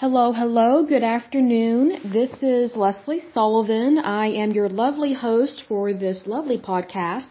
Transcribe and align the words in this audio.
Hello, 0.00 0.30
hello, 0.32 0.84
good 0.84 1.02
afternoon. 1.02 2.12
This 2.12 2.32
is 2.40 2.76
Leslie 2.76 3.24
Sullivan. 3.32 3.98
I 3.98 4.26
am 4.28 4.52
your 4.52 4.68
lovely 4.68 5.12
host 5.12 5.64
for 5.66 5.92
this 5.92 6.24
lovely 6.24 6.56
podcast 6.56 7.26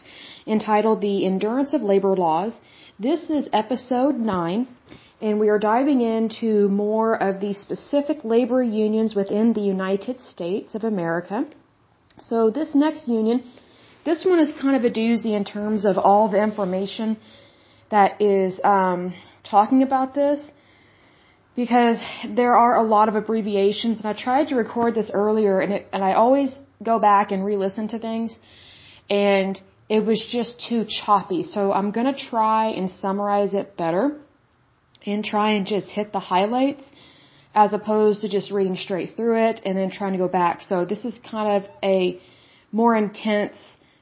entitled 0.46 1.00
The 1.00 1.26
Endurance 1.26 1.72
of 1.74 1.82
Labor 1.82 2.14
Laws. 2.14 2.60
This 3.00 3.30
is 3.30 3.48
episode 3.54 4.20
9, 4.20 4.68
and 5.22 5.40
we 5.40 5.48
are 5.48 5.60
diving 5.60 6.02
into 6.02 6.68
more 6.68 7.16
of 7.16 7.40
the 7.40 7.54
specific 7.54 8.26
labor 8.26 8.62
unions 8.62 9.16
within 9.16 9.54
the 9.54 9.62
United 9.62 10.20
States 10.20 10.76
of 10.76 10.84
America. 10.84 11.46
So 12.20 12.50
this 12.50 12.76
next 12.76 13.08
union, 13.08 13.46
this 14.04 14.26
one 14.26 14.40
is 14.40 14.52
kind 14.52 14.76
of 14.76 14.84
a 14.84 14.94
doozy 14.94 15.38
in 15.38 15.46
terms 15.46 15.86
of 15.86 15.98
all 15.98 16.28
the 16.28 16.44
information 16.44 17.16
that 17.92 18.22
is 18.22 18.60
um, 18.66 19.14
talking 19.46 19.84
about 19.84 20.14
this 20.14 20.52
because 21.58 21.98
there 22.36 22.56
are 22.56 22.76
a 22.76 22.84
lot 22.84 23.10
of 23.10 23.16
abbreviations 23.16 23.98
and 23.98 24.06
I 24.06 24.14
tried 24.14 24.50
to 24.50 24.56
record 24.56 24.94
this 24.94 25.10
earlier 25.12 25.60
and 25.60 25.74
it, 25.74 25.88
and 25.92 26.04
I 26.04 26.14
always 26.14 26.52
go 26.82 27.00
back 27.00 27.32
and 27.32 27.44
re-listen 27.44 27.88
to 27.90 28.00
things 28.00 28.38
and 29.10 29.60
it 29.90 30.06
was 30.06 30.20
just 30.32 30.64
too 30.70 30.86
choppy. 30.86 31.44
So 31.44 31.74
I'm 31.74 31.90
going 31.92 32.14
to 32.14 32.20
try 32.32 32.68
and 32.68 32.92
summarize 32.92 33.56
it 33.56 33.76
better 33.76 34.20
and 35.04 35.26
try 35.26 35.54
and 35.54 35.66
just 35.66 35.88
hit 35.90 36.14
the 36.14 36.20
highlights 36.20 36.84
as 37.56 37.74
opposed 37.74 38.22
to 38.22 38.30
just 38.30 38.52
reading 38.52 38.76
straight 38.76 39.16
through 39.16 39.38
it 39.50 39.60
and 39.66 39.76
then 39.76 39.90
trying 39.90 40.12
to 40.12 40.20
go 40.20 40.28
back. 40.28 40.62
So 40.62 40.86
this 40.86 41.04
is 41.06 41.18
kind 41.30 41.50
of 41.58 41.72
a 41.82 42.22
more 42.72 42.96
intense 42.96 43.58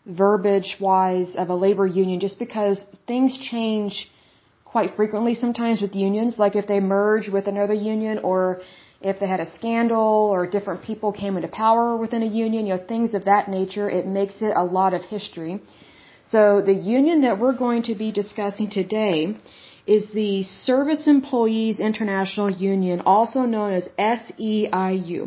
verbiage 0.05 0.75
wise 0.81 1.31
of 1.37 1.47
a 1.49 1.55
labor 1.55 1.87
union 1.87 2.19
just 2.19 2.37
because 2.37 2.83
things 3.07 3.37
change 3.49 4.09
quite 4.75 4.93
frequently 4.97 5.33
sometimes 5.33 5.77
with 5.83 5.93
unions, 5.95 6.31
like 6.43 6.55
if 6.61 6.67
they 6.71 6.81
merge 6.81 7.27
with 7.35 7.45
another 7.47 7.77
union 7.93 8.15
or 8.29 8.39
if 9.09 9.15
they 9.21 9.27
had 9.33 9.39
a 9.39 9.49
scandal 9.57 10.29
or 10.33 10.39
different 10.55 10.81
people 10.89 11.09
came 11.23 11.37
into 11.37 11.47
power 11.47 11.95
within 11.95 12.21
a 12.29 12.31
union, 12.45 12.61
you 12.67 12.73
know, 12.73 12.83
things 12.93 13.13
of 13.13 13.23
that 13.31 13.47
nature, 13.47 13.87
it 13.99 14.05
makes 14.05 14.41
it 14.47 14.53
a 14.63 14.65
lot 14.79 14.91
of 14.97 15.01
history. 15.15 15.53
So 16.33 16.41
the 16.71 16.77
union 16.97 17.21
that 17.21 17.39
we're 17.39 17.57
going 17.65 17.83
to 17.83 17.95
be 18.03 18.11
discussing 18.11 18.69
today 18.69 19.37
is 19.95 20.03
the 20.21 20.43
Service 20.43 21.07
Employees 21.07 21.79
International 21.79 22.49
Union, 22.49 22.99
also 23.15 23.43
known 23.55 23.71
as 23.79 23.87
SEIU. 23.97 25.19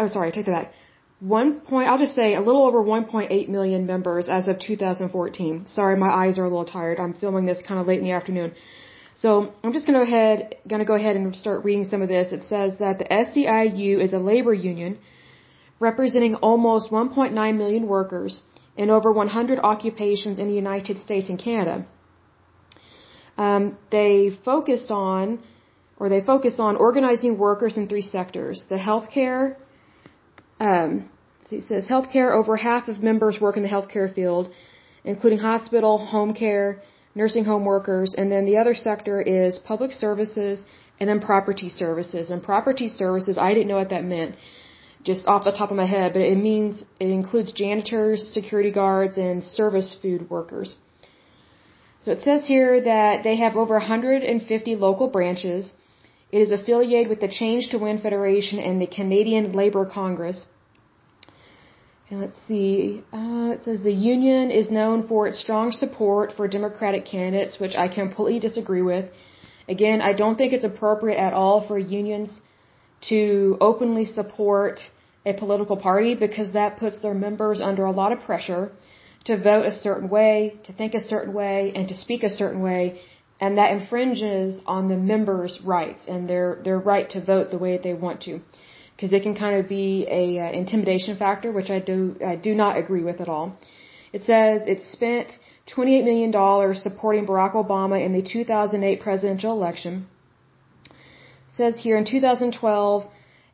Oh, 0.00 0.08
sorry, 0.08 0.32
take 0.32 0.46
that 0.46 0.52
back. 0.52 0.72
One 1.20 1.60
point, 1.60 1.88
I'll 1.88 1.98
just 1.98 2.14
say 2.14 2.34
a 2.34 2.40
little 2.40 2.66
over 2.66 2.82
1.8 2.82 3.48
million 3.48 3.86
members 3.86 4.28
as 4.28 4.48
of 4.48 4.58
2014. 4.58 5.66
Sorry, 5.66 5.96
my 5.96 6.08
eyes 6.08 6.38
are 6.38 6.44
a 6.44 6.48
little 6.48 6.64
tired. 6.64 6.98
I'm 6.98 7.14
filming 7.14 7.46
this 7.46 7.62
kind 7.66 7.80
of 7.80 7.86
late 7.86 7.98
in 7.98 8.04
the 8.04 8.12
afternoon. 8.12 8.52
So 9.14 9.52
I'm 9.62 9.72
just 9.72 9.86
going 9.86 9.98
to 9.98 10.02
ahead, 10.02 10.56
going 10.68 10.80
to 10.80 10.84
go 10.84 10.94
ahead 10.94 11.16
and 11.16 11.34
start 11.36 11.64
reading 11.64 11.84
some 11.84 12.02
of 12.02 12.08
this. 12.08 12.32
It 12.32 12.42
says 12.42 12.78
that 12.78 12.98
the 12.98 13.04
SEIU 13.04 14.02
is 14.02 14.12
a 14.12 14.18
labor 14.18 14.52
union 14.52 14.98
representing 15.78 16.34
almost 16.36 16.90
1.9 16.90 17.56
million 17.56 17.86
workers 17.86 18.42
in 18.76 18.90
over 18.90 19.12
100 19.12 19.58
occupations 19.58 20.38
in 20.38 20.48
the 20.48 20.54
United 20.54 20.98
States 20.98 21.28
and 21.28 21.38
Canada. 21.38 21.86
Um, 23.36 23.78
they 23.90 24.38
focused 24.44 24.90
on, 24.90 25.40
or 25.98 26.08
they 26.08 26.20
focused 26.20 26.60
on 26.60 26.76
organizing 26.76 27.36
workers 27.38 27.76
in 27.76 27.88
three 27.88 28.02
sectors: 28.02 28.64
the 28.68 28.76
healthcare. 28.76 29.56
Um, 30.60 31.10
it 31.50 31.64
says 31.64 31.86
healthcare. 31.88 32.32
Over 32.32 32.56
half 32.56 32.88
of 32.88 33.02
members 33.02 33.40
work 33.40 33.56
in 33.56 33.62
the 33.62 33.68
healthcare 33.68 34.12
field, 34.14 34.50
including 35.04 35.38
hospital, 35.38 35.98
home 35.98 36.32
care, 36.32 36.82
nursing 37.14 37.44
home 37.44 37.64
workers, 37.64 38.14
and 38.16 38.30
then 38.30 38.44
the 38.44 38.56
other 38.56 38.74
sector 38.74 39.20
is 39.20 39.58
public 39.58 39.92
services 39.92 40.64
and 41.00 41.08
then 41.10 41.20
property 41.20 41.68
services. 41.68 42.30
And 42.30 42.42
property 42.42 42.88
services, 42.88 43.36
I 43.36 43.52
didn't 43.52 43.68
know 43.68 43.76
what 43.76 43.90
that 43.90 44.04
meant 44.04 44.36
just 45.04 45.26
off 45.26 45.44
the 45.44 45.52
top 45.52 45.70
of 45.70 45.76
my 45.76 45.86
head, 45.86 46.12
but 46.14 46.22
it 46.22 46.38
means 46.38 46.82
it 46.98 47.10
includes 47.20 47.52
janitors, 47.52 48.26
security 48.32 48.72
guards, 48.72 49.18
and 49.18 49.44
service 49.44 49.96
food 50.00 50.30
workers. 50.30 50.76
So 52.02 52.10
it 52.12 52.22
says 52.22 52.46
here 52.46 52.80
that 52.82 53.22
they 53.24 53.36
have 53.36 53.56
over 53.56 53.74
150 53.74 54.76
local 54.76 55.08
branches. 55.08 55.72
It 56.32 56.40
is 56.40 56.50
affiliated 56.50 57.08
with 57.08 57.20
the 57.20 57.28
Change 57.28 57.68
to 57.70 57.78
Win 57.78 57.98
Federation 57.98 58.58
and 58.58 58.80
the 58.80 58.86
Canadian 58.86 59.52
Labour 59.52 59.86
Congress. 59.86 60.46
And 62.10 62.20
let's 62.20 62.38
see, 62.46 63.02
uh, 63.12 63.52
it 63.54 63.62
says 63.64 63.82
the 63.82 63.92
union 64.14 64.50
is 64.50 64.70
known 64.70 65.08
for 65.08 65.26
its 65.26 65.38
strong 65.40 65.72
support 65.72 66.32
for 66.36 66.46
Democratic 66.46 67.06
candidates, 67.06 67.58
which 67.58 67.74
I 67.74 67.88
completely 67.88 68.40
disagree 68.40 68.82
with. 68.82 69.06
Again, 69.68 70.02
I 70.02 70.12
don't 70.12 70.36
think 70.36 70.52
it's 70.52 70.64
appropriate 70.64 71.18
at 71.18 71.32
all 71.32 71.66
for 71.66 71.78
unions 71.78 72.30
to 73.08 73.56
openly 73.60 74.04
support 74.04 74.80
a 75.26 75.32
political 75.32 75.76
party 75.76 76.14
because 76.14 76.52
that 76.52 76.76
puts 76.76 77.00
their 77.00 77.14
members 77.14 77.60
under 77.60 77.84
a 77.84 77.90
lot 77.90 78.12
of 78.12 78.20
pressure 78.20 78.70
to 79.24 79.36
vote 79.38 79.64
a 79.64 79.72
certain 79.72 80.08
way, 80.08 80.54
to 80.64 80.72
think 80.72 80.94
a 80.94 81.00
certain 81.00 81.32
way, 81.32 81.72
and 81.74 81.88
to 81.88 81.94
speak 81.94 82.22
a 82.22 82.28
certain 82.30 82.60
way, 82.60 83.00
and 83.40 83.58
that 83.58 83.72
infringes 83.72 84.60
on 84.66 84.88
the 84.88 84.96
members' 84.96 85.60
rights 85.62 86.02
and 86.06 86.28
their 86.28 86.60
their 86.64 86.78
right 86.78 87.08
to 87.10 87.24
vote 87.24 87.50
the 87.50 87.58
way 87.58 87.78
they 87.78 87.94
want 87.94 88.20
to, 88.22 88.40
because 88.94 89.12
it 89.12 89.22
can 89.22 89.34
kind 89.34 89.56
of 89.56 89.68
be 89.68 90.06
a 90.10 90.38
uh, 90.38 90.52
intimidation 90.52 91.16
factor, 91.16 91.50
which 91.50 91.70
I 91.70 91.78
do 91.78 92.16
I 92.24 92.36
do 92.36 92.54
not 92.54 92.76
agree 92.76 93.02
with 93.02 93.20
at 93.20 93.28
all. 93.28 93.58
It 94.12 94.22
says 94.24 94.62
it 94.66 94.82
spent 94.82 95.38
28 95.66 96.04
million 96.04 96.30
dollars 96.30 96.82
supporting 96.82 97.26
Barack 97.26 97.54
Obama 97.54 98.04
in 98.04 98.12
the 98.12 98.22
2008 98.22 99.00
presidential 99.00 99.52
election. 99.52 100.06
It 100.86 101.56
says 101.56 101.78
here 101.78 101.96
in 101.96 102.04
2012 102.04 103.06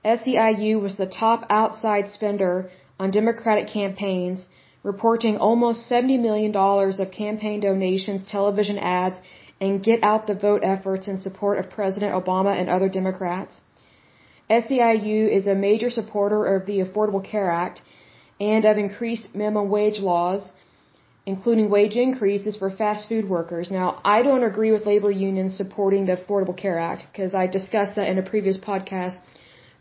SEIU 0.05 0.81
was 0.81 0.97
the 0.97 1.07
top 1.07 1.45
outside 1.51 2.09
spender 2.09 2.71
on 2.99 3.11
Democratic 3.11 3.69
campaigns, 3.69 4.47
reporting 4.83 5.37
almost 5.37 5.91
$70 5.91 6.19
million 6.21 6.57
of 6.57 7.11
campaign 7.11 7.61
donations, 7.61 8.27
television 8.27 8.79
ads, 8.79 9.17
and 9.61 9.83
get 9.83 10.03
out 10.03 10.27
the 10.27 10.35
vote 10.35 10.63
efforts 10.65 11.07
in 11.07 11.21
support 11.21 11.59
of 11.59 11.69
President 11.69 12.13
Obama 12.15 12.59
and 12.59 12.71
other 12.71 12.89
Democrats. 12.89 13.61
SEIU 14.49 15.29
is 15.29 15.47
a 15.47 15.55
major 15.55 15.91
supporter 15.91 16.45
of 16.57 16.67
the 16.67 16.79
Affordable 16.81 17.23
Care 17.23 17.51
Act 17.51 17.83
and 18.41 18.65
of 18.65 18.79
increased 18.79 19.35
minimum 19.35 19.69
wage 19.69 19.99
laws, 20.01 20.51
including 21.27 21.69
wage 21.69 21.97
increases 21.97 22.57
for 22.57 22.71
fast 22.71 23.09
food 23.09 23.29
workers. 23.29 23.71
Now, 23.71 24.01
I 24.03 24.23
don't 24.23 24.43
agree 24.43 24.73
with 24.73 24.87
labor 24.87 25.11
unions 25.11 25.57
supporting 25.57 26.07
the 26.07 26.17
Affordable 26.17 26.57
Care 26.57 26.79
Act 26.79 27.05
because 27.13 27.35
I 27.35 27.47
discussed 27.47 27.97
that 27.97 28.09
in 28.09 28.17
a 28.17 28.23
previous 28.23 28.57
podcast 28.57 29.19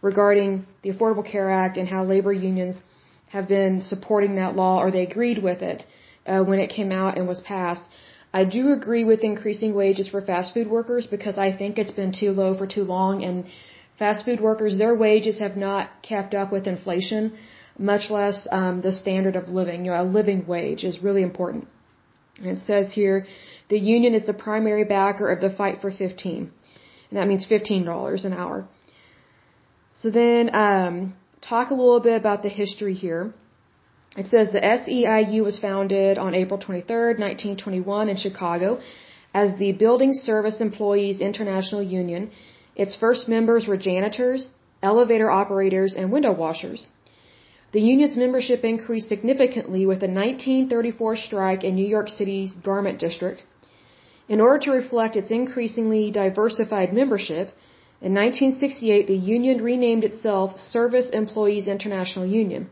regarding 0.01 0.65
the 0.81 0.91
Affordable 0.91 1.25
Care 1.25 1.49
Act 1.49 1.77
and 1.77 1.87
how 1.87 2.03
labor 2.03 2.33
unions 2.33 2.77
have 3.27 3.47
been 3.47 3.81
supporting 3.81 4.35
that 4.35 4.55
law 4.55 4.79
or 4.81 4.91
they 4.91 5.03
agreed 5.03 5.41
with 5.43 5.61
it 5.61 5.85
uh, 6.25 6.41
when 6.43 6.59
it 6.59 6.69
came 6.69 6.91
out 6.91 7.17
and 7.17 7.27
was 7.27 7.41
passed. 7.41 7.83
I 8.33 8.43
do 8.43 8.71
agree 8.73 9.03
with 9.03 9.23
increasing 9.23 9.73
wages 9.73 10.07
for 10.07 10.21
fast 10.21 10.53
food 10.53 10.69
workers 10.69 11.05
because 11.07 11.37
I 11.37 11.51
think 11.51 11.77
it's 11.77 11.91
been 11.91 12.11
too 12.11 12.31
low 12.31 12.55
for 12.57 12.67
too 12.67 12.83
long 12.83 13.23
and 13.23 13.45
fast 13.97 14.25
food 14.25 14.39
workers, 14.39 14.77
their 14.77 14.95
wages 14.95 15.39
have 15.39 15.57
not 15.57 15.89
kept 16.01 16.33
up 16.33 16.51
with 16.51 16.67
inflation, 16.67 17.37
much 17.77 18.09
less 18.09 18.47
um, 18.51 18.81
the 18.81 18.93
standard 18.93 19.35
of 19.35 19.49
living. 19.49 19.85
You 19.85 19.91
know, 19.91 20.01
a 20.01 20.03
living 20.19 20.45
wage 20.47 20.83
is 20.83 21.03
really 21.03 21.23
important. 21.23 21.67
And 22.37 22.57
it 22.57 22.59
says 22.65 22.93
here, 22.93 23.27
the 23.69 23.77
union 23.77 24.13
is 24.13 24.25
the 24.25 24.33
primary 24.33 24.85
backer 24.85 25.29
of 25.29 25.41
the 25.41 25.49
fight 25.49 25.81
for 25.81 25.91
15. 25.91 26.51
And 27.09 27.19
that 27.19 27.27
means 27.27 27.45
$15 27.45 28.25
an 28.25 28.33
hour. 28.33 28.67
So 30.01 30.09
then, 30.09 30.55
um, 30.55 31.13
talk 31.41 31.71
a 31.71 31.73
little 31.73 31.99
bit 31.99 32.15
about 32.15 32.41
the 32.43 32.49
history 32.49 32.93
here. 32.93 33.33
It 34.17 34.27
says 34.29 34.51
the 34.51 34.61
SEIU 34.61 35.43
was 35.43 35.59
founded 35.59 36.17
on 36.17 36.33
April 36.33 36.59
23, 36.59 37.15
1921 37.19 38.09
in 38.09 38.17
Chicago 38.17 38.79
as 39.33 39.57
the 39.57 39.71
Building 39.73 40.13
Service 40.13 40.61
Employees 40.61 41.19
International 41.19 41.83
Union. 41.83 42.31
Its 42.75 42.95
first 42.95 43.27
members 43.27 43.67
were 43.67 43.77
janitors, 43.77 44.49
elevator 44.81 45.29
operators, 45.29 45.93
and 45.95 46.11
window 46.11 46.31
washers. 46.31 46.87
The 47.73 47.81
union's 47.81 48.17
membership 48.17 48.63
increased 48.63 49.09
significantly 49.09 49.85
with 49.85 49.99
the 49.99 50.07
1934 50.07 51.17
strike 51.17 51.63
in 51.63 51.75
New 51.75 51.85
York 51.85 52.09
City's 52.09 52.53
garment 52.53 52.99
district. 52.99 53.43
In 54.27 54.39
order 54.41 54.59
to 54.65 54.71
reflect 54.71 55.15
its 55.15 55.29
increasingly 55.29 56.09
diversified 56.09 56.93
membership, 56.93 57.51
in 58.01 58.13
1968, 58.13 59.07
the 59.07 59.13
union 59.15 59.61
renamed 59.61 60.05
itself 60.05 60.57
Service 60.57 61.09
Employees 61.09 61.67
International 61.67 62.25
Union. 62.25 62.69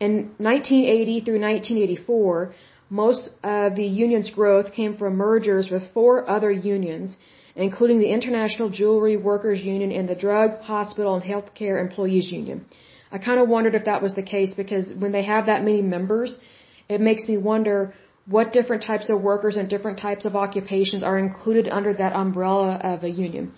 In 0.00 0.34
1980 0.38 1.20
through 1.24 1.40
1984, 1.40 2.54
most 2.90 3.30
of 3.44 3.76
the 3.76 3.86
union's 3.86 4.30
growth 4.30 4.72
came 4.72 4.96
from 4.96 5.14
mergers 5.16 5.70
with 5.70 5.92
four 5.94 6.28
other 6.28 6.50
unions, 6.50 7.16
including 7.54 8.00
the 8.00 8.10
International 8.10 8.68
Jewelry 8.68 9.16
Workers 9.16 9.60
Union 9.60 9.92
and 9.92 10.08
the 10.08 10.16
Drug, 10.16 10.60
Hospital, 10.62 11.14
and 11.14 11.24
Healthcare 11.24 11.80
Employees 11.80 12.32
Union. 12.32 12.66
I 13.12 13.18
kind 13.18 13.38
of 13.38 13.48
wondered 13.48 13.76
if 13.76 13.84
that 13.84 14.02
was 14.02 14.14
the 14.14 14.24
case 14.24 14.54
because 14.54 14.92
when 14.92 15.12
they 15.12 15.22
have 15.22 15.46
that 15.46 15.62
many 15.62 15.82
members, 15.82 16.36
it 16.88 17.00
makes 17.00 17.28
me 17.28 17.36
wonder 17.36 17.94
what 18.26 18.52
different 18.52 18.82
types 18.82 19.08
of 19.08 19.20
workers 19.20 19.54
and 19.56 19.68
different 19.68 19.98
types 20.00 20.24
of 20.24 20.34
occupations 20.34 21.04
are 21.04 21.18
included 21.18 21.68
under 21.68 21.92
that 21.94 22.12
umbrella 22.14 22.80
of 22.82 23.04
a 23.04 23.08
union. 23.08 23.52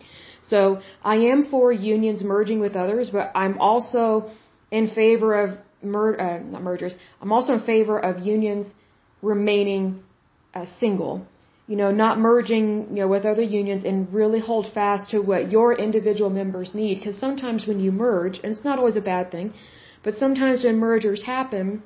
So 0.49 0.81
I 1.03 1.17
am 1.33 1.45
for 1.45 1.73
unions 1.73 2.23
merging 2.23 2.61
with 2.61 2.77
others, 2.77 3.11
but 3.11 3.33
I'm 3.35 3.59
also 3.59 4.31
in 4.71 4.89
favor 4.91 5.35
of 5.43 5.59
mer- 5.83 6.21
uh, 6.21 6.39
not 6.41 6.63
mergers. 6.63 6.95
I'm 7.21 7.33
also 7.33 7.55
in 7.55 7.63
favor 7.63 7.99
of 7.99 8.27
unions 8.27 8.67
remaining 9.23 10.03
uh, 10.55 10.67
single. 10.81 11.27
You 11.67 11.77
know, 11.77 11.91
not 11.91 12.19
merging, 12.19 12.89
you 12.91 13.01
know, 13.03 13.09
with 13.09 13.25
other 13.25 13.43
unions 13.43 13.85
and 13.85 14.13
really 14.13 14.39
hold 14.39 14.67
fast 14.73 15.09
to 15.13 15.21
what 15.21 15.51
your 15.51 15.73
individual 15.73 16.29
members 16.29 16.75
need. 16.75 16.97
Because 16.99 17.19
sometimes 17.19 17.67
when 17.67 17.81
you 17.81 17.91
merge, 17.91 18.39
and 18.43 18.53
it's 18.53 18.65
not 18.65 18.79
always 18.79 18.97
a 18.97 19.01
bad 19.01 19.31
thing, 19.31 19.55
but 20.03 20.15
sometimes 20.17 20.63
when 20.63 20.77
mergers 20.77 21.23
happen, 21.25 21.83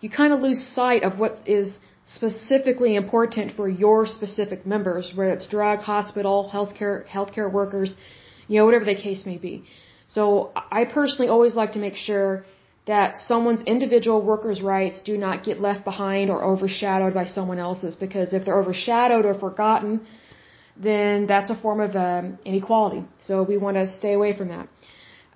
you 0.00 0.10
kind 0.10 0.32
of 0.32 0.40
lose 0.40 0.60
sight 0.74 1.04
of 1.04 1.18
what 1.20 1.38
is 1.46 1.78
specifically 2.14 2.96
important 2.96 3.52
for 3.52 3.68
your 3.68 4.06
specific 4.06 4.66
members, 4.66 5.12
whether 5.14 5.32
it's 5.32 5.46
drug, 5.46 5.78
hospital, 5.80 6.50
healthcare, 6.52 7.06
healthcare 7.06 7.50
workers, 7.50 7.96
you 8.48 8.58
know, 8.58 8.64
whatever 8.64 8.84
the 8.84 8.94
case 8.94 9.24
may 9.26 9.38
be. 9.38 9.64
So 10.08 10.50
I 10.80 10.84
personally 10.84 11.28
always 11.28 11.54
like 11.54 11.72
to 11.72 11.78
make 11.78 11.94
sure 11.94 12.44
that 12.86 13.18
someone's 13.18 13.62
individual 13.62 14.20
workers' 14.22 14.60
rights 14.60 15.00
do 15.10 15.16
not 15.16 15.44
get 15.44 15.60
left 15.60 15.84
behind 15.84 16.30
or 16.30 16.42
overshadowed 16.42 17.14
by 17.14 17.26
someone 17.26 17.58
else's 17.58 17.94
because 17.94 18.32
if 18.32 18.44
they're 18.44 18.58
overshadowed 18.58 19.24
or 19.24 19.34
forgotten, 19.34 20.00
then 20.76 21.26
that's 21.26 21.50
a 21.50 21.54
form 21.54 21.80
of 21.80 21.94
um, 21.94 22.38
inequality. 22.44 23.04
So 23.20 23.42
we 23.42 23.56
want 23.56 23.76
to 23.76 23.86
stay 23.86 24.14
away 24.14 24.36
from 24.36 24.48
that. 24.48 24.68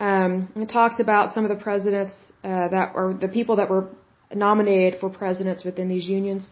Um, 0.00 0.50
it 0.56 0.69
talks 0.69 0.99
about 0.99 1.32
some 1.35 1.44
of 1.44 1.50
the 1.56 1.62
presidents 1.62 2.15
uh, 2.43 2.69
that 2.69 2.93
or 2.97 3.15
the 3.15 3.29
people 3.29 3.56
that 3.56 3.70
were 3.70 3.88
nominated 4.35 4.99
for 5.00 5.09
presidents 5.09 5.62
within 5.65 5.88
these 5.88 6.06
unions. 6.06 6.49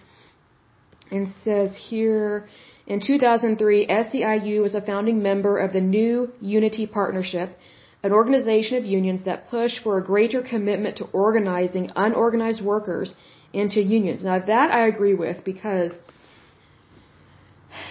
And 1.12 1.28
says 1.44 1.76
here, 1.90 2.48
in 2.86 3.00
2003, 3.00 3.86
SEIU 3.86 4.62
was 4.62 4.74
a 4.74 4.80
founding 4.80 5.22
member 5.22 5.58
of 5.58 5.72
the 5.72 5.80
New 5.80 6.32
Unity 6.40 6.86
Partnership, 6.86 7.56
an 8.02 8.12
organization 8.12 8.78
of 8.78 8.84
unions 8.84 9.24
that 9.24 9.48
push 9.48 9.78
for 9.84 9.98
a 9.98 10.04
greater 10.12 10.42
commitment 10.42 10.96
to 10.96 11.04
organizing 11.26 11.90
unorganized 11.94 12.62
workers 12.64 13.14
into 13.52 13.80
unions. 13.80 14.24
Now 14.24 14.38
that 14.38 14.70
I 14.70 14.86
agree 14.88 15.14
with 15.14 15.44
because, 15.44 15.92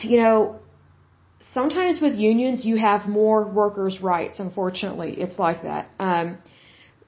you 0.02 0.18
know, 0.22 0.60
sometimes 1.54 2.02
with 2.02 2.16
unions 2.16 2.66
you 2.66 2.78
have 2.78 3.08
more 3.08 3.48
workers' 3.48 4.02
rights. 4.02 4.40
Unfortunately, 4.40 5.12
it's 5.24 5.38
like 5.40 5.62
that. 5.64 5.90
Um, 6.00 6.38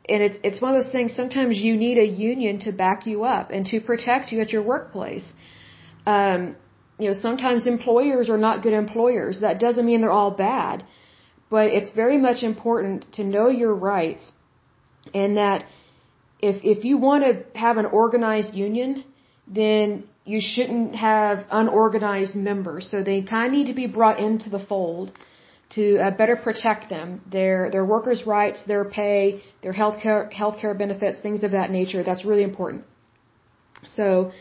and 0.07 0.21
it's 0.21 0.38
it's 0.44 0.62
one 0.62 0.75
of 0.75 0.83
those 0.83 0.92
things. 0.92 1.15
Sometimes 1.15 1.57
you 1.57 1.75
need 1.77 1.98
a 1.98 2.06
union 2.06 2.60
to 2.60 2.71
back 2.71 3.06
you 3.06 3.24
up 3.24 3.51
and 3.51 3.65
to 3.68 3.80
protect 3.81 4.31
you 4.31 4.39
at 4.42 4.51
your 4.51 4.63
workplace. 4.63 5.27
Um, 6.05 6.55
you 7.00 7.09
know, 7.09 7.13
sometimes 7.13 7.65
employers 7.65 8.29
are 8.29 8.38
not 8.38 8.61
good 8.61 8.73
employers. 8.73 9.41
That 9.41 9.59
doesn't 9.59 9.85
mean 9.85 10.01
they're 10.01 10.11
all 10.11 10.31
bad, 10.31 10.85
but 11.50 11.67
it's 11.67 11.91
very 11.91 12.17
much 12.17 12.44
important 12.44 13.11
to 13.13 13.23
know 13.23 13.50
your 13.50 13.73
rights, 13.73 14.31
and 15.13 15.38
that 15.38 15.65
if 16.39 16.63
if 16.63 16.85
you 16.85 16.97
want 16.97 17.23
to 17.23 17.59
have 17.59 17.77
an 17.77 17.85
organized 17.85 18.53
union, 18.53 19.03
then 19.47 20.03
you 20.25 20.39
shouldn't 20.41 20.95
have 20.95 21.45
unorganized 21.51 22.35
members. 22.35 22.89
So 22.89 23.03
they 23.03 23.21
kind 23.21 23.47
of 23.47 23.51
need 23.53 23.67
to 23.67 23.73
be 23.73 23.88
brought 23.88 24.19
into 24.19 24.50
the 24.50 24.59
fold 24.59 25.11
to 25.71 25.97
uh, 25.97 26.11
better 26.11 26.35
protect 26.35 26.89
them, 26.89 27.21
their 27.31 27.69
their 27.71 27.85
workers' 27.85 28.25
rights, 28.25 28.59
their 28.67 28.85
pay, 28.85 29.41
their 29.63 29.73
healthcare 29.73 30.31
healthcare 30.31 30.77
benefits, 30.77 31.19
things 31.21 31.44
of 31.44 31.51
that 31.51 31.71
nature. 31.71 32.03
That's 32.03 32.23
really 32.23 32.44
important. 32.44 32.83
So 33.95 34.31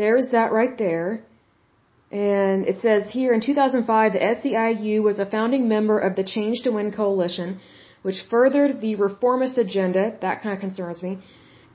there's 0.00 0.28
that 0.36 0.50
right 0.58 0.76
there. 0.86 1.08
And 2.10 2.58
it 2.70 2.78
says 2.84 3.02
here 3.18 3.32
in 3.36 3.40
2005, 3.40 4.12
the 4.14 4.22
SEIU 4.36 5.02
was 5.08 5.18
a 5.18 5.26
founding 5.34 5.64
member 5.74 5.96
of 6.06 6.12
the 6.18 6.24
Change 6.34 6.56
to 6.64 6.70
Win 6.76 6.90
coalition, 7.00 7.48
which 8.06 8.20
furthered 8.30 8.80
the 8.80 8.94
reformist 9.06 9.56
agenda. 9.66 10.04
That 10.26 10.36
kind 10.42 10.54
of 10.56 10.60
concerns 10.66 11.02
me. 11.06 11.12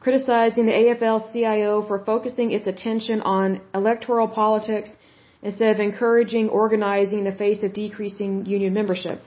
Criticizing 0.06 0.66
the 0.66 0.78
AFL-CIO 0.84 1.74
for 1.88 1.98
focusing 2.12 2.50
its 2.58 2.68
attention 2.74 3.22
on 3.22 3.62
electoral 3.82 4.28
politics 4.28 4.90
instead 5.44 5.70
of 5.76 5.80
encouraging 5.80 6.50
organizing 6.50 7.20
in 7.20 7.28
the 7.32 7.38
face 7.44 7.62
of 7.66 7.74
decreasing 7.74 8.32
union 8.56 8.74
membership. 8.74 9.22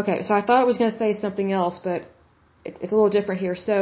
Okay, 0.00 0.18
so 0.22 0.34
I 0.34 0.42
thought 0.44 0.60
I 0.64 0.68
was 0.72 0.76
going 0.80 0.92
to 0.92 0.98
say 1.04 1.14
something 1.24 1.50
else, 1.60 1.76
but 1.88 2.00
it's 2.66 2.92
a 2.92 2.96
little 2.98 3.14
different 3.18 3.40
here. 3.40 3.56
So 3.68 3.76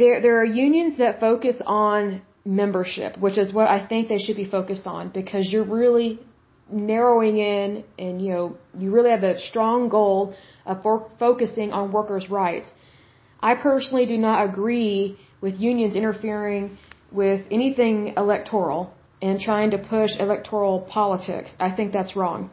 there 0.00 0.16
there 0.24 0.36
are 0.40 0.50
unions 0.66 0.98
that 1.02 1.20
focus 1.28 1.62
on 1.66 2.22
membership, 2.50 3.16
which 3.18 3.38
is 3.38 3.52
what 3.52 3.68
I 3.68 3.86
think 3.86 4.08
they 4.08 4.18
should 4.18 4.36
be 4.36 4.48
focused 4.58 4.86
on 4.86 5.10
because 5.10 5.50
you're 5.52 5.70
really 5.80 6.18
narrowing 6.70 7.36
in 7.38 7.84
and 7.98 8.22
you 8.22 8.32
know 8.32 8.56
you 8.78 8.90
really 8.90 9.10
have 9.10 9.22
a 9.22 9.38
strong 9.38 9.88
goal 9.88 10.34
of 10.66 10.82
focusing 11.18 11.72
on 11.72 11.92
workers' 11.92 12.28
rights. 12.28 12.68
I 13.40 13.54
personally 13.54 14.06
do 14.06 14.18
not 14.18 14.38
agree 14.50 15.18
with 15.40 15.60
unions 15.60 15.94
interfering 15.96 16.76
with 17.12 17.40
anything 17.50 18.14
electoral 18.16 18.92
and 19.22 19.40
trying 19.40 19.70
to 19.70 19.78
push 19.78 20.10
electoral 20.18 20.80
politics. 20.80 21.50
I 21.58 21.70
think 21.76 21.92
that's 21.92 22.14
wrong. 22.16 22.50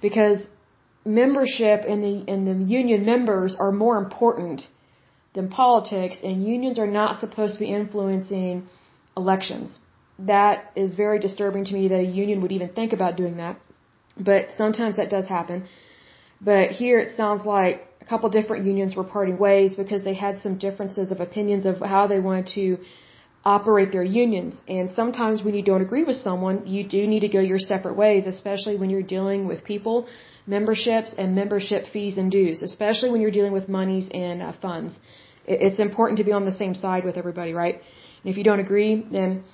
Because 0.00 0.46
membership 1.04 1.84
in 1.84 2.00
the 2.06 2.14
in 2.32 2.44
the 2.50 2.56
union 2.80 3.06
members 3.06 3.56
are 3.58 3.72
more 3.72 3.96
important 4.04 4.68
than 5.34 5.48
politics 5.48 6.16
and 6.22 6.46
unions 6.46 6.78
are 6.78 6.92
not 7.00 7.20
supposed 7.20 7.54
to 7.54 7.60
be 7.60 7.70
influencing 7.80 8.68
elections. 9.16 9.78
That 10.18 10.72
is 10.74 10.94
very 10.94 11.18
disturbing 11.18 11.64
to 11.66 11.74
me 11.74 11.88
that 11.88 12.00
a 12.00 12.10
union 12.24 12.40
would 12.42 12.52
even 12.52 12.70
think 12.70 12.92
about 12.92 13.16
doing 13.16 13.36
that. 13.36 13.58
But 14.18 14.48
sometimes 14.56 14.96
that 14.96 15.10
does 15.10 15.28
happen. 15.28 15.66
But 16.40 16.70
here 16.70 16.98
it 16.98 17.16
sounds 17.16 17.44
like 17.44 17.86
a 18.00 18.04
couple 18.04 18.28
different 18.28 18.64
unions 18.66 18.94
were 18.94 19.04
parting 19.04 19.38
ways 19.38 19.74
because 19.74 20.04
they 20.04 20.14
had 20.14 20.38
some 20.38 20.56
differences 20.58 21.10
of 21.10 21.20
opinions 21.20 21.66
of 21.66 21.80
how 21.80 22.06
they 22.06 22.20
wanted 22.20 22.46
to 22.58 22.78
operate 23.44 23.90
their 23.92 24.08
unions. 24.22 24.54
And 24.76 24.90
sometimes 25.00 25.42
when 25.44 25.54
you 25.54 25.62
don't 25.62 25.82
agree 25.88 26.04
with 26.04 26.16
someone, 26.16 26.66
you 26.66 26.82
do 26.96 27.06
need 27.06 27.20
to 27.20 27.28
go 27.28 27.40
your 27.40 27.60
separate 27.72 27.96
ways, 27.96 28.26
especially 28.26 28.76
when 28.76 28.90
you're 28.90 29.10
dealing 29.16 29.46
with 29.46 29.64
people, 29.64 30.08
memberships, 30.46 31.14
and 31.16 31.34
membership 31.34 31.86
fees 31.92 32.18
and 32.18 32.30
dues, 32.30 32.62
especially 32.62 33.10
when 33.10 33.20
you're 33.20 33.36
dealing 33.38 33.52
with 33.58 33.68
monies 33.68 34.08
and 34.12 34.42
uh, 34.42 34.52
funds. 34.64 34.98
It's 35.46 35.78
important 35.78 36.18
to 36.18 36.24
be 36.24 36.32
on 36.32 36.44
the 36.44 36.56
same 36.62 36.74
side 36.74 37.04
with 37.04 37.16
everybody, 37.16 37.52
right? 37.52 37.80
And 38.26 38.32
if 38.32 38.38
you 38.38 38.42
don't 38.42 38.58
agree, 38.58 39.06
then 39.12 39.44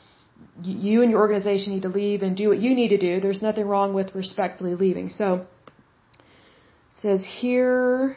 you 0.62 1.02
and 1.02 1.10
your 1.10 1.20
organization 1.20 1.74
need 1.74 1.82
to 1.82 1.90
leave 1.90 2.22
and 2.22 2.34
do 2.34 2.48
what 2.48 2.58
you 2.58 2.74
need 2.74 2.88
to 2.88 2.96
do. 2.96 3.20
There's 3.20 3.42
nothing 3.42 3.66
wrong 3.66 3.92
with 3.92 4.14
respectfully 4.14 4.74
leaving. 4.74 5.10
So, 5.10 5.26
it 5.34 7.00
says 7.02 7.22
here, 7.40 8.16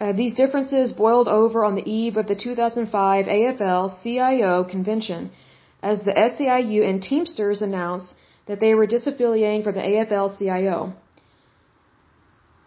uh, 0.00 0.12
these 0.12 0.34
differences 0.34 0.92
boiled 0.92 1.26
over 1.26 1.64
on 1.64 1.74
the 1.74 1.86
eve 2.00 2.16
of 2.16 2.28
the 2.28 2.36
2005 2.36 3.26
AFL-CIO 3.26 4.62
convention 4.62 5.32
as 5.82 6.04
the 6.04 6.12
SEIU 6.12 6.88
and 6.88 7.02
Teamsters 7.02 7.62
announced 7.62 8.14
that 8.46 8.60
they 8.60 8.76
were 8.76 8.86
disaffiliating 8.86 9.64
from 9.64 9.74
the 9.74 9.86
AFL-CIO. 9.92 10.94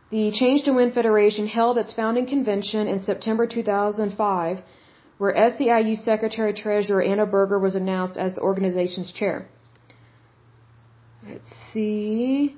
The 0.10 0.32
Change 0.34 0.63
to 0.63 0.74
Win 0.74 0.91
Federation 0.91 1.48
held 1.48 1.77
its 1.77 1.94
founding 1.94 2.25
convention 2.25 2.89
in 2.89 3.00
September 3.00 3.48
2005, 3.48 4.62
where 5.22 5.34
SEIU 5.34 5.96
Secretary 5.98 6.51
Treasurer 6.51 7.04
Anna 7.04 7.28
Berger 7.28 7.60
was 7.60 7.75
announced 7.75 8.18
as 8.18 8.34
the 8.34 8.42
organization's 8.42 9.12
chair. 9.12 9.48
Let's 11.28 11.51
see 11.72 12.56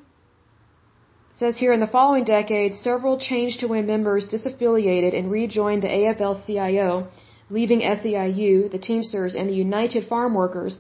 says 1.36 1.58
here 1.58 1.74
in 1.74 1.82
the 1.82 1.94
following 1.98 2.24
decade, 2.24 2.76
several 2.76 3.20
Change 3.20 3.58
to 3.58 3.68
Win 3.68 3.86
members 3.86 4.30
disaffiliated 4.34 5.14
and 5.18 5.30
rejoined 5.30 5.84
the 5.84 5.94
AFL-CIO, 6.00 7.08
leaving 7.50 7.82
SEIU, 7.82 8.72
the 8.72 8.80
Teamsters, 8.88 9.36
and 9.36 9.50
the 9.50 9.62
United 9.68 10.08
Farm 10.08 10.34
Workers 10.34 10.80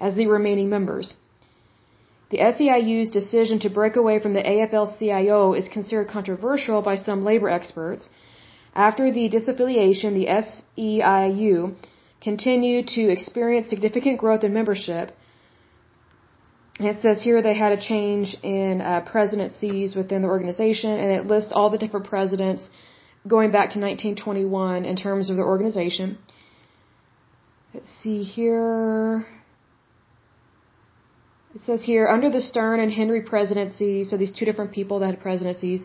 as 0.00 0.16
the 0.16 0.26
remaining 0.26 0.68
members. 0.68 1.14
The 2.30 2.38
SEIU's 2.38 3.10
decision 3.10 3.60
to 3.60 3.70
break 3.70 3.94
away 3.94 4.18
from 4.18 4.34
the 4.34 4.42
AFL-CIO 4.42 5.52
is 5.52 5.68
considered 5.68 6.08
controversial 6.08 6.82
by 6.82 6.96
some 6.96 7.22
labor 7.22 7.48
experts. 7.48 8.08
After 8.74 9.12
the 9.12 9.28
disaffiliation, 9.28 10.14
the 10.14 10.26
SEIU 10.26 11.74
continued 12.20 12.88
to 12.88 13.02
experience 13.10 13.68
significant 13.68 14.18
growth 14.18 14.44
in 14.44 14.52
membership, 14.54 15.12
it 16.80 17.02
says 17.02 17.22
here 17.22 17.42
they 17.42 17.54
had 17.54 17.72
a 17.72 17.80
change 17.80 18.34
in 18.42 18.80
uh, 18.80 19.00
presidencies 19.02 19.94
within 19.94 20.22
the 20.22 20.28
organization, 20.28 20.90
and 20.90 21.12
it 21.12 21.26
lists 21.26 21.52
all 21.52 21.68
the 21.70 21.78
different 21.78 22.06
presidents 22.06 22.70
going 23.28 23.50
back 23.50 23.70
to 23.74 23.78
1921 23.78 24.84
in 24.84 24.96
terms 24.96 25.28
of 25.30 25.36
the 25.36 25.42
organization. 25.42 26.18
Let's 27.74 27.90
see 28.02 28.22
here. 28.22 29.26
It 31.54 31.62
says 31.62 31.82
here, 31.82 32.08
under 32.08 32.30
the 32.30 32.40
Stern 32.40 32.80
and 32.80 32.90
Henry 32.90 33.20
presidency, 33.20 34.04
so 34.04 34.16
these 34.16 34.32
two 34.32 34.46
different 34.46 34.72
people 34.72 35.00
that 35.00 35.08
had 35.08 35.20
presidencies, 35.20 35.84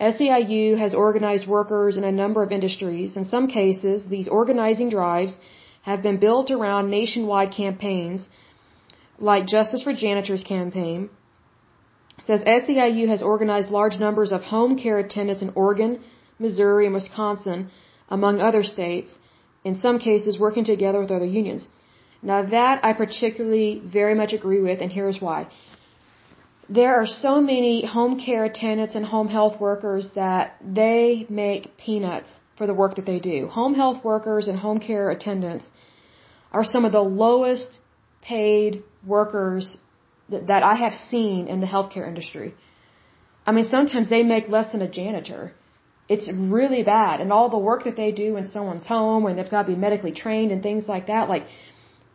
SEIU 0.00 0.76
has 0.76 0.94
organized 0.94 1.46
workers 1.46 1.96
in 1.96 2.04
a 2.04 2.12
number 2.12 2.42
of 2.42 2.50
industries. 2.50 3.16
In 3.16 3.24
some 3.24 3.46
cases, 3.46 4.06
these 4.06 4.28
organizing 4.28 4.90
drives 4.90 5.38
have 5.82 6.02
been 6.02 6.18
built 6.18 6.50
around 6.50 6.90
nationwide 6.90 7.52
campaigns 7.52 8.28
like 9.18 9.46
Justice 9.46 9.82
for 9.82 9.92
Janitors 9.92 10.42
campaign. 10.42 11.08
It 12.18 12.24
says 12.24 12.44
SEIU 12.44 13.06
has 13.08 13.22
organized 13.22 13.70
large 13.70 13.98
numbers 13.98 14.32
of 14.32 14.42
home 14.42 14.76
care 14.76 14.98
attendants 14.98 15.42
in 15.42 15.52
Oregon, 15.54 16.00
Missouri, 16.38 16.86
and 16.86 16.94
Wisconsin, 16.94 17.70
among 18.08 18.40
other 18.40 18.62
states, 18.62 19.18
in 19.62 19.76
some 19.76 19.98
cases 19.98 20.38
working 20.38 20.64
together 20.64 21.00
with 21.00 21.10
other 21.10 21.26
unions. 21.26 21.66
Now 22.22 22.42
that 22.42 22.84
I 22.84 22.92
particularly 22.94 23.82
very 23.84 24.14
much 24.14 24.32
agree 24.32 24.60
with, 24.60 24.80
and 24.80 24.90
here's 24.90 25.20
why. 25.20 25.46
There 26.68 26.94
are 26.96 27.06
so 27.06 27.40
many 27.40 27.84
home 27.84 28.18
care 28.18 28.44
attendants 28.44 28.94
and 28.94 29.04
home 29.04 29.28
health 29.28 29.60
workers 29.60 30.10
that 30.14 30.56
they 30.64 31.26
make 31.28 31.76
peanuts 31.76 32.30
for 32.56 32.66
the 32.66 32.74
work 32.74 32.96
that 32.96 33.04
they 33.04 33.18
do. 33.18 33.48
Home 33.48 33.74
health 33.74 34.02
workers 34.04 34.48
and 34.48 34.58
home 34.58 34.80
care 34.80 35.10
attendants 35.10 35.70
are 36.52 36.64
some 36.64 36.84
of 36.84 36.92
the 36.92 37.02
lowest 37.02 37.80
paid 38.22 38.82
workers 39.06 39.76
that, 40.30 40.46
that 40.46 40.62
I 40.62 40.74
have 40.74 40.94
seen 40.94 41.48
in 41.48 41.60
the 41.60 41.66
healthcare 41.66 42.08
industry. 42.08 42.54
I 43.46 43.52
mean, 43.52 43.66
sometimes 43.66 44.08
they 44.08 44.22
make 44.22 44.48
less 44.48 44.72
than 44.72 44.80
a 44.80 44.88
janitor. 44.88 45.52
It's 46.08 46.30
really 46.32 46.82
bad. 46.82 47.20
And 47.20 47.32
all 47.32 47.50
the 47.50 47.58
work 47.58 47.84
that 47.84 47.96
they 47.96 48.12
do 48.12 48.36
in 48.36 48.48
someone's 48.48 48.86
home 48.86 49.26
and 49.26 49.38
they've 49.38 49.50
got 49.50 49.62
to 49.62 49.68
be 49.68 49.76
medically 49.76 50.12
trained 50.12 50.50
and 50.50 50.62
things 50.62 50.88
like 50.88 51.08
that, 51.08 51.28
like, 51.28 51.46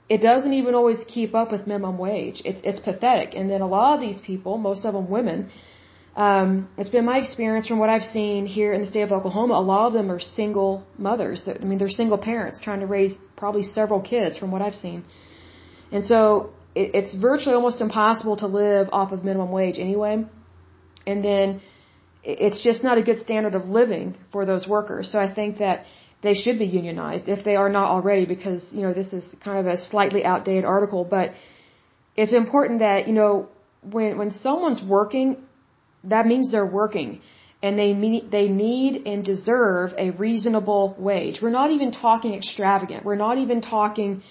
it 0.10 0.20
doesn't 0.22 0.54
even 0.54 0.74
always 0.74 1.01
keep 1.08 1.36
up 1.36 1.51
with 1.51 1.68
minimum 1.68 1.98
wage. 1.98 2.42
It's, 2.44 2.62
it's 2.63 2.80
pathetic. 2.80 3.36
And 3.36 3.50
then 3.50 3.62
a 3.62 3.68
lot 3.68 3.96
of 3.96 4.01
these 4.01 4.20
people, 4.22 4.58
most 4.58 4.84
of 4.84 4.94
them 4.94 5.08
women, 5.10 5.51
um, 6.16 6.68
it's 6.78 6.89
been 6.89 7.06
my 7.06 7.20
experience 7.20 7.68
from 7.68 7.78
what 7.78 7.89
I've 7.89 8.10
seen 8.18 8.48
here 8.48 8.74
in 8.74 8.82
the 8.82 8.88
state 8.88 9.04
of 9.04 9.12
Oklahoma, 9.12 9.54
a 9.54 9.66
lot 9.74 9.88
of 9.88 9.94
them 9.94 10.12
are 10.12 10.20
single 10.20 10.84
mothers. 10.98 11.48
I 11.48 11.63
mean, 11.63 11.78
they're 11.78 11.98
single 12.04 12.18
parents 12.18 12.60
trying 12.60 12.80
to 12.80 12.88
raise 12.88 13.16
probably 13.38 13.63
several 13.63 14.01
kids 14.01 14.38
from 14.38 14.50
what 14.51 14.62
I've 14.63 14.75
seen. 14.75 15.06
And 15.92 16.04
so 16.04 16.54
it, 16.74 16.96
it's 16.96 17.13
virtually 17.13 17.56
almost 17.56 17.80
impossible 17.80 18.38
to 18.38 18.48
live 18.48 18.89
off 18.92 19.12
of 19.12 19.24
minimum 19.24 19.51
wage 19.51 19.78
anyway. 19.78 20.25
And 21.06 21.24
then 21.24 21.62
it's 22.24 22.62
just 22.63 22.84
not 22.84 22.98
a 22.98 23.04
good 23.04 23.20
standard 23.20 23.56
of 23.56 23.70
living 23.70 24.18
for 24.32 24.46
those 24.46 24.68
workers. 24.68 25.12
So 25.12 25.20
I 25.20 25.34
think 25.34 25.60
that 25.60 25.86
they 26.21 26.33
should 26.33 26.59
be 26.59 26.65
unionized 26.65 27.29
if 27.29 27.45
they 27.45 27.55
are 27.55 27.69
not 27.69 27.89
already 27.89 28.25
because, 28.25 28.65
you 28.71 28.81
know, 28.81 28.93
this 28.93 29.13
is 29.13 29.23
kind 29.43 29.59
of 29.59 29.67
a 29.67 29.77
slightly 29.77 30.23
outdated 30.25 30.65
article, 30.65 31.05
but 31.05 31.33
it's 32.15 32.33
important 32.33 32.79
that, 32.79 33.07
you 33.07 33.13
know, 33.13 33.47
when, 33.81 34.17
when 34.17 34.31
someone's 34.31 34.83
working, 34.83 35.38
that 36.03 36.25
means 36.25 36.51
they're 36.51 36.65
working 36.65 37.21
and 37.61 37.77
they 37.77 37.91
they 38.31 38.47
need 38.47 39.05
and 39.05 39.23
deserve 39.23 39.93
a 39.97 40.11
reasonable 40.11 40.95
wage. 40.97 41.39
We're 41.41 41.57
not 41.61 41.71
even 41.71 41.91
talking 41.91 42.33
extravagant. 42.33 43.03
We're 43.03 43.23
not 43.27 43.38
even 43.38 43.61
talking, 43.61 44.23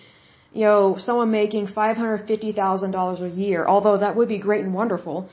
you 0.53 0.65
know, 0.65 0.97
someone 0.99 1.31
making 1.31 1.67
$550,000 1.69 3.23
a 3.23 3.29
year, 3.29 3.67
although 3.67 3.99
that 3.99 4.17
would 4.17 4.29
be 4.29 4.39
great 4.39 4.65
and 4.65 4.73
wonderful. 4.73 5.29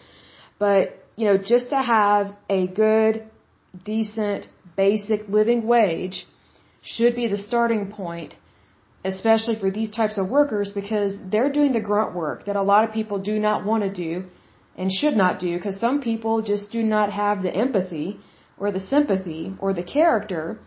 But, 0.59 1.05
you 1.15 1.25
know, 1.25 1.37
just 1.37 1.69
to 1.69 1.81
have 1.81 2.35
a 2.49 2.67
good, 2.67 3.23
decent, 3.85 4.47
basic 4.75 5.29
living 5.29 5.65
wage 5.65 6.25
should 6.93 7.15
be 7.15 7.27
the 7.27 7.37
starting 7.49 7.83
point, 7.91 8.35
especially 9.03 9.55
for 9.59 9.71
these 9.71 9.91
types 9.99 10.17
of 10.19 10.29
workers 10.29 10.71
because 10.79 11.17
they're 11.31 11.51
doing 11.51 11.73
the 11.73 11.85
grunt 11.89 12.13
work 12.13 12.45
that 12.45 12.55
a 12.55 12.61
lot 12.71 12.83
of 12.85 12.93
people 12.99 13.19
do 13.31 13.39
not 13.47 13.65
want 13.65 13.81
to 13.83 13.91
do 14.05 14.23
and 14.77 14.91
should 14.91 15.17
not 15.23 15.39
do 15.39 15.55
because 15.57 15.79
some 15.79 15.99
people 16.09 16.41
just 16.53 16.71
do 16.71 16.83
not 16.83 17.11
have 17.11 17.41
the 17.41 17.53
empathy 17.65 18.19
or 18.59 18.71
the 18.71 18.79
sympathy 18.79 19.43
or 19.59 19.73
the 19.73 19.87
character 19.97 20.59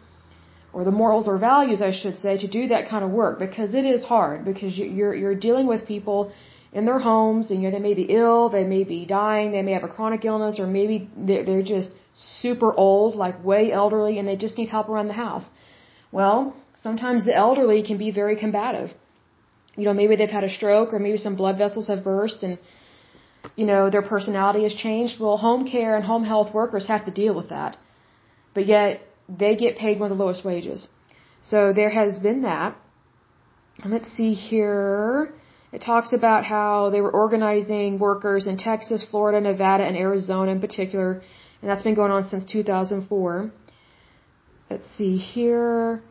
or 0.73 0.85
the 0.85 0.91
morals 0.91 1.29
or 1.29 1.39
values, 1.39 1.81
I 1.81 1.93
should 1.93 2.19
say, 2.19 2.37
to 2.39 2.49
do 2.49 2.69
that 2.69 2.89
kind 2.89 3.05
of 3.05 3.11
work 3.11 3.39
because 3.39 3.73
it 3.75 3.87
is 3.87 4.03
hard 4.03 4.45
because 4.45 4.77
you're 4.77 5.15
you're 5.15 5.35
dealing 5.49 5.67
with 5.67 5.87
people 5.87 6.33
in 6.73 6.85
their 6.85 6.99
homes 6.99 7.51
and 7.51 7.63
you 7.63 7.71
know 7.71 7.77
they 7.79 7.83
may 7.91 7.95
be 7.95 8.07
ill, 8.23 8.49
they 8.49 8.65
may 8.65 8.85
be 8.85 9.07
dying, 9.07 9.53
they 9.53 9.63
may 9.63 9.73
have 9.73 9.85
a 9.85 9.95
chronic 9.97 10.25
illness, 10.25 10.59
or 10.59 10.67
maybe 10.67 11.09
they're, 11.17 11.45
they're 11.45 11.63
just 11.77 11.91
super 12.43 12.75
old, 12.75 13.17
like 13.17 13.43
way 13.45 13.73
elderly, 13.73 14.19
and 14.19 14.29
they 14.29 14.37
just 14.37 14.59
need 14.59 14.69
help 14.69 14.89
around 14.89 15.09
the 15.09 15.21
house. 15.27 15.47
Well, 16.11 16.57
sometimes 16.83 17.25
the 17.25 17.35
elderly 17.35 17.83
can 17.83 17.99
be 17.99 18.11
very 18.11 18.37
combative. 18.37 18.91
You 19.77 19.85
know, 19.85 19.95
maybe 19.95 20.17
they've 20.17 20.37
had 20.39 20.45
a 20.45 20.51
stroke 20.51 20.93
or 20.93 20.99
maybe 20.99 21.19
some 21.19 21.37
blood 21.37 21.59
vessels 21.59 21.89
have 21.89 22.03
burst 22.03 22.43
and, 22.43 22.59
you 23.57 23.67
know, 23.67 23.91
their 23.91 24.03
personality 24.03 24.63
has 24.65 24.75
changed. 24.75 25.21
Well, 25.21 25.37
home 25.37 25.67
care 25.67 25.97
and 25.97 26.05
home 26.05 26.25
health 26.25 26.53
workers 26.53 26.89
have 26.89 27.05
to 27.05 27.13
deal 27.13 27.35
with 27.35 27.51
that. 27.51 27.77
But 28.55 28.67
yet, 28.67 29.03
they 29.29 29.55
get 29.57 29.77
paid 29.77 30.01
one 30.01 30.11
of 30.11 30.17
the 30.17 30.25
lowest 30.25 30.45
wages. 30.45 30.89
So 31.43 31.73
there 31.73 31.91
has 31.91 32.19
been 32.19 32.43
that. 32.43 32.77
Let's 33.85 34.11
see 34.17 34.33
here. 34.33 35.33
It 35.71 35.83
talks 35.83 36.13
about 36.13 36.45
how 36.45 36.91
they 36.91 37.01
were 37.01 37.11
organizing 37.11 37.99
workers 37.99 38.47
in 38.47 38.57
Texas, 38.57 39.05
Florida, 39.05 39.41
Nevada, 39.41 39.85
and 39.85 39.97
Arizona 39.97 40.51
in 40.51 40.61
particular. 40.61 41.23
And 41.61 41.71
that's 41.71 41.83
been 41.83 41.95
going 41.95 42.11
on 42.11 42.25
since 42.25 42.45
2004. 42.45 43.53
Let's 44.71 44.87
see 44.99 45.17
here. 45.17 46.03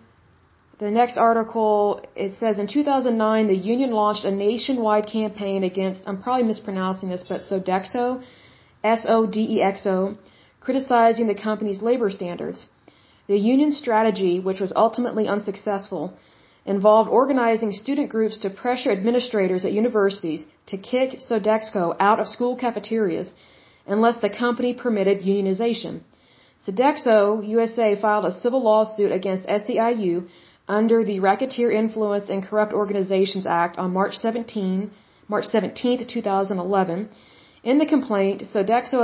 The 0.80 0.92
next 0.92 1.18
article, 1.18 2.02
it 2.16 2.34
says 2.40 2.58
in 2.58 2.68
2009, 2.68 3.48
the 3.48 3.56
union 3.56 3.92
launched 3.92 4.26
a 4.26 4.32
nationwide 4.32 5.08
campaign 5.08 5.64
against, 5.64 6.02
I'm 6.08 6.22
probably 6.22 6.44
mispronouncing 6.44 7.10
this, 7.10 7.24
but 7.28 7.42
Sodexo, 7.42 8.24
S-O-D-E-X-O, 8.84 10.18
criticizing 10.60 11.28
the 11.28 11.36
company's 11.36 11.82
labor 11.82 12.10
standards. 12.10 12.68
The 13.28 13.38
union 13.38 13.72
strategy, 13.72 14.40
which 14.40 14.60
was 14.60 14.74
ultimately 14.76 15.28
unsuccessful, 15.28 16.14
involved 16.66 17.10
organizing 17.10 17.72
student 17.72 18.10
groups 18.10 18.38
to 18.40 18.50
pressure 18.50 18.92
administrators 18.92 19.66
at 19.66 19.72
universities 19.72 20.46
to 20.68 20.78
kick 20.78 21.20
Sodexo 21.20 21.96
out 22.00 22.20
of 22.20 22.28
school 22.28 22.56
cafeterias 22.56 23.34
unless 23.86 24.18
the 24.20 24.30
company 24.30 24.74
permitted 24.74 25.22
unionization. 25.22 26.02
Sodexo 26.66 27.48
USA 27.48 27.96
filed 27.96 28.26
a 28.26 28.32
civil 28.32 28.64
lawsuit 28.64 29.12
against 29.12 29.46
SEIU 29.46 30.28
under 30.68 31.04
the 31.04 31.20
Racketeer 31.20 31.72
Influence 31.72 32.30
and 32.30 32.44
Corrupt 32.44 32.74
Organizations 32.74 33.46
Act 33.46 33.78
on 33.78 33.94
March 33.94 34.16
17, 34.16 34.90
March 35.28 35.46
17, 35.46 36.08
2011. 36.08 37.10
In 37.64 37.78
the 37.78 37.86
complaint, 37.86 38.44
Sodexo 38.52 39.00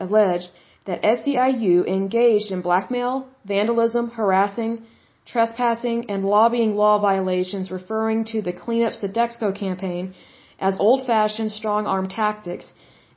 alleged 0.00 0.50
that 0.84 1.02
SEIU 1.02 1.86
engaged 1.86 2.50
in 2.50 2.60
blackmail, 2.60 3.26
vandalism, 3.44 4.10
harassing, 4.10 4.82
trespassing, 5.24 6.10
and 6.10 6.24
lobbying 6.24 6.76
law 6.76 6.98
violations 6.98 7.70
referring 7.70 8.24
to 8.24 8.42
the 8.42 8.52
Clean 8.52 8.82
Up 8.82 8.94
Sodexo 8.94 9.54
campaign 9.54 10.12
as 10.58 10.76
old-fashioned 10.80 11.52
strong-arm 11.52 12.08
tactics 12.08 12.72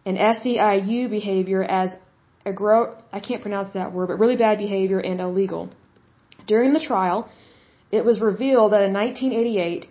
and 0.05 0.17
SEIU 0.17 1.09
behavior 1.09 1.63
as 1.63 1.95
I 3.11 3.19
can't 3.19 3.41
pronounce 3.41 3.71
that 3.73 3.93
word, 3.93 4.07
but 4.07 4.19
really 4.19 4.35
bad 4.35 4.57
behavior 4.57 4.99
and 4.99 5.19
illegal. 5.19 5.69
During 6.47 6.73
the 6.73 6.79
trial, 6.79 7.29
it 7.91 8.03
was 8.05 8.19
revealed 8.19 8.71
that 8.73 8.83
in 8.83 8.93
1988, 8.93 9.87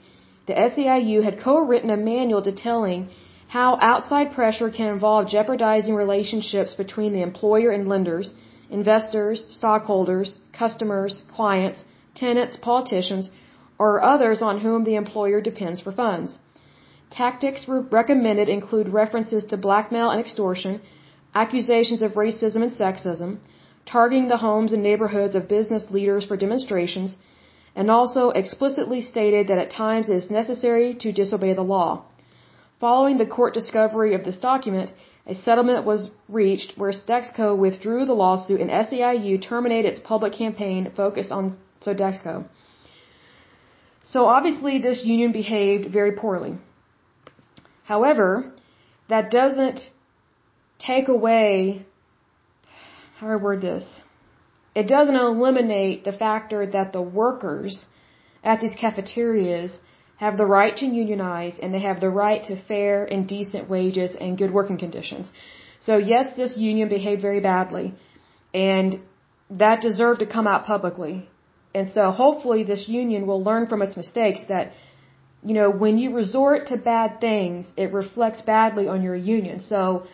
the 0.47 0.55
SEIU 0.55 1.23
had 1.23 1.39
co-written 1.39 1.91
a 1.91 1.97
manual 1.97 2.41
detailing 2.41 3.11
how 3.49 3.79
outside 3.81 4.33
pressure 4.33 4.71
can 4.71 4.89
involve 4.89 5.29
jeopardizing 5.29 5.95
relationships 5.95 6.75
between 6.75 7.13
the 7.13 7.23
employer 7.23 7.71
and 7.71 7.89
lenders, 7.89 8.35
investors, 8.71 9.45
stockholders, 9.49 10.35
customers, 10.53 11.23
clients, 11.35 11.85
tenants, 12.15 12.57
politicians, 12.57 13.31
or 13.79 14.03
others 14.03 14.43
on 14.43 14.61
whom 14.61 14.85
the 14.85 14.97
employer 14.97 15.41
depends 15.41 15.81
for 15.81 15.93
funds. 15.93 16.39
Tactics 17.11 17.67
recommended 17.69 18.49
include 18.49 18.89
references 18.89 19.47
to 19.47 19.57
blackmail 19.57 20.11
and 20.11 20.21
extortion, 20.21 20.81
accusations 21.43 22.03
of 22.03 22.21
racism 22.25 22.61
and 22.67 22.73
sexism, 22.83 23.31
targeting 23.95 24.29
the 24.29 24.43
homes 24.47 24.73
and 24.73 24.83
neighborhoods 24.83 25.35
of 25.39 25.53
business 25.57 25.85
leaders 25.97 26.25
for 26.29 26.37
demonstrations, 26.45 27.17
and 27.79 27.91
also 27.99 28.23
explicitly 28.43 29.01
stated 29.13 29.45
that 29.49 29.63
at 29.65 29.71
times 29.71 30.09
it 30.09 30.17
is 30.21 30.37
necessary 30.41 30.89
to 31.03 31.19
disobey 31.21 31.53
the 31.55 31.71
law. 31.77 31.91
Following 32.85 33.17
the 33.19 33.33
court 33.37 33.53
discovery 33.55 34.13
of 34.15 34.25
this 34.25 34.41
document, 34.51 34.91
a 35.27 35.35
settlement 35.35 35.85
was 35.85 36.11
reached 36.41 36.71
where 36.81 36.93
Sodexo 36.93 37.57
withdrew 37.65 38.03
the 38.07 38.21
lawsuit 38.25 38.61
and 38.61 38.71
SEIU 38.71 39.35
terminated 39.51 39.89
its 39.91 40.01
public 40.13 40.33
campaign 40.33 40.91
focused 41.03 41.33
on 41.39 41.57
Sodexo. 41.85 42.35
So 44.13 44.25
obviously 44.37 44.79
this 44.79 45.05
union 45.05 45.33
behaved 45.33 45.93
very 45.99 46.13
poorly. 46.23 46.55
However, 47.93 48.27
that 49.09 49.31
doesn't 49.31 49.81
take 50.79 51.09
away, 51.09 51.85
how 53.17 53.27
do 53.27 53.33
I 53.33 53.37
word 53.37 53.61
this? 53.61 54.03
It 54.75 54.87
doesn't 54.87 55.17
eliminate 55.17 56.05
the 56.05 56.13
factor 56.13 56.67
that 56.67 56.93
the 56.93 57.03
workers 57.03 57.87
at 58.45 58.61
these 58.61 58.75
cafeterias 58.75 59.81
have 60.17 60.37
the 60.37 60.47
right 60.47 60.77
to 60.77 60.87
unionize 60.87 61.59
and 61.61 61.73
they 61.75 61.81
have 61.81 62.01
the 62.01 62.11
right 62.11 62.45
to 62.45 62.57
fair 62.71 63.05
and 63.05 63.27
decent 63.27 63.69
wages 63.69 64.17
and 64.21 64.39
good 64.39 64.53
working 64.53 64.79
conditions. 64.79 65.31
So 65.81 65.97
yes, 65.97 66.35
this 66.37 66.57
union 66.57 66.89
behaved 66.89 67.23
very 67.23 67.41
badly 67.41 67.95
and 68.53 69.01
that 69.51 69.81
deserved 69.81 70.21
to 70.21 70.27
come 70.27 70.47
out 70.47 70.67
publicly. 70.67 71.29
And 71.75 71.89
so 71.91 72.11
hopefully 72.11 72.65
this 72.65 72.89
union 72.89 73.27
will 73.27 73.43
learn 73.43 73.67
from 73.69 73.83
its 73.83 73.97
mistakes 73.97 74.41
that, 74.49 74.73
you 75.43 75.55
know, 75.55 75.71
when 75.71 75.99
you 75.99 76.15
resort 76.15 76.67
to 76.69 76.77
bad 76.77 77.21
things, 77.21 77.67
it 77.77 77.93
reflects 77.93 78.41
badly 78.43 78.89
on 78.89 79.03
your 79.03 79.15
union. 79.15 79.61
So, 79.61 80.07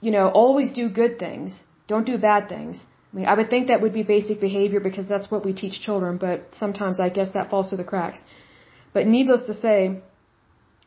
you 0.00 0.10
know, 0.10 0.28
always 0.28 0.72
do 0.72 0.88
good 0.88 1.18
things. 1.18 1.52
Don't 1.86 2.06
do 2.06 2.18
bad 2.18 2.48
things. 2.48 2.78
I 3.12 3.16
mean, 3.16 3.26
I 3.26 3.34
would 3.34 3.50
think 3.50 3.68
that 3.68 3.80
would 3.80 3.94
be 3.94 4.02
basic 4.02 4.40
behavior 4.40 4.80
because 4.80 5.08
that's 5.08 5.30
what 5.30 5.44
we 5.44 5.52
teach 5.52 5.80
children, 5.80 6.18
but 6.18 6.54
sometimes 6.58 7.00
I 7.00 7.08
guess 7.08 7.30
that 7.30 7.50
falls 7.50 7.70
through 7.70 7.78
the 7.78 7.90
cracks. 7.92 8.20
But 8.92 9.06
needless 9.06 9.42
to 9.46 9.54
say, 9.54 10.00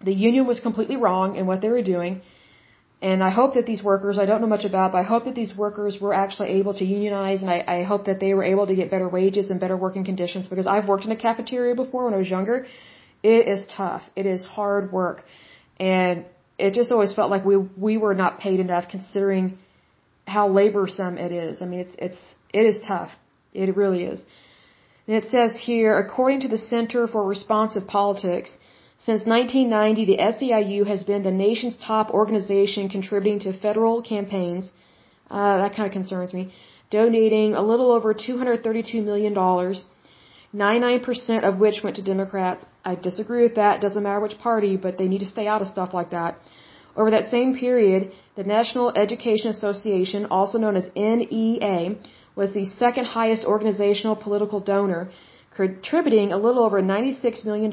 the 0.03 0.13
union 0.13 0.45
was 0.45 0.59
completely 0.59 0.97
wrong 0.97 1.35
in 1.35 1.45
what 1.47 1.61
they 1.61 1.69
were 1.69 1.81
doing. 1.81 2.21
And 3.01 3.23
I 3.23 3.31
hope 3.31 3.55
that 3.55 3.65
these 3.65 3.81
workers, 3.81 4.19
I 4.19 4.25
don't 4.27 4.41
know 4.41 4.47
much 4.55 4.65
about, 4.65 4.91
but 4.91 4.99
I 4.99 5.03
hope 5.03 5.25
that 5.25 5.33
these 5.33 5.55
workers 5.55 5.99
were 5.99 6.13
actually 6.13 6.49
able 6.59 6.75
to 6.75 6.85
unionize 6.85 7.41
and 7.41 7.49
I, 7.49 7.63
I 7.67 7.83
hope 7.83 8.05
that 8.05 8.19
they 8.19 8.35
were 8.35 8.43
able 8.43 8.67
to 8.67 8.75
get 8.75 8.91
better 8.91 9.09
wages 9.09 9.49
and 9.49 9.59
better 9.59 9.75
working 9.75 10.05
conditions 10.05 10.47
because 10.47 10.67
I've 10.67 10.87
worked 10.87 11.05
in 11.05 11.11
a 11.11 11.15
cafeteria 11.15 11.73
before 11.73 12.05
when 12.05 12.13
I 12.13 12.17
was 12.17 12.29
younger. 12.29 12.67
It 13.23 13.47
is 13.47 13.65
tough. 13.65 14.03
It 14.15 14.27
is 14.27 14.45
hard 14.45 14.91
work. 14.91 15.23
And 15.79 16.25
it 16.65 16.73
just 16.79 16.91
always 16.95 17.13
felt 17.17 17.29
like 17.35 17.43
we, 17.51 17.57
we 17.87 17.97
were 18.03 18.15
not 18.23 18.39
paid 18.45 18.59
enough 18.59 18.85
considering 18.95 19.57
how 20.35 20.47
laborsome 20.59 21.15
it 21.25 21.31
is. 21.31 21.61
I 21.61 21.65
mean, 21.65 21.81
it's, 21.85 21.95
it's, 22.07 22.21
it 22.59 22.65
is 22.71 22.77
tough. 22.87 23.11
It 23.53 23.75
really 23.81 24.03
is. 24.13 24.19
And 25.07 25.15
it 25.19 25.25
says 25.31 25.51
here, 25.69 25.97
according 26.03 26.41
to 26.41 26.49
the 26.53 26.61
Center 26.73 27.07
for 27.13 27.21
Responsive 27.35 27.85
Politics, 27.87 28.51
since 29.07 29.21
1990, 29.25 30.05
the 30.05 30.19
SEIU 30.35 30.85
has 30.85 31.03
been 31.03 31.23
the 31.23 31.37
nation's 31.47 31.77
top 31.91 32.11
organization 32.11 32.87
contributing 32.87 33.39
to 33.45 33.59
federal 33.67 34.01
campaigns. 34.13 34.69
Uh, 35.29 35.57
that 35.57 35.75
kind 35.75 35.87
of 35.87 35.93
concerns 35.99 36.33
me. 36.33 36.53
Donating 36.91 37.55
a 37.55 37.63
little 37.71 37.91
over 37.91 38.13
$232 38.13 39.03
million, 39.03 39.33
99% 40.53 41.43
of 41.43 41.59
which 41.59 41.81
went 41.83 41.95
to 41.95 42.01
Democrats. 42.01 42.65
I 42.83 42.95
disagree 42.95 43.43
with 43.43 43.55
that. 43.55 43.81
Doesn't 43.81 44.03
matter 44.03 44.19
which 44.19 44.37
party, 44.37 44.75
but 44.75 44.97
they 44.97 45.07
need 45.07 45.19
to 45.19 45.33
stay 45.35 45.47
out 45.47 45.61
of 45.61 45.67
stuff 45.67 45.93
like 45.93 46.09
that. 46.11 46.37
Over 46.95 47.11
that 47.11 47.31
same 47.31 47.55
period, 47.55 48.11
the 48.35 48.43
National 48.43 48.91
Education 48.97 49.49
Association, 49.49 50.25
also 50.25 50.57
known 50.57 50.75
as 50.75 50.89
NEA, 50.95 51.95
was 52.35 52.53
the 52.53 52.65
second 52.65 53.05
highest 53.05 53.45
organizational 53.45 54.15
political 54.15 54.59
donor, 54.59 55.09
contributing 55.55 56.31
a 56.31 56.37
little 56.37 56.63
over 56.63 56.81
$96 56.81 57.45
million 57.45 57.71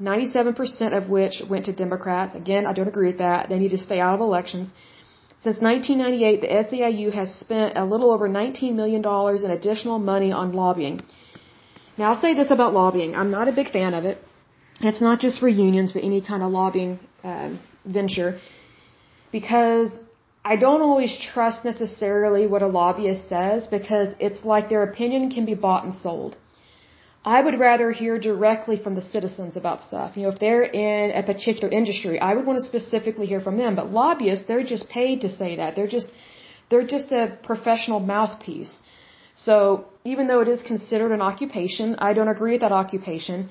97% 0.00 0.96
of 0.96 1.08
which 1.08 1.42
went 1.48 1.66
to 1.66 1.72
Democrats. 1.72 2.34
Again, 2.34 2.66
I 2.66 2.72
don't 2.72 2.88
agree 2.88 3.06
with 3.08 3.18
that. 3.18 3.48
They 3.48 3.58
need 3.58 3.70
to 3.70 3.78
stay 3.78 4.00
out 4.00 4.14
of 4.14 4.20
elections. 4.20 4.72
Since 5.42 5.58
1998, 5.58 6.40
the 6.40 6.50
SEIU 6.64 7.12
has 7.12 7.34
spent 7.34 7.76
a 7.76 7.84
little 7.84 8.10
over 8.12 8.28
$19 8.28 8.74
million 8.74 9.02
in 9.44 9.50
additional 9.50 9.98
money 9.98 10.32
on 10.32 10.52
lobbying. 10.52 11.02
Now, 11.98 12.12
I'll 12.12 12.20
say 12.20 12.34
this 12.34 12.50
about 12.50 12.72
lobbying. 12.72 13.14
I'm 13.14 13.30
not 13.30 13.48
a 13.48 13.52
big 13.52 13.70
fan 13.70 13.94
of 13.94 14.04
it. 14.04 14.18
It's 14.80 15.00
not 15.00 15.20
just 15.20 15.38
for 15.40 15.48
unions, 15.48 15.92
but 15.92 16.02
any 16.02 16.20
kind 16.20 16.42
of 16.42 16.50
lobbying 16.50 16.98
uh, 17.22 17.56
venture. 17.84 18.40
Because 19.30 19.90
I 20.44 20.56
don't 20.56 20.82
always 20.82 21.16
trust 21.32 21.64
necessarily 21.64 22.46
what 22.46 22.62
a 22.62 22.66
lobbyist 22.66 23.28
says 23.28 23.66
because 23.66 24.14
it's 24.18 24.44
like 24.44 24.68
their 24.68 24.82
opinion 24.82 25.30
can 25.30 25.44
be 25.44 25.54
bought 25.54 25.84
and 25.84 25.94
sold. 25.94 26.36
I 27.24 27.40
would 27.40 27.60
rather 27.60 27.92
hear 27.92 28.18
directly 28.18 28.76
from 28.82 28.96
the 28.96 29.02
citizens 29.02 29.56
about 29.56 29.82
stuff. 29.82 30.16
You 30.16 30.24
know, 30.24 30.30
if 30.30 30.40
they're 30.40 30.64
in 30.64 31.12
a 31.12 31.22
particular 31.22 31.68
industry, 31.72 32.18
I 32.18 32.34
would 32.34 32.44
want 32.44 32.58
to 32.60 32.64
specifically 32.66 33.26
hear 33.26 33.40
from 33.40 33.56
them. 33.56 33.76
But 33.76 33.92
lobbyists, 33.92 34.46
they're 34.48 34.64
just 34.64 34.88
paid 34.88 35.20
to 35.20 35.28
say 35.28 35.56
that. 35.56 35.76
They're 35.76 35.94
just, 35.98 36.10
they're 36.68 36.88
just 36.96 37.12
a 37.12 37.38
professional 37.44 38.00
mouthpiece. 38.00 38.74
So 39.34 39.86
even 40.04 40.26
though 40.28 40.40
it 40.40 40.48
is 40.48 40.62
considered 40.62 41.12
an 41.12 41.22
occupation, 41.22 41.96
I 41.98 42.12
don't 42.12 42.28
agree 42.28 42.52
with 42.52 42.60
that 42.60 42.72
occupation. 42.72 43.50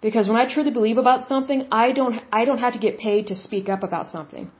Because 0.00 0.28
when 0.28 0.36
I 0.36 0.46
truly 0.52 0.70
believe 0.70 0.98
about 0.98 1.24
something, 1.24 1.66
I 1.72 1.92
don't, 1.92 2.20
I 2.32 2.44
don't 2.44 2.58
have 2.58 2.74
to 2.74 2.78
get 2.78 2.98
paid 2.98 3.26
to 3.28 3.34
speak 3.34 3.68
up 3.68 3.82
about 3.82 4.08
something. 4.08 4.50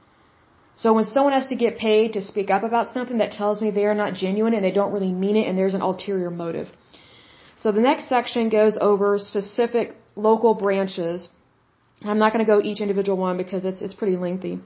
So 0.75 0.93
when 0.93 1.05
someone 1.05 1.33
has 1.33 1.47
to 1.47 1.55
get 1.55 1.77
paid 1.77 2.13
to 2.13 2.21
speak 2.21 2.49
up 2.49 2.63
about 2.63 2.93
something 2.93 3.17
that 3.19 3.31
tells 3.31 3.61
me 3.61 3.69
they 3.69 3.85
are 3.85 3.95
not 4.03 4.13
genuine 4.13 4.53
and 4.53 4.63
they 4.63 4.71
don't 4.71 4.93
really 4.93 5.11
mean 5.11 5.35
it 5.35 5.47
and 5.47 5.57
there's 5.57 5.73
an 5.73 5.81
ulterior 5.81 6.29
motive. 6.29 6.67
So 7.57 7.71
the 7.71 7.81
next 7.81 8.07
section 8.07 8.49
goes 8.49 8.77
over 8.89 9.19
specific 9.19 9.95
local 10.15 10.53
branches. 10.53 11.27
I'm 12.03 12.17
not 12.17 12.31
going 12.33 12.45
to 12.45 12.51
go 12.51 12.61
each 12.61 12.79
individual 12.79 13.17
one 13.17 13.37
because 13.37 13.65
it's 13.65 13.81
it's 13.81 13.93
pretty 13.93 14.15
lengthy. 14.15 14.59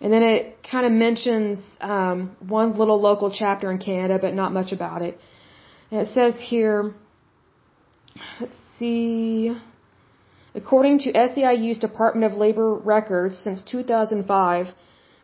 And 0.00 0.12
then 0.12 0.22
it 0.22 0.62
kind 0.70 0.84
of 0.86 0.92
mentions 0.92 1.58
um, 1.80 2.36
one 2.40 2.76
little 2.76 3.00
local 3.00 3.30
chapter 3.30 3.70
in 3.70 3.78
Canada, 3.78 4.18
but 4.20 4.34
not 4.34 4.52
much 4.52 4.72
about 4.72 5.02
it. 5.02 5.18
And 5.90 6.00
it 6.00 6.08
says 6.12 6.34
here, 6.38 6.94
let's 8.40 8.56
see. 8.78 9.56
According 10.54 10.98
to 11.00 11.12
SEIU's 11.12 11.78
Department 11.78 12.30
of 12.30 12.38
Labor 12.38 12.74
records 12.74 13.38
since 13.38 13.62
2005, 13.62 14.68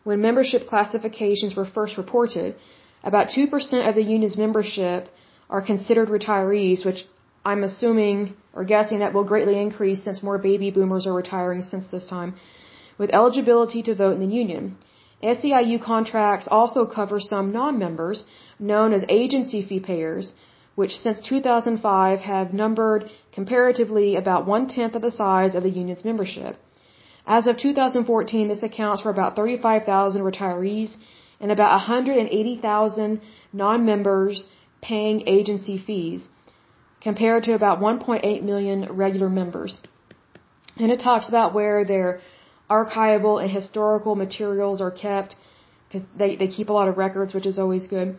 when 0.04 0.20
membership 0.20 0.68
classifications 0.68 1.54
were 1.54 1.66
first 1.66 1.96
reported, 1.96 2.56
about 3.04 3.28
2% 3.28 3.88
of 3.88 3.94
the 3.94 4.02
union's 4.02 4.36
membership 4.36 5.08
are 5.50 5.62
considered 5.62 6.08
retirees, 6.08 6.84
which 6.84 7.04
I'm 7.44 7.62
assuming 7.64 8.36
or 8.52 8.64
guessing 8.64 9.00
that 9.00 9.12
will 9.12 9.24
greatly 9.24 9.60
increase 9.60 10.02
since 10.02 10.22
more 10.22 10.38
baby 10.38 10.70
boomers 10.70 11.06
are 11.06 11.12
retiring 11.12 11.62
since 11.62 11.86
this 11.88 12.04
time, 12.06 12.34
with 13.02 13.14
eligibility 13.18 13.82
to 13.82 13.96
vote 14.02 14.14
in 14.16 14.22
the 14.24 14.34
union. 14.42 14.76
SEIU 15.24 15.78
contracts 15.92 16.46
also 16.58 16.86
cover 16.98 17.18
some 17.20 17.52
non-members 17.60 18.24
known 18.70 18.92
as 18.96 19.04
agency 19.08 19.60
fee 19.68 19.80
payers, 19.80 20.34
which 20.76 20.92
since 21.04 21.18
2005 21.28 22.20
have 22.20 22.54
numbered 22.62 23.10
comparatively 23.38 24.08
about 24.22 24.46
one-tenth 24.46 24.94
of 24.94 25.02
the 25.02 25.16
size 25.22 25.56
of 25.56 25.64
the 25.64 25.76
union's 25.80 26.04
membership. 26.04 26.54
As 27.26 27.46
of 27.48 27.56
2014, 27.56 28.48
this 28.48 28.62
accounts 28.62 29.02
for 29.02 29.10
about 29.10 29.34
35,000 29.34 30.22
retirees 30.22 30.96
and 31.40 31.50
about 31.50 31.72
180,000 31.72 33.20
non-members 33.52 34.46
paying 34.80 35.26
agency 35.26 35.76
fees 35.86 36.28
compared 37.00 37.42
to 37.44 37.54
about 37.54 37.80
1.8 37.80 38.42
million 38.50 38.78
regular 39.06 39.28
members. 39.28 39.78
And 40.76 40.90
it 40.90 41.00
talks 41.00 41.28
about 41.28 41.52
where 41.52 41.84
their 41.84 42.20
archival 42.70 43.42
and 43.42 43.50
historical 43.50 44.14
materials 44.14 44.80
are 44.80 44.90
kept 44.90 45.36
because 45.86 46.06
they, 46.16 46.36
they 46.36 46.48
keep 46.48 46.68
a 46.68 46.72
lot 46.72 46.88
of 46.88 46.96
records, 46.96 47.34
which 47.34 47.46
is 47.46 47.58
always 47.58 47.86
good. 47.86 48.18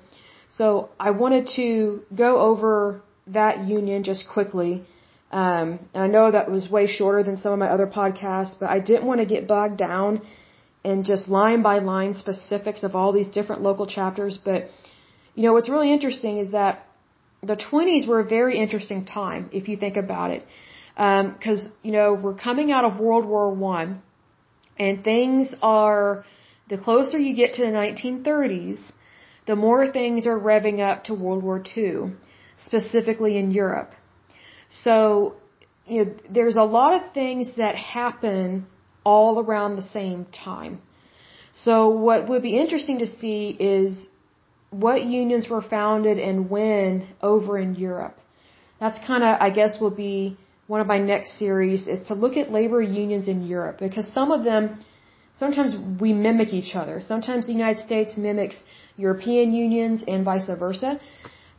So 0.51 0.89
I 0.99 1.11
wanted 1.11 1.49
to 1.55 2.01
go 2.13 2.39
over 2.39 3.01
that 3.27 3.67
union 3.67 4.03
just 4.03 4.27
quickly. 4.27 4.85
Um, 5.31 5.79
and 5.93 6.03
I 6.03 6.07
know 6.07 6.29
that 6.29 6.51
was 6.51 6.69
way 6.69 6.85
shorter 6.85 7.23
than 7.23 7.37
some 7.37 7.53
of 7.53 7.59
my 7.59 7.67
other 7.67 7.87
podcasts, 7.87 8.55
but 8.59 8.69
I 8.69 8.79
didn't 8.79 9.05
want 9.05 9.19
to 9.21 9.25
get 9.25 9.47
bogged 9.47 9.77
down 9.77 10.21
in 10.83 11.03
just 11.03 11.27
line 11.27 11.63
by 11.63 11.79
line 11.79 12.13
specifics 12.13 12.83
of 12.83 12.95
all 12.95 13.11
these 13.11 13.29
different 13.29 13.63
local 13.63 13.87
chapters. 13.87 14.37
But 14.37 14.69
you 15.33 15.43
know, 15.43 15.53
what's 15.53 15.69
really 15.69 15.91
interesting 15.91 16.37
is 16.37 16.51
that 16.51 16.85
the 17.41 17.55
20s 17.55 18.07
were 18.07 18.19
a 18.19 18.25
very 18.25 18.57
interesting 18.57 19.05
time, 19.05 19.49
if 19.51 19.67
you 19.67 19.77
think 19.77 19.97
about 19.97 20.31
it. 20.31 20.45
Because, 20.95 21.65
um, 21.65 21.71
you 21.81 21.91
know, 21.91 22.13
we're 22.13 22.35
coming 22.35 22.71
out 22.71 22.85
of 22.85 22.99
World 22.99 23.25
War 23.25 23.49
One, 23.49 24.03
and 24.77 25.03
things 25.03 25.53
are, 25.61 26.25
the 26.69 26.77
closer 26.77 27.17
you 27.17 27.35
get 27.35 27.55
to 27.55 27.61
the 27.61 27.71
1930s, 27.71 28.79
the 29.45 29.55
more 29.55 29.91
things 29.91 30.25
are 30.25 30.39
revving 30.39 30.79
up 30.79 31.03
to 31.05 31.13
World 31.13 31.43
War 31.43 31.63
II, 31.75 32.13
specifically 32.65 33.37
in 33.37 33.51
Europe. 33.51 33.91
So, 34.69 35.35
you 35.85 36.05
know, 36.05 36.15
there's 36.29 36.55
a 36.55 36.63
lot 36.63 36.93
of 37.01 37.13
things 37.13 37.47
that 37.57 37.75
happen 37.75 38.65
all 39.03 39.39
around 39.39 39.75
the 39.75 39.89
same 39.89 40.25
time. 40.25 40.81
So 41.53 41.89
what 41.89 42.29
would 42.29 42.41
be 42.41 42.57
interesting 42.57 42.99
to 42.99 43.07
see 43.07 43.55
is 43.59 44.07
what 44.71 45.05
unions 45.05 45.47
were 45.49 45.61
founded 45.61 46.17
and 46.17 46.49
when 46.49 47.07
over 47.21 47.57
in 47.59 47.75
Europe. 47.75 48.17
That's 48.79 48.97
kind 49.05 49.23
of, 49.23 49.37
I 49.39 49.49
guess, 49.51 49.79
will 49.79 49.91
be 49.91 50.37
one 50.67 50.81
of 50.81 50.87
my 50.87 50.97
next 50.97 51.37
series 51.37 51.87
is 51.87 52.07
to 52.07 52.13
look 52.13 52.37
at 52.37 52.51
labor 52.51 52.81
unions 52.81 53.27
in 53.27 53.45
Europe 53.45 53.79
because 53.79 54.07
some 54.11 54.31
of 54.31 54.43
them, 54.43 54.79
sometimes 55.37 55.75
we 56.01 56.13
mimic 56.13 56.53
each 56.53 56.75
other. 56.75 57.01
Sometimes 57.01 57.47
the 57.47 57.53
United 57.53 57.79
States 57.79 58.15
mimics 58.17 58.63
European 58.97 59.53
unions 59.53 60.03
and 60.07 60.23
vice 60.23 60.47
versa. 60.47 60.99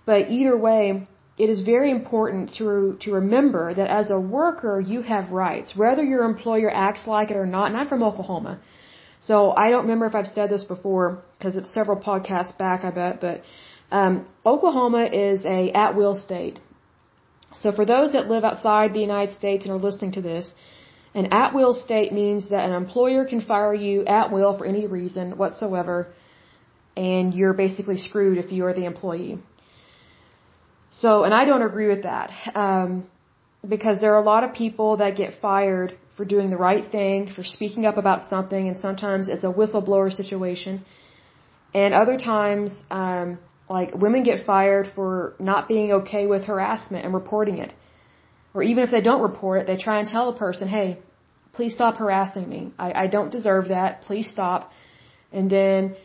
But 0.07 0.31
either 0.31 0.57
way, 0.57 1.07
it 1.37 1.51
is 1.51 1.61
very 1.61 1.91
important 1.91 2.55
to 2.59 2.97
to 3.01 3.13
remember 3.13 3.75
that 3.75 3.89
as 3.89 4.11
a 4.11 4.21
worker 4.21 4.81
you 4.81 5.03
have 5.03 5.33
rights, 5.33 5.75
whether 5.77 6.03
your 6.03 6.25
employer 6.25 6.71
acts 6.71 7.07
like 7.07 7.31
it 7.31 7.37
or 7.37 7.47
not. 7.47 7.67
And 7.69 7.77
I'm 7.77 7.89
from 7.89 8.03
Oklahoma, 8.03 8.61
so 9.19 9.51
I 9.51 9.71
don't 9.71 9.83
remember 9.83 10.07
if 10.07 10.15
I've 10.15 10.29
said 10.29 10.49
this 10.51 10.65
before 10.65 11.23
because 11.39 11.57
it's 11.57 11.73
several 11.73 11.99
podcasts 11.99 12.57
back, 12.57 12.85
I 12.85 12.91
bet, 12.91 13.21
but 13.21 13.43
um, 13.91 14.27
Oklahoma 14.47 15.05
is 15.05 15.45
a 15.45 15.73
at-will 15.73 16.15
state. 16.15 16.59
So 17.63 17.73
for 17.73 17.85
those 17.85 18.13
that 18.13 18.29
live 18.29 18.45
outside 18.45 18.93
the 18.93 19.01
United 19.01 19.35
States 19.35 19.65
and 19.65 19.73
are 19.75 19.79
listening 19.89 20.13
to 20.13 20.23
this, 20.23 20.53
an 21.15 21.33
at-will 21.33 21.75
state 21.75 22.13
means 22.13 22.51
that 22.51 22.69
an 22.69 22.75
employer 22.75 23.25
can 23.25 23.41
fire 23.41 23.75
you 23.75 24.05
at 24.05 24.33
will 24.33 24.53
for 24.59 24.67
any 24.67 24.87
reason 24.87 25.37
whatsoever, 25.37 26.09
and 26.97 27.35
you're 27.35 27.55
basically 27.55 27.97
screwed 27.97 28.39
if 28.39 28.51
you 28.53 28.65
are 28.67 28.75
the 28.75 28.85
employee. 28.85 29.39
So, 30.91 31.25
and 31.25 31.33
I 31.33 31.45
don't 31.45 31.63
agree 31.63 31.89
with 31.89 32.03
that, 32.03 32.31
um, 32.55 33.07
because 33.69 34.01
there 34.01 34.13
are 34.15 34.23
a 34.23 34.29
lot 34.35 34.43
of 34.45 34.55
people 34.55 34.97
that 34.99 35.17
get 35.17 35.41
fired 35.41 35.97
for 36.17 36.25
doing 36.25 36.51
the 36.51 36.57
right 36.57 36.85
thing, 36.91 37.29
for 37.35 37.43
speaking 37.43 37.87
up 37.87 37.97
about 37.97 38.29
something, 38.29 38.69
and 38.69 38.79
sometimes 38.79 39.29
it's 39.29 39.45
a 39.45 39.53
whistleblower 39.53 40.13
situation. 40.13 40.85
And 41.75 41.93
other 41.93 42.17
times, 42.17 42.71
um, 42.91 43.39
like 43.69 43.95
women 43.95 44.23
get 44.23 44.45
fired 44.47 44.87
for 44.95 45.35
not 45.39 45.69
being 45.69 45.93
okay 45.93 46.27
with 46.27 46.45
harassment 46.45 47.05
and 47.05 47.15
reporting 47.15 47.59
it. 47.59 47.75
Or 48.53 48.63
even 48.63 48.85
if 48.85 48.91
they 48.91 49.01
don't 49.01 49.23
report 49.23 49.63
it, 49.63 49.67
they 49.67 49.77
try 49.77 49.99
and 50.01 50.09
tell 50.09 50.29
a 50.29 50.37
person, 50.37 50.69
hey, 50.69 50.99
please 51.53 51.75
stop 51.75 51.97
harassing 51.97 52.49
me. 52.49 52.73
I, 52.79 53.05
I 53.05 53.07
don't 53.07 53.31
deserve 53.31 53.69
that. 53.69 54.03
Please 54.03 54.29
stop. 54.31 54.71
And 55.33 55.51
then, 55.51 55.97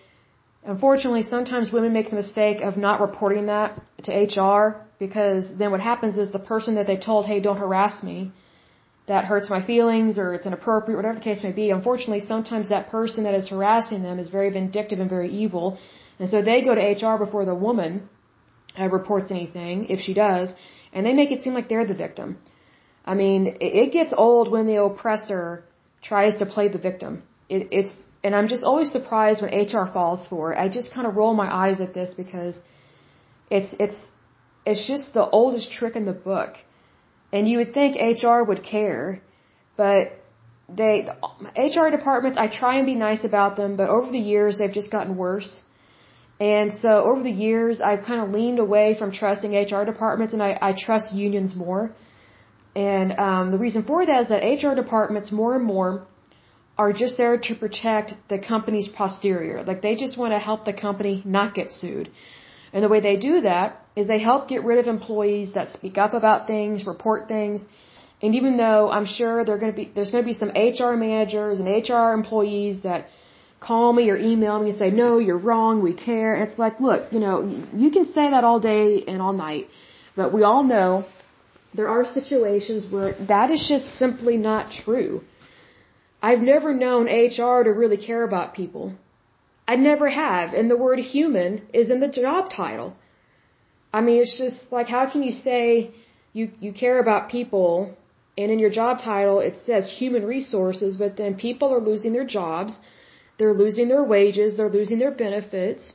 unfortunately, 0.64 1.24
sometimes 1.24 1.72
women 1.72 1.94
make 1.94 2.10
the 2.10 2.16
mistake 2.16 2.62
of 2.62 2.78
not 2.78 3.02
reporting 3.02 3.48
that 3.48 3.80
to 4.04 4.12
HR 4.12 4.82
because 4.98 5.56
then 5.58 5.72
what 5.72 5.82
happens 5.82 6.18
is 6.18 6.32
the 6.32 6.40
person 6.40 6.76
that 6.76 6.88
they 6.88 6.98
told, 6.98 7.26
hey, 7.26 7.40
don't 7.40 7.58
harass 7.58 8.04
me, 8.04 8.32
that 9.08 9.26
hurts 9.26 9.50
my 9.50 9.64
feelings 9.66 10.18
or 10.18 10.34
it's 10.34 10.46
inappropriate, 10.46 10.98
whatever 10.98 11.16
the 11.16 11.24
case 11.24 11.44
may 11.44 11.52
be. 11.52 11.70
Unfortunately, 11.72 12.22
sometimes 12.26 12.70
that 12.70 12.90
person 12.90 13.24
that 13.26 13.34
is 13.34 13.50
harassing 13.50 14.02
them 14.04 14.18
is 14.20 14.30
very 14.30 14.50
vindictive 14.50 15.00
and 15.00 15.10
very 15.10 15.32
evil 15.32 15.80
and 16.20 16.30
so 16.30 16.42
they 16.42 16.62
go 16.62 16.76
to 16.76 16.82
HR 16.82 17.18
before 17.18 17.46
the 17.46 17.56
woman 17.56 18.10
uh, 18.78 18.90
reports 18.90 19.32
anything, 19.32 19.86
if 19.90 20.00
she 20.00 20.14
does, 20.14 20.54
and 20.94 21.06
they 21.06 21.14
make 21.14 21.32
it 21.32 21.42
seem 21.42 21.54
like 21.54 21.70
they're 21.70 21.88
the 21.88 22.02
victim. 22.08 22.38
I 23.06 23.16
mean, 23.16 23.58
it 23.60 23.92
gets 23.92 24.14
old 24.16 24.52
when 24.52 24.68
the 24.68 24.84
oppressor 24.84 25.64
tries 26.02 26.38
to 26.40 26.46
play 26.46 26.68
the 26.68 26.78
victim. 26.78 27.24
It, 27.48 27.68
it's, 27.72 27.94
and 28.24 28.36
I'm 28.36 28.48
just 28.48 28.64
always 28.64 28.92
surprised 28.92 29.42
when 29.42 29.52
HR 29.52 29.86
falls 29.92 30.28
for 30.28 30.54
it. 30.54 30.58
I 30.60 30.70
just 30.70 30.94
kind 30.94 31.08
of 31.08 31.16
roll 31.16 31.34
my 31.34 31.50
eyes 31.64 31.80
at 31.82 31.94
this 31.94 32.14
because 32.14 32.60
it's, 33.50 33.74
it's, 33.80 34.00
it's 34.66 34.88
just 34.88 35.14
the 35.14 35.28
oldest 35.30 35.72
trick 35.72 35.96
in 35.96 36.06
the 36.06 36.14
book. 36.14 36.56
And 37.32 37.50
you 37.50 37.58
would 37.60 37.74
think 37.74 37.96
HR 37.96 38.44
would 38.44 38.64
care, 38.64 39.22
but 39.78 40.14
they, 40.68 41.08
HR 41.56 41.90
departments, 41.90 42.38
I 42.38 42.48
try 42.48 42.78
and 42.78 42.86
be 42.86 42.96
nice 42.96 43.24
about 43.24 43.56
them, 43.56 43.76
but 43.76 43.90
over 43.90 44.12
the 44.12 44.20
years 44.20 44.58
they've 44.58 44.72
just 44.72 44.92
gotten 44.92 45.16
worse. 45.16 45.64
And 46.40 46.74
so 46.82 47.04
over 47.04 47.22
the 47.22 47.32
years, 47.48 47.82
I've 47.82 48.04
kind 48.06 48.22
of 48.22 48.30
leaned 48.30 48.60
away 48.60 48.96
from 48.98 49.12
trusting 49.12 49.52
HR 49.54 49.84
departments 49.84 50.34
and 50.34 50.42
I, 50.42 50.58
I 50.62 50.74
trust 50.78 51.14
unions 51.14 51.54
more. 51.56 51.92
And 52.76 53.12
um, 53.20 53.52
the 53.52 53.58
reason 53.58 53.84
for 53.84 54.06
that 54.06 54.22
is 54.22 54.30
that 54.30 54.42
HR 54.64 54.74
departments 54.74 55.32
more 55.32 55.56
and 55.56 55.66
more 55.66 56.08
are 56.78 56.94
just 56.94 57.18
there 57.18 57.38
to 57.38 57.56
protect 57.56 58.14
the 58.30 58.40
company's 58.40 58.88
posterior. 58.88 59.64
Like 59.64 59.82
they 59.82 59.96
just 59.96 60.18
want 60.18 60.32
to 60.32 60.40
help 60.40 60.64
the 60.64 60.74
company 60.74 61.22
not 61.26 61.54
get 61.54 61.72
sued. 61.72 62.10
And 62.72 62.84
the 62.84 62.88
way 62.88 63.02
they 63.02 63.18
do 63.18 63.42
that 63.42 63.86
is 63.98 64.08
they 64.08 64.20
help 64.20 64.48
get 64.48 64.64
rid 64.64 64.80
of 64.80 64.88
employees 64.88 65.54
that 65.56 65.72
speak 65.72 65.98
up 65.98 66.14
about 66.14 66.48
things, 66.48 66.86
report 66.86 67.28
things. 67.28 67.62
And 68.22 68.34
even 68.36 68.56
though 68.56 68.90
I'm 68.90 69.06
sure 69.06 69.44
there's 69.44 69.60
going 69.60 69.74
to 69.74 69.80
be, 69.82 69.92
there's 69.94 70.12
going 70.12 70.24
to 70.24 70.30
be 70.34 70.40
some 70.44 70.52
HR 70.70 70.96
managers 70.96 71.60
and 71.60 71.68
HR 71.68 72.14
employees 72.22 72.84
that 72.84 73.08
call 73.60 73.92
me 73.94 74.10
or 74.10 74.18
email 74.18 74.60
me 74.60 74.70
and 74.70 74.78
say, 74.78 74.90
no, 74.90 75.20
you're 75.20 75.38
wrong, 75.38 75.82
we 75.82 75.94
care. 75.94 76.36
It's 76.36 76.58
like, 76.58 76.80
look, 76.80 77.12
you 77.12 77.20
know, 77.20 77.36
you 77.74 77.92
can 77.92 78.06
say 78.06 78.30
that 78.30 78.44
all 78.44 78.60
day 78.60 79.04
and 79.08 79.22
all 79.22 79.34
night, 79.34 79.68
but 80.16 80.34
we 80.34 80.44
all 80.44 80.64
know 80.64 81.06
there 81.74 81.90
are 81.90 82.06
situations 82.06 82.92
where 82.92 83.16
that 83.28 83.52
is 83.52 83.66
just 83.68 83.86
simply 83.98 84.38
not 84.38 84.72
true. 84.72 85.22
I've 86.22 86.40
never 86.40 86.74
known 86.74 87.06
HR 87.08 87.64
to 87.64 87.72
really 87.82 87.98
care 87.98 88.24
about 88.24 88.54
people. 88.54 88.96
I 89.68 89.76
never 89.76 90.10
have. 90.10 90.54
And 90.54 90.70
the 90.70 90.78
word 90.78 91.00
human 91.00 91.62
is 91.74 91.90
in 91.92 92.00
the 92.00 92.08
job 92.08 92.50
title. 92.50 92.96
I 93.94 94.02
mean, 94.02 94.22
it's 94.22 94.38
just 94.38 94.72
like, 94.72 94.88
how 94.88 95.10
can 95.12 95.22
you 95.24 95.32
say 95.32 95.92
you, 96.34 96.52
you 96.60 96.72
care 96.74 97.00
about 97.00 97.30
people 97.30 97.96
and 98.38 98.52
in 98.52 98.60
your 98.60 98.70
job 98.70 99.00
title 99.00 99.40
it 99.40 99.56
says 99.66 99.90
human 100.02 100.24
resources, 100.26 100.96
but 100.96 101.18
then 101.18 101.36
people 101.36 101.74
are 101.74 101.82
losing 101.82 102.14
their 102.14 102.26
jobs 102.26 102.74
they're 103.40 103.54
losing 103.64 103.88
their 103.88 104.04
wages, 104.04 104.58
they're 104.58 104.76
losing 104.80 105.00
their 105.00 105.16
benefits. 105.26 105.94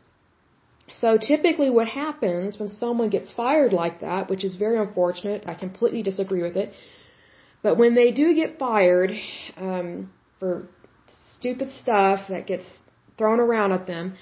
So 0.89 1.19
typically 1.19 1.71
what 1.71 1.89
happens 1.89 2.59
when 2.59 2.69
someone 2.69 3.11
gets 3.11 3.31
fired 3.31 3.73
like 3.73 4.01
that, 4.01 4.29
which 4.29 4.45
is 4.45 4.55
very 4.57 4.79
unfortunate, 4.79 5.45
I 5.47 5.55
completely 5.55 6.03
disagree 6.03 6.43
with 6.43 6.57
it, 6.57 6.73
but 7.63 7.79
when 7.79 7.95
they 7.95 8.11
do 8.11 8.35
get 8.35 8.59
fired 8.59 9.11
um, 9.57 10.11
for 10.39 10.69
stupid 11.37 11.71
stuff 11.71 12.21
that 12.29 12.47
gets 12.47 12.67
thrown 13.17 13.41
around 13.41 13.73
at 13.73 13.87
them, 13.87 14.17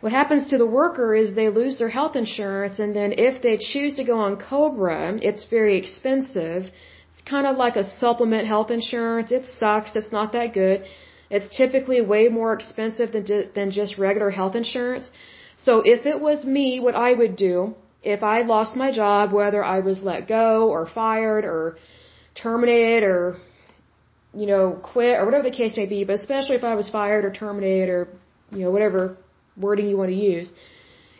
what 0.00 0.12
happens 0.12 0.48
to 0.48 0.58
the 0.58 0.66
worker 0.66 1.14
is 1.14 1.34
they 1.34 1.48
lose 1.48 1.78
their 1.78 1.88
health 1.88 2.14
insurance 2.14 2.78
and 2.78 2.94
then 2.94 3.14
if 3.16 3.40
they 3.42 3.56
choose 3.72 3.94
to 3.94 4.04
go 4.04 4.18
on 4.18 4.36
Cobra, 4.36 5.16
it's 5.22 5.44
very 5.58 5.78
expensive. 5.78 6.64
It's 7.10 7.22
kind 7.22 7.46
of 7.46 7.56
like 7.56 7.76
a 7.76 7.84
supplement 7.84 8.46
health 8.46 8.70
insurance. 8.70 9.30
It 9.30 9.46
sucks. 9.46 9.94
It's 9.94 10.12
not 10.12 10.32
that 10.32 10.52
good. 10.52 10.84
It's 11.30 11.56
typically 11.56 12.00
way 12.00 12.28
more 12.28 12.52
expensive 12.52 13.12
than, 13.12 13.24
than 13.54 13.70
just 13.70 13.98
regular 13.98 14.30
health 14.30 14.54
insurance. 14.54 15.10
So 15.56 15.82
if 15.84 16.06
it 16.06 16.20
was 16.20 16.44
me, 16.44 16.80
what 16.80 16.94
I 16.94 17.12
would 17.12 17.36
do, 17.36 17.74
if 18.02 18.22
I 18.22 18.42
lost 18.42 18.76
my 18.76 18.92
job, 18.92 19.32
whether 19.32 19.64
I 19.64 19.80
was 19.80 20.00
let 20.02 20.28
go 20.28 20.68
or 20.68 20.86
fired 20.86 21.44
or 21.44 21.76
terminated 22.34 23.02
or, 23.02 23.38
you 24.34 24.46
know, 24.46 24.78
quit 24.82 25.18
or 25.18 25.24
whatever 25.24 25.44
the 25.44 25.56
case 25.56 25.76
may 25.76 25.86
be, 25.86 26.04
but 26.04 26.16
especially 26.16 26.56
if 26.56 26.64
I 26.64 26.74
was 26.74 26.90
fired 26.90 27.24
or 27.24 27.32
terminated 27.32 27.88
or, 27.88 28.08
you 28.52 28.60
know, 28.64 28.70
whatever 28.70 29.16
wording 29.56 29.88
you 29.88 29.96
want 29.96 30.10
to 30.10 30.16
use, 30.16 30.52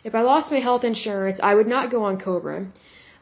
if 0.03 0.13
I 0.13 0.21
lost 0.21 0.51
my 0.51 0.59
health 0.59 0.83
insurance, 0.83 1.39
I 1.41 1.55
would 1.55 1.67
not 1.67 1.89
go 1.89 2.03
on 2.03 2.19
Cobra. 2.19 2.67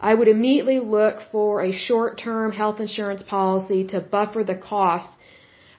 I 0.01 0.13
would 0.13 0.27
immediately 0.27 0.79
look 0.79 1.17
for 1.31 1.61
a 1.61 1.71
short-term 1.71 2.51
health 2.51 2.81
insurance 2.81 3.23
policy 3.23 3.85
to 3.87 4.01
buffer 4.01 4.43
the 4.43 4.55
cost 4.55 5.09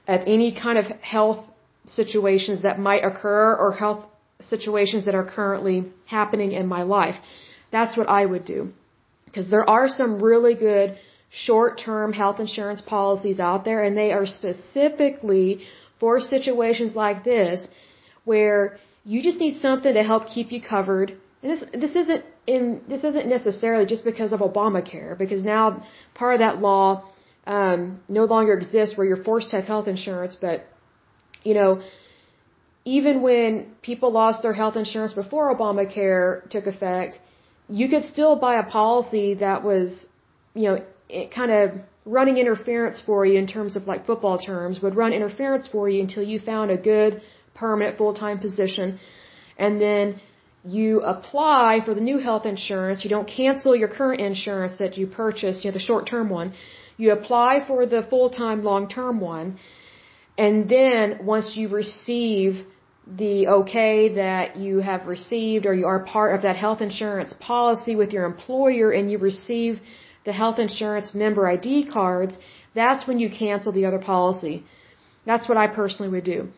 of 0.07 0.21
any 0.27 0.53
kind 0.53 0.77
of 0.77 0.85
health 1.01 1.45
situations 1.85 2.61
that 2.63 2.79
might 2.79 3.03
occur 3.03 3.55
or 3.55 3.71
health 3.73 4.05
situations 4.41 5.05
that 5.05 5.15
are 5.15 5.25
currently 5.25 5.91
happening 6.05 6.51
in 6.51 6.67
my 6.67 6.83
life. 6.83 7.15
That's 7.71 7.97
what 7.97 8.09
I 8.09 8.25
would 8.25 8.45
do. 8.45 8.73
Because 9.25 9.49
there 9.49 9.67
are 9.69 9.87
some 9.87 10.21
really 10.21 10.55
good 10.55 10.97
short-term 11.29 12.13
health 12.13 12.39
insurance 12.39 12.81
policies 12.81 13.39
out 13.39 13.65
there 13.65 13.83
and 13.83 13.97
they 13.97 14.11
are 14.11 14.25
specifically 14.25 15.65
for 15.99 16.19
situations 16.19 16.95
like 16.95 17.23
this 17.23 17.67
where 18.23 18.77
you 19.03 19.21
just 19.21 19.37
need 19.37 19.59
something 19.59 19.93
to 19.93 20.03
help 20.03 20.27
keep 20.27 20.51
you 20.51 20.61
covered. 20.61 21.17
And 21.41 21.51
this, 21.51 21.63
this 21.73 21.95
isn't 21.95 22.23
in, 22.47 22.81
this 22.87 23.03
isn't 23.03 23.27
necessarily 23.27 23.85
just 23.85 24.03
because 24.03 24.31
of 24.33 24.39
Obamacare 24.39 25.17
because 25.17 25.43
now 25.43 25.83
part 26.13 26.35
of 26.35 26.39
that 26.39 26.61
law 26.61 27.03
um, 27.47 27.99
no 28.07 28.25
longer 28.25 28.53
exists 28.53 28.97
where 28.97 29.05
you're 29.07 29.23
forced 29.23 29.49
to 29.51 29.57
have 29.57 29.65
health 29.65 29.87
insurance, 29.87 30.35
but 30.39 30.65
you 31.43 31.53
know, 31.53 31.81
even 32.85 33.21
when 33.21 33.49
people 33.81 34.11
lost 34.11 34.41
their 34.43 34.53
health 34.53 34.75
insurance 34.75 35.13
before 35.13 35.55
Obamacare 35.55 36.47
took 36.49 36.65
effect, 36.67 37.19
you 37.67 37.87
could 37.89 38.05
still 38.05 38.35
buy 38.35 38.55
a 38.59 38.63
policy 38.63 39.35
that 39.35 39.63
was, 39.63 40.05
you 40.53 40.63
know, 40.63 40.83
kind 41.33 41.51
of 41.51 41.71
running 42.05 42.37
interference 42.37 43.01
for 43.01 43.25
you 43.25 43.37
in 43.39 43.47
terms 43.47 43.75
of 43.75 43.87
like 43.87 44.05
football 44.05 44.37
terms, 44.37 44.79
would 44.81 44.95
run 44.95 45.11
interference 45.13 45.67
for 45.67 45.89
you 45.89 45.99
until 46.01 46.23
you 46.23 46.39
found 46.39 46.69
a 46.69 46.77
good 46.77 47.21
permanent 47.55 47.97
full-time 47.97 48.39
position. 48.39 48.99
And 49.57 49.81
then 49.81 50.21
you 50.63 51.01
apply 51.01 51.81
for 51.85 51.93
the 51.93 52.01
new 52.01 52.19
health 52.19 52.45
insurance. 52.45 53.03
You 53.03 53.09
don't 53.09 53.27
cancel 53.27 53.75
your 53.75 53.87
current 53.87 54.21
insurance 54.21 54.77
that 54.77 54.97
you 54.97 55.07
purchased, 55.07 55.63
you 55.63 55.71
know, 55.71 55.73
the 55.73 55.79
short-term 55.79 56.29
one. 56.29 56.53
You 56.97 57.11
apply 57.11 57.65
for 57.67 57.85
the 57.85 58.03
full-time 58.03 58.63
long-term 58.63 59.19
one, 59.19 59.59
and 60.37 60.69
then 60.69 61.25
once 61.25 61.55
you 61.55 61.67
receive 61.67 62.65
the 63.07 63.47
okay 63.47 64.15
that 64.15 64.55
you 64.57 64.79
have 64.79 65.05
received 65.05 65.65
or 65.65 65.73
you 65.73 65.85
are 65.85 65.99
part 66.03 66.35
of 66.35 66.41
that 66.41 66.55
health 66.55 66.81
insurance 66.81 67.33
policy 67.39 67.95
with 67.95 68.11
your 68.11 68.25
employer 68.25 68.91
and 68.91 69.11
you 69.11 69.17
receive 69.17 69.79
the 70.25 70.33
health 70.33 70.57
insurance 70.57 71.13
member 71.13 71.47
ID 71.47 71.87
cards, 71.91 72.37
that's 72.73 73.07
when 73.07 73.19
you 73.19 73.29
cancel 73.29 73.71
the 73.71 73.85
other 73.85 73.99
policy. 73.99 74.63
That's 75.25 75.47
what 75.47 75.57
I 75.57 75.67
personally 75.67 76.11
would 76.11 76.23
do. 76.23 76.49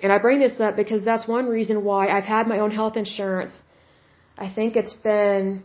And 0.00 0.12
I 0.12 0.18
bring 0.18 0.38
this 0.38 0.60
up 0.60 0.76
because 0.76 1.04
that's 1.04 1.26
one 1.26 1.46
reason 1.46 1.84
why 1.84 2.08
I've 2.08 2.24
had 2.24 2.46
my 2.46 2.60
own 2.60 2.70
health 2.70 2.96
insurance. 2.96 3.62
I 4.36 4.48
think 4.48 4.76
it's 4.76 4.92
been, 4.92 5.64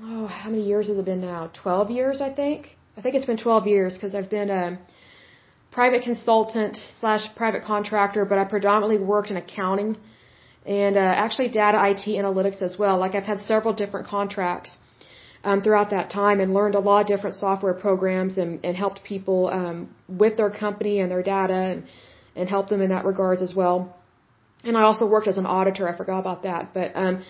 oh, 0.00 0.26
how 0.26 0.48
many 0.48 0.64
years 0.64 0.88
has 0.88 0.96
it 0.96 1.04
been 1.04 1.20
now? 1.20 1.50
12 1.52 1.90
years, 1.90 2.22
I 2.22 2.32
think. 2.32 2.78
I 2.96 3.00
think 3.02 3.14
it's 3.16 3.26
been 3.26 3.36
12 3.36 3.66
years 3.66 3.94
because 3.94 4.14
I've 4.14 4.30
been 4.30 4.50
a 4.50 4.78
private 5.72 6.02
consultant 6.02 6.76
slash 7.00 7.24
private 7.34 7.64
contractor, 7.64 8.24
but 8.24 8.38
I 8.38 8.44
predominantly 8.44 8.98
worked 9.04 9.30
in 9.30 9.36
accounting 9.36 9.96
and 10.64 10.96
uh, 10.96 11.00
actually 11.00 11.48
data 11.48 11.78
IT 11.90 12.04
analytics 12.06 12.62
as 12.62 12.78
well. 12.78 12.96
Like 12.98 13.14
I've 13.14 13.24
had 13.32 13.40
several 13.40 13.74
different 13.74 14.06
contracts. 14.06 14.70
um, 15.44 15.60
throughout 15.60 15.90
that 15.90 16.10
time 16.10 16.40
and 16.40 16.54
learned 16.54 16.74
a 16.74 16.80
lot 16.80 17.02
of 17.02 17.06
different 17.06 17.36
software 17.36 17.74
programs 17.74 18.38
and, 18.38 18.64
and 18.64 18.76
helped 18.76 19.04
people 19.04 19.48
um, 19.48 19.94
with 20.08 20.36
their 20.36 20.50
company 20.50 21.00
and 21.00 21.10
their 21.10 21.22
data 21.22 21.52
and, 21.52 21.84
and 22.34 22.48
helped 22.48 22.70
them 22.70 22.80
in 22.80 22.88
that 22.90 23.04
regards 23.04 23.42
as 23.42 23.54
well. 23.54 23.94
And 24.64 24.76
I 24.76 24.82
also 24.82 25.06
worked 25.06 25.28
as 25.28 25.36
an 25.36 25.46
auditor. 25.46 25.86
I 25.86 25.96
forgot 25.96 26.20
about 26.20 26.42
that. 26.44 26.72
But, 26.72 26.92
um, 26.94 27.22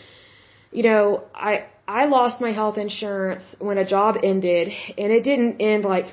you 0.71 0.85
know, 0.85 1.25
I, 1.35 1.65
I 1.87 2.07
lost 2.07 2.41
my 2.41 2.53
health 2.53 2.79
insurance 2.79 3.45
when 3.59 3.79
a 3.79 3.85
job 3.85 4.17
ended 4.23 4.73
and 4.97 5.13
it 5.13 5.23
didn't 5.23 5.61
end 5.61 5.85
like 5.85 6.07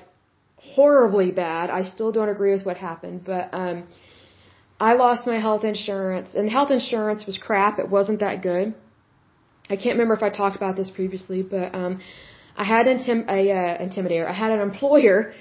horribly 0.58 1.32
bad. 1.32 1.70
I 1.70 1.84
still 1.84 2.12
don't 2.12 2.30
agree 2.30 2.54
with 2.54 2.66
what 2.66 2.78
happened, 2.78 3.24
but, 3.26 3.50
um, 3.54 3.88
I 4.80 4.94
lost 4.94 5.28
my 5.28 5.40
health 5.40 5.64
insurance 5.64 6.34
and 6.34 6.50
health 6.50 6.72
insurance 6.72 7.26
was 7.26 7.38
crap. 7.38 7.78
It 7.80 7.90
wasn't 7.90 8.20
that 8.22 8.42
good. 8.42 8.74
I 9.70 9.76
can't 9.76 9.94
remember 9.98 10.16
if 10.16 10.24
I 10.24 10.30
talked 10.30 10.56
about 10.56 10.76
this 10.76 10.90
previously, 10.90 11.44
but 11.44 11.74
um, 11.76 12.02
I 12.58 12.64
had 12.64 12.88
intim- 12.88 13.28
a 13.30 13.52
uh, 13.52 13.78
intimidator. 13.86 14.28
I 14.28 14.34
had 14.34 14.52
an 14.52 14.60
employer 14.60 15.34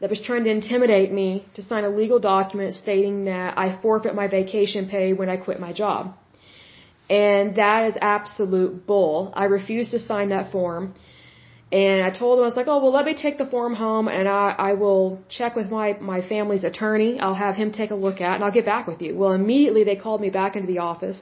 that 0.00 0.10
was 0.10 0.20
trying 0.20 0.44
to 0.44 0.50
intimidate 0.50 1.12
me 1.12 1.46
to 1.54 1.62
sign 1.62 1.84
a 1.84 1.88
legal 1.88 2.18
document 2.18 2.74
stating 2.74 3.24
that 3.24 3.56
I 3.56 3.80
forfeit 3.80 4.14
my 4.14 4.28
vacation 4.28 4.88
pay 4.88 5.12
when 5.12 5.28
I 5.28 5.36
quit 5.36 5.58
my 5.60 5.72
job. 5.72 6.14
And 7.08 7.56
that 7.56 7.88
is 7.88 7.96
absolute 8.00 8.86
bull. 8.86 9.32
I 9.34 9.44
refused 9.44 9.92
to 9.92 9.98
sign 9.98 10.28
that 10.30 10.52
form. 10.52 10.94
And 11.70 12.02
I 12.02 12.10
told 12.10 12.38
him, 12.38 12.44
I 12.44 12.46
was 12.46 12.56
like, 12.56 12.66
oh, 12.66 12.78
well, 12.82 12.92
let 12.92 13.04
me 13.04 13.14
take 13.14 13.36
the 13.36 13.46
form 13.46 13.74
home 13.74 14.08
and 14.08 14.26
I, 14.26 14.54
I 14.70 14.72
will 14.72 15.20
check 15.28 15.54
with 15.54 15.70
my, 15.70 15.98
my 16.00 16.20
family's 16.26 16.64
attorney. 16.64 17.20
I'll 17.20 17.34
have 17.46 17.56
him 17.56 17.72
take 17.72 17.90
a 17.90 17.94
look 17.94 18.22
at 18.22 18.32
it 18.32 18.34
and 18.36 18.44
I'll 18.44 18.56
get 18.60 18.64
back 18.64 18.86
with 18.86 19.02
you. 19.02 19.16
Well, 19.16 19.32
immediately 19.32 19.84
they 19.84 19.96
called 19.96 20.22
me 20.22 20.30
back 20.30 20.56
into 20.56 20.66
the 20.66 20.78
office 20.78 21.20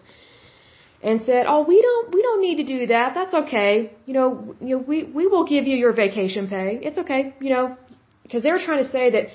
and 1.03 1.22
said, 1.22 1.46
"Oh, 1.49 1.62
we 1.72 1.81
don't 1.83 2.14
we 2.14 2.22
don't 2.22 2.40
need 2.40 2.57
to 2.62 2.64
do 2.64 2.87
that. 2.87 3.14
That's 3.14 3.35
okay. 3.42 3.92
You 4.07 4.14
know, 4.14 4.55
you 4.61 4.77
know, 4.77 4.79
we 4.79 5.03
we 5.18 5.27
will 5.27 5.44
give 5.44 5.66
you 5.66 5.77
your 5.77 5.92
vacation 5.92 6.49
pay. 6.49 6.81
It's 6.83 6.99
okay. 6.99 7.35
You 7.40 7.51
know, 7.51 7.77
because 8.22 8.42
they 8.42 8.51
were 8.51 8.64
trying 8.68 8.83
to 8.85 8.90
say 8.90 9.11
that 9.11 9.29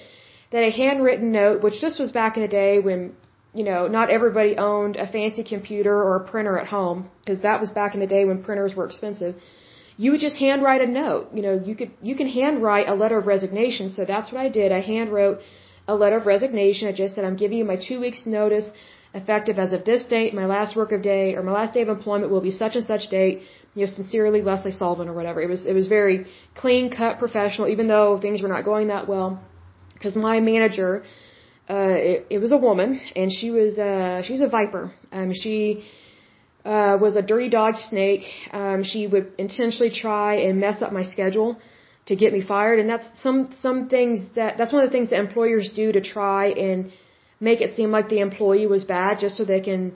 that 0.51 0.63
a 0.63 0.71
handwritten 0.71 1.31
note, 1.31 1.61
which 1.61 1.79
this 1.81 1.99
was 1.99 2.11
back 2.11 2.35
in 2.37 2.43
the 2.43 2.53
day 2.61 2.79
when 2.79 3.15
you 3.53 3.63
know 3.63 3.87
not 3.87 4.09
everybody 4.09 4.57
owned 4.57 4.95
a 4.95 5.07
fancy 5.15 5.43
computer 5.43 5.95
or 6.07 6.15
a 6.17 6.27
printer 6.31 6.57
at 6.57 6.67
home, 6.67 7.09
because 7.19 7.41
that 7.41 7.59
was 7.59 7.69
back 7.71 7.93
in 7.95 7.99
the 7.99 8.07
day 8.07 8.23
when 8.25 8.43
printers 8.43 8.75
were 8.75 8.85
expensive. 8.85 9.35
You 9.97 10.11
would 10.11 10.21
just 10.21 10.37
handwrite 10.37 10.81
a 10.81 10.87
note. 10.87 11.29
You 11.33 11.41
know, 11.45 11.55
you 11.69 11.75
could 11.75 11.91
you 12.01 12.15
can 12.15 12.27
handwrite 12.27 12.87
a 12.87 12.95
letter 12.95 13.17
of 13.17 13.27
resignation. 13.27 13.91
So 13.91 14.05
that's 14.05 14.31
what 14.31 14.41
I 14.41 14.49
did. 14.49 14.71
I 14.71 14.81
handwrote 14.81 15.41
a 15.87 15.95
letter 15.95 16.17
of 16.17 16.25
resignation. 16.25 16.87
I 16.87 16.93
just 16.93 17.15
said, 17.15 17.23
I'm 17.25 17.35
giving 17.35 17.57
you 17.57 17.65
my 17.65 17.79
two 17.87 17.99
weeks 17.99 18.25
notice 18.25 18.71
effective 19.13 19.59
as 19.59 19.73
of 19.73 19.83
this 19.83 20.03
date, 20.05 20.33
my 20.33 20.45
last 20.45 20.75
work 20.75 20.91
of 20.93 21.01
day, 21.01 21.35
or 21.35 21.43
my 21.43 21.51
last 21.51 21.73
day 21.73 21.81
of 21.81 21.89
employment 21.89 22.31
will 22.31 22.45
be 22.49 22.51
such 22.51 22.75
and 22.75 22.85
such 22.85 23.09
date. 23.09 23.41
You 23.75 23.85
know, 23.85 23.91
sincerely, 23.91 24.41
Leslie 24.41 24.71
Sullivan, 24.71 25.07
or 25.07 25.13
whatever. 25.13 25.41
It 25.41 25.49
was 25.49 25.65
it 25.65 25.73
was 25.73 25.87
very 25.87 26.25
clean 26.55 26.89
cut, 26.89 27.19
professional, 27.19 27.67
even 27.67 27.87
though 27.87 28.19
things 28.19 28.41
were 28.41 28.53
not 28.55 28.63
going 28.65 28.87
that 28.87 29.07
well. 29.07 29.41
Because 29.93 30.15
my 30.15 30.39
manager, 30.39 31.03
uh, 31.71 31.95
it, 32.11 32.27
it 32.29 32.39
was 32.39 32.51
a 32.51 32.57
woman, 32.57 32.99
and 33.15 33.31
she 33.31 33.49
was 33.57 33.77
uh, 33.77 34.21
she 34.25 34.33
was 34.33 34.41
a 34.41 34.49
viper. 34.57 34.93
Um, 35.11 35.31
she 35.33 35.85
uh, 36.65 36.97
was 36.99 37.15
a 37.15 37.21
dirty 37.21 37.49
dog 37.49 37.75
snake. 37.89 38.25
Um, 38.51 38.83
she 38.83 39.07
would 39.07 39.27
intentionally 39.37 39.93
try 40.05 40.31
and 40.45 40.59
mess 40.59 40.81
up 40.81 40.91
my 40.91 41.03
schedule 41.03 41.57
to 42.07 42.15
get 42.15 42.33
me 42.33 42.41
fired, 42.41 42.79
and 42.79 42.89
that's 42.89 43.07
some 43.23 43.55
some 43.61 43.87
things 43.87 44.19
that 44.35 44.57
that's 44.57 44.73
one 44.73 44.83
of 44.83 44.89
the 44.89 44.95
things 44.97 45.11
that 45.11 45.19
employers 45.19 45.71
do 45.73 45.93
to 45.93 46.01
try 46.01 46.47
and 46.49 46.91
make 47.39 47.61
it 47.61 47.73
seem 47.77 47.89
like 47.89 48.09
the 48.09 48.19
employee 48.19 48.67
was 48.67 48.83
bad 48.83 49.19
just 49.19 49.37
so 49.37 49.45
they 49.45 49.61
can 49.61 49.93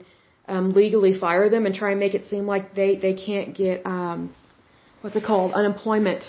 um, 0.48 0.72
legally 0.72 1.18
fire 1.18 1.50
them 1.50 1.66
and 1.66 1.74
try 1.74 1.90
and 1.90 2.00
make 2.00 2.14
it 2.14 2.24
seem 2.30 2.46
like 2.46 2.74
they 2.74 2.96
they 2.96 3.14
can't 3.14 3.54
get 3.54 3.84
um, 3.84 4.34
what's 5.02 5.16
it 5.16 5.24
called 5.24 5.52
unemployment 5.52 6.24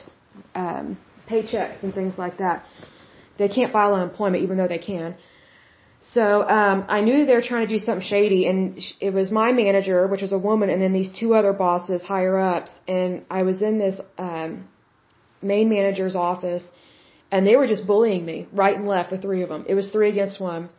um, 0.55 0.97
paychecks 1.29 1.81
and 1.83 1.93
things 1.93 2.15
like 2.17 2.37
that. 2.39 2.65
They 3.37 3.47
can't 3.47 3.71
file 3.71 3.93
unemployment 3.93 4.43
even 4.43 4.57
though 4.57 4.67
they 4.67 4.83
can. 4.91 5.15
So 6.13 6.47
um, 6.47 6.85
I 6.87 7.01
knew 7.01 7.25
they 7.25 7.33
were 7.33 7.41
trying 7.41 7.67
to 7.67 7.73
do 7.73 7.79
something 7.79 8.07
shady, 8.07 8.45
and 8.45 8.79
it 9.01 9.13
was 9.13 9.29
my 9.29 9.51
manager, 9.51 10.07
which 10.07 10.21
was 10.21 10.31
a 10.31 10.37
woman, 10.37 10.69
and 10.69 10.81
then 10.81 10.93
these 10.93 11.11
two 11.19 11.33
other 11.35 11.51
bosses, 11.51 12.01
higher 12.01 12.37
ups, 12.39 12.71
and 12.87 13.25
I 13.29 13.43
was 13.43 13.61
in 13.61 13.77
this 13.77 13.99
um, 14.17 14.69
main 15.41 15.67
manager's 15.69 16.15
office, 16.15 16.65
and 17.29 17.45
they 17.45 17.57
were 17.57 17.67
just 17.67 17.85
bullying 17.85 18.25
me 18.25 18.47
right 18.53 18.77
and 18.77 18.87
left, 18.87 19.09
the 19.09 19.17
three 19.17 19.41
of 19.41 19.49
them. 19.49 19.65
It 19.67 19.75
was 19.75 19.89
three 19.91 20.09
against 20.09 20.39
one. 20.39 20.69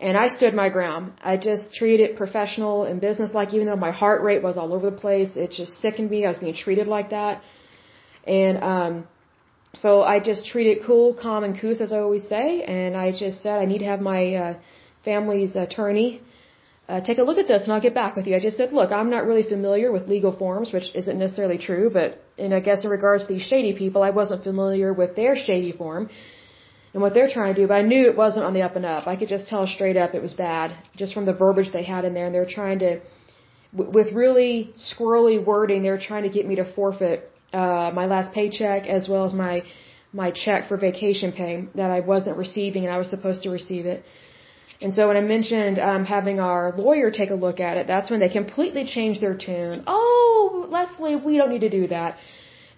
And 0.00 0.16
I 0.16 0.28
stood 0.28 0.54
my 0.54 0.68
ground. 0.68 1.14
I 1.24 1.36
just 1.38 1.74
treated 1.74 2.10
it 2.10 2.16
professional 2.16 2.84
and 2.84 3.00
business 3.00 3.34
like, 3.34 3.52
even 3.52 3.66
though 3.66 3.82
my 3.88 3.90
heart 3.90 4.22
rate 4.22 4.44
was 4.44 4.56
all 4.56 4.72
over 4.72 4.90
the 4.90 4.96
place, 4.96 5.30
it 5.34 5.50
just 5.50 5.72
sickened 5.80 6.08
me. 6.08 6.24
I 6.24 6.28
was 6.28 6.38
being 6.38 6.54
treated 6.54 6.86
like 6.86 7.10
that. 7.10 7.42
And, 8.24 8.62
um, 8.62 9.08
so 9.74 10.02
I 10.02 10.20
just 10.20 10.46
treated 10.46 10.78
it 10.78 10.84
cool, 10.86 11.14
calm, 11.14 11.44
and 11.44 11.58
couth, 11.60 11.80
as 11.80 11.92
I 11.92 11.98
always 11.98 12.26
say. 12.28 12.62
And 12.62 12.96
I 12.96 13.12
just 13.12 13.42
said, 13.42 13.60
I 13.60 13.66
need 13.66 13.78
to 13.78 13.86
have 13.86 14.00
my, 14.00 14.34
uh, 14.34 14.54
family's 15.04 15.56
attorney, 15.56 16.20
uh, 16.88 17.00
take 17.08 17.18
a 17.18 17.22
look 17.22 17.38
at 17.38 17.48
this 17.52 17.62
and 17.64 17.72
I'll 17.72 17.80
get 17.88 17.94
back 17.94 18.16
with 18.16 18.26
you. 18.26 18.34
I 18.36 18.40
just 18.40 18.56
said, 18.56 18.72
look, 18.72 18.90
I'm 18.98 19.10
not 19.10 19.26
really 19.30 19.46
familiar 19.54 19.92
with 19.92 20.08
legal 20.08 20.32
forms, 20.42 20.72
which 20.72 20.88
isn't 20.94 21.18
necessarily 21.18 21.58
true, 21.58 21.90
but, 21.98 22.22
and 22.38 22.54
I 22.54 22.60
guess 22.60 22.84
in 22.84 22.90
regards 22.90 23.26
to 23.26 23.32
these 23.34 23.46
shady 23.50 23.74
people, 23.82 24.02
I 24.02 24.10
wasn't 24.10 24.42
familiar 24.42 24.92
with 24.92 25.14
their 25.20 25.36
shady 25.36 25.72
form 25.72 26.08
and 26.94 27.02
what 27.02 27.12
they're 27.14 27.28
trying 27.28 27.54
to 27.54 27.60
do, 27.60 27.68
but 27.68 27.74
I 27.74 27.82
knew 27.82 28.02
it 28.06 28.16
wasn't 28.16 28.44
on 28.46 28.54
the 28.54 28.62
up 28.62 28.76
and 28.76 28.86
up. 28.86 29.06
I 29.06 29.16
could 29.16 29.28
just 29.28 29.48
tell 29.48 29.66
straight 29.66 29.98
up 29.98 30.14
it 30.14 30.22
was 30.22 30.34
bad, 30.34 30.74
just 30.96 31.12
from 31.14 31.26
the 31.26 31.34
verbiage 31.34 31.70
they 31.72 31.84
had 31.84 32.04
in 32.06 32.14
there, 32.14 32.26
and 32.26 32.34
they're 32.34 32.54
trying 32.60 32.78
to, 32.80 33.00
with 33.72 34.12
really 34.12 34.72
squirrely 34.78 35.44
wording, 35.44 35.82
they're 35.82 36.00
trying 36.10 36.22
to 36.22 36.30
get 36.30 36.46
me 36.46 36.56
to 36.56 36.72
forfeit 36.74 37.30
uh, 37.52 37.90
my 37.94 38.06
last 38.06 38.32
paycheck 38.32 38.86
as 38.86 39.08
well 39.08 39.24
as 39.24 39.32
my 39.32 39.62
my 40.12 40.30
check 40.30 40.68
for 40.68 40.76
vacation 40.76 41.32
pay 41.32 41.68
that 41.74 41.90
I 41.90 42.00
wasn't 42.00 42.36
receiving, 42.38 42.84
and 42.84 42.92
I 42.92 42.98
was 42.98 43.10
supposed 43.10 43.42
to 43.42 43.50
receive 43.50 43.84
it. 43.84 44.04
And 44.80 44.94
so 44.94 45.08
when 45.08 45.16
I 45.16 45.20
mentioned 45.20 45.78
um, 45.78 46.04
having 46.04 46.38
our 46.40 46.72
lawyer 46.76 47.10
take 47.10 47.30
a 47.30 47.34
look 47.34 47.58
at 47.60 47.76
it, 47.76 47.86
that's 47.86 48.10
when 48.10 48.20
they 48.20 48.28
completely 48.28 48.84
changed 48.86 49.20
their 49.20 49.36
tune. 49.36 49.82
Oh, 49.86 50.66
Leslie, 50.70 51.16
we 51.16 51.36
don't 51.36 51.50
need 51.50 51.62
to 51.62 51.68
do 51.68 51.88
that. 51.88 52.16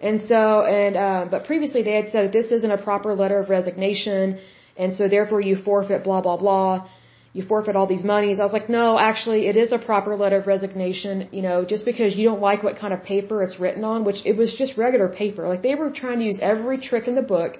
And 0.01 0.19
so, 0.21 0.65
and, 0.65 0.97
um, 0.97 1.29
but 1.29 1.45
previously 1.45 1.83
they 1.83 1.93
had 1.93 2.07
said 2.07 2.23
that 2.25 2.31
this 2.31 2.51
isn't 2.51 2.71
a 2.71 2.81
proper 2.89 3.13
letter 3.13 3.39
of 3.39 3.49
resignation, 3.49 4.39
and 4.75 4.95
so 4.95 5.07
therefore 5.07 5.41
you 5.41 5.55
forfeit 5.55 6.03
blah, 6.03 6.21
blah, 6.21 6.37
blah. 6.37 6.89
You 7.33 7.43
forfeit 7.43 7.75
all 7.77 7.87
these 7.87 8.03
monies. 8.03 8.39
I 8.39 8.43
was 8.43 8.51
like, 8.51 8.69
no, 8.69 8.99
actually, 8.99 9.47
it 9.47 9.55
is 9.55 9.71
a 9.71 9.79
proper 9.79 10.15
letter 10.17 10.37
of 10.37 10.47
resignation. 10.47 11.29
You 11.31 11.41
know, 11.41 11.63
just 11.63 11.85
because 11.85 12.17
you 12.17 12.25
don't 12.29 12.41
like 12.41 12.61
what 12.61 12.77
kind 12.77 12.93
of 12.93 13.03
paper 13.03 13.41
it's 13.43 13.57
written 13.59 13.83
on, 13.83 14.03
which 14.03 14.25
it 14.25 14.35
was 14.35 14.53
just 14.53 14.77
regular 14.77 15.07
paper. 15.07 15.47
Like 15.47 15.61
they 15.61 15.75
were 15.75 15.91
trying 15.91 16.19
to 16.19 16.25
use 16.25 16.39
every 16.41 16.77
trick 16.77 17.07
in 17.07 17.15
the 17.15 17.21
book. 17.21 17.57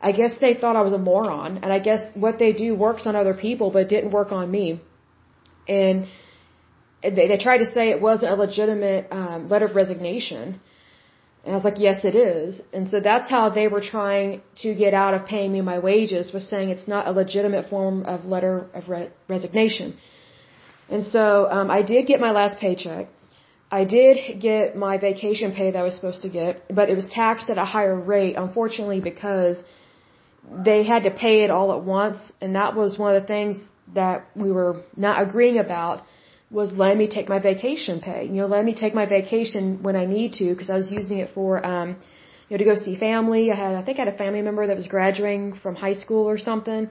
I 0.00 0.12
guess 0.12 0.32
they 0.40 0.52
thought 0.54 0.76
I 0.76 0.82
was 0.82 0.92
a 0.92 0.98
moron, 0.98 1.58
and 1.62 1.72
I 1.72 1.78
guess 1.78 2.02
what 2.14 2.38
they 2.38 2.52
do 2.52 2.74
works 2.74 3.06
on 3.06 3.16
other 3.16 3.32
people, 3.32 3.70
but 3.70 3.80
it 3.86 3.88
didn't 3.88 4.10
work 4.10 4.30
on 4.30 4.50
me. 4.50 4.80
And 5.66 6.06
they, 7.02 7.28
they 7.28 7.38
tried 7.38 7.58
to 7.58 7.70
say 7.70 7.90
it 7.90 8.00
wasn't 8.00 8.30
a 8.32 8.34
legitimate 8.34 9.08
um, 9.10 9.48
letter 9.48 9.66
of 9.66 9.74
resignation. 9.74 10.60
And 11.46 11.54
I 11.54 11.58
was 11.58 11.64
like, 11.64 11.78
yes, 11.78 12.04
it 12.04 12.16
is. 12.16 12.60
And 12.72 12.90
so 12.90 12.98
that's 12.98 13.30
how 13.30 13.50
they 13.50 13.68
were 13.68 13.80
trying 13.80 14.42
to 14.62 14.74
get 14.74 14.94
out 14.94 15.14
of 15.14 15.26
paying 15.26 15.52
me 15.52 15.60
my 15.60 15.78
wages 15.78 16.32
was 16.32 16.48
saying 16.52 16.70
it's 16.70 16.88
not 16.88 17.06
a 17.06 17.12
legitimate 17.12 17.68
form 17.70 18.04
of 18.04 18.24
letter 18.24 18.66
of 18.74 18.88
re- 18.88 19.10
resignation. 19.28 19.96
And 20.88 21.06
so 21.06 21.48
um, 21.48 21.70
I 21.70 21.82
did 21.82 22.08
get 22.08 22.18
my 22.18 22.32
last 22.32 22.58
paycheck. 22.58 23.06
I 23.70 23.84
did 23.84 24.40
get 24.40 24.76
my 24.76 24.98
vacation 24.98 25.52
pay 25.52 25.70
that 25.70 25.78
I 25.78 25.84
was 25.84 25.94
supposed 25.94 26.22
to 26.22 26.28
get, 26.28 26.74
but 26.74 26.90
it 26.90 26.96
was 26.96 27.06
taxed 27.06 27.48
at 27.48 27.58
a 27.58 27.64
higher 27.64 27.98
rate, 28.14 28.34
unfortunately, 28.36 29.00
because 29.00 29.62
they 30.68 30.82
had 30.82 31.04
to 31.04 31.12
pay 31.12 31.44
it 31.44 31.50
all 31.50 31.72
at 31.76 31.82
once. 31.84 32.18
And 32.40 32.56
that 32.56 32.74
was 32.74 32.98
one 32.98 33.14
of 33.14 33.22
the 33.22 33.28
things 33.28 33.56
that 33.94 34.26
we 34.34 34.50
were 34.50 34.82
not 34.96 35.22
agreeing 35.22 35.58
about 35.58 36.02
was 36.50 36.72
let 36.72 36.96
me 36.96 37.08
take 37.08 37.28
my 37.28 37.38
vacation 37.38 38.00
pay. 38.00 38.24
You 38.24 38.38
know, 38.40 38.46
let 38.46 38.64
me 38.64 38.74
take 38.74 38.94
my 38.94 39.06
vacation 39.06 39.82
when 39.82 39.96
I 39.96 40.04
need 40.04 40.34
to 40.34 40.44
because 40.50 40.70
I 40.70 40.76
was 40.76 40.90
using 40.90 41.18
it 41.18 41.30
for, 41.34 41.64
um, 41.66 41.96
you 42.48 42.56
know, 42.56 42.58
to 42.58 42.64
go 42.64 42.76
see 42.76 42.96
family. 42.96 43.50
I 43.50 43.56
had, 43.56 43.74
I 43.74 43.82
think 43.82 43.98
I 43.98 44.04
had 44.04 44.14
a 44.14 44.16
family 44.16 44.42
member 44.42 44.66
that 44.66 44.76
was 44.76 44.86
graduating 44.86 45.56
from 45.62 45.74
high 45.74 45.94
school 45.94 46.28
or 46.28 46.38
something, 46.38 46.88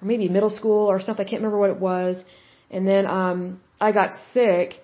or 0.00 0.04
maybe 0.12 0.28
middle 0.28 0.50
school 0.50 0.86
or 0.86 1.00
something. 1.00 1.26
I 1.26 1.28
can't 1.28 1.42
remember 1.42 1.58
what 1.58 1.70
it 1.70 1.80
was. 1.80 2.24
And 2.70 2.86
then, 2.86 3.06
um, 3.06 3.60
I 3.80 3.92
got 3.92 4.12
sick 4.32 4.80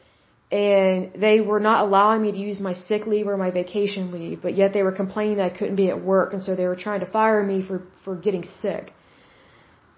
and 0.50 1.12
they 1.14 1.40
were 1.40 1.60
not 1.60 1.84
allowing 1.86 2.20
me 2.20 2.30
to 2.32 2.38
use 2.38 2.60
my 2.60 2.74
sick 2.74 3.06
leave 3.06 3.26
or 3.26 3.36
my 3.38 3.50
vacation 3.50 4.12
leave, 4.12 4.42
but 4.42 4.54
yet 4.54 4.74
they 4.74 4.82
were 4.82 4.92
complaining 4.92 5.36
that 5.36 5.52
I 5.52 5.56
couldn't 5.56 5.76
be 5.76 5.88
at 5.88 6.04
work. 6.04 6.34
And 6.34 6.42
so 6.42 6.54
they 6.54 6.66
were 6.66 6.76
trying 6.76 7.00
to 7.00 7.06
fire 7.06 7.42
me 7.42 7.62
for, 7.62 7.82
for 8.04 8.14
getting 8.16 8.44
sick. 8.44 8.92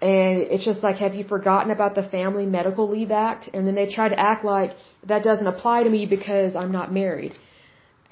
And 0.01 0.39
it's 0.53 0.65
just 0.65 0.83
like, 0.83 0.97
have 0.97 1.15
you 1.15 1.23
forgotten 1.23 1.71
about 1.71 1.95
the 1.95 2.03
Family 2.03 2.45
Medical 2.45 2.89
Leave 2.89 3.11
Act? 3.11 3.49
And 3.53 3.65
then 3.65 3.75
they 3.75 3.87
try 3.87 4.09
to 4.09 4.19
act 4.19 4.43
like 4.43 4.71
that 5.07 5.23
doesn't 5.23 5.47
apply 5.47 5.83
to 5.83 5.89
me 5.89 6.05
because 6.05 6.55
I'm 6.55 6.71
not 6.71 6.93
married. 6.93 7.33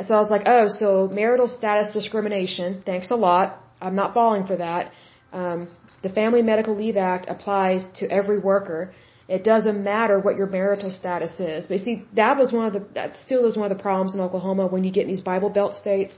So 0.06 0.16
I 0.16 0.20
was 0.20 0.32
like, 0.32 0.44
oh, 0.46 0.68
so 0.68 1.10
marital 1.12 1.48
status 1.48 1.92
discrimination, 1.94 2.84
thanks 2.86 3.12
a 3.12 3.16
lot. 3.16 3.60
I'm 3.82 3.96
not 3.96 4.14
falling 4.14 4.46
for 4.48 4.56
that. 4.56 4.92
Um, 5.34 5.68
the 6.02 6.10
Family 6.10 6.42
Medical 6.42 6.76
Leave 6.76 6.98
Act 6.98 7.26
applies 7.30 7.86
to 8.00 8.10
every 8.10 8.40
worker. 8.40 8.94
It 9.28 9.44
doesn't 9.44 9.84
matter 9.84 10.20
what 10.20 10.36
your 10.36 10.48
marital 10.48 10.92
status 10.92 11.40
is. 11.40 11.68
But 11.68 11.80
see, 11.80 12.06
that 12.14 12.38
was 12.38 12.52
one 12.52 12.66
of 12.68 12.74
the, 12.74 12.84
that 12.94 13.18
still 13.26 13.46
is 13.46 13.56
one 13.56 13.72
of 13.72 13.78
the 13.78 13.82
problems 13.82 14.14
in 14.16 14.20
Oklahoma 14.20 14.68
when 14.68 14.84
you 14.84 14.92
get 14.92 15.04
in 15.04 15.08
these 15.08 15.22
Bible 15.22 15.50
Belt 15.50 15.76
states. 15.76 16.18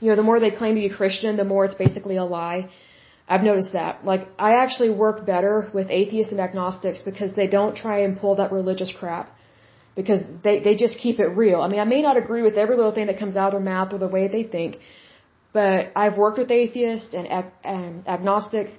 You 0.00 0.10
know, 0.10 0.16
the 0.16 0.22
more 0.22 0.38
they 0.40 0.50
claim 0.50 0.74
to 0.76 0.80
be 0.80 0.88
Christian, 0.88 1.36
the 1.36 1.44
more 1.44 1.64
it's 1.64 1.74
basically 1.74 2.16
a 2.16 2.24
lie. 2.24 2.70
I've 3.28 3.42
noticed 3.42 3.72
that. 3.74 4.04
Like, 4.04 4.28
I 4.38 4.54
actually 4.64 4.90
work 4.90 5.26
better 5.26 5.70
with 5.74 5.88
atheists 5.90 6.32
and 6.32 6.40
agnostics 6.40 7.00
because 7.02 7.34
they 7.34 7.46
don't 7.46 7.76
try 7.76 7.98
and 8.04 8.18
pull 8.18 8.36
that 8.36 8.50
religious 8.52 8.92
crap. 8.98 9.30
Because 9.94 10.22
they, 10.44 10.60
they 10.60 10.74
just 10.76 10.96
keep 10.98 11.18
it 11.18 11.26
real. 11.26 11.60
I 11.60 11.68
mean, 11.68 11.80
I 11.80 11.84
may 11.84 12.02
not 12.02 12.16
agree 12.16 12.42
with 12.42 12.56
every 12.56 12.76
little 12.76 12.92
thing 12.92 13.08
that 13.08 13.18
comes 13.18 13.36
out 13.36 13.48
of 13.48 13.52
their 13.54 13.68
mouth 13.74 13.92
or 13.92 13.98
the 13.98 14.08
way 14.08 14.28
they 14.28 14.44
think, 14.44 14.78
but 15.52 15.90
I've 15.96 16.16
worked 16.16 16.38
with 16.38 16.52
atheists 16.52 17.14
and, 17.14 17.26
ag- 17.26 17.52
and 17.64 18.06
agnostics, 18.06 18.72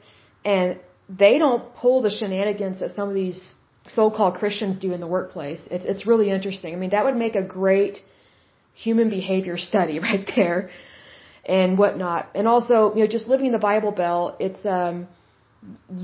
and 0.46 0.80
they 1.10 1.38
don't 1.38 1.76
pull 1.76 2.02
the 2.02 2.10
shenanigans 2.10 2.80
that 2.80 2.96
some 2.96 3.10
of 3.10 3.16
these 3.16 3.56
so-called 3.88 4.36
Christians 4.36 4.78
do 4.78 4.94
in 4.94 5.00
the 5.00 5.08
workplace. 5.08 5.62
It's 5.72 5.86
it's 5.86 6.06
really 6.06 6.30
interesting. 6.30 6.74
I 6.74 6.78
mean, 6.78 6.92
that 6.92 7.04
would 7.06 7.16
make 7.16 7.36
a 7.36 7.44
great 7.44 8.00
human 8.74 9.10
behavior 9.10 9.58
study 9.58 10.00
right 10.10 10.30
there, 10.36 10.70
and 11.50 11.78
whatnot. 11.78 12.30
And 12.36 12.48
also, 12.48 12.94
you 12.96 13.02
know, 13.02 13.08
just 13.08 13.28
living 13.28 13.48
in 13.48 13.56
the 13.60 13.66
Bible 13.72 13.92
Belt, 13.92 14.38
it's 14.40 14.64
um, 14.66 15.08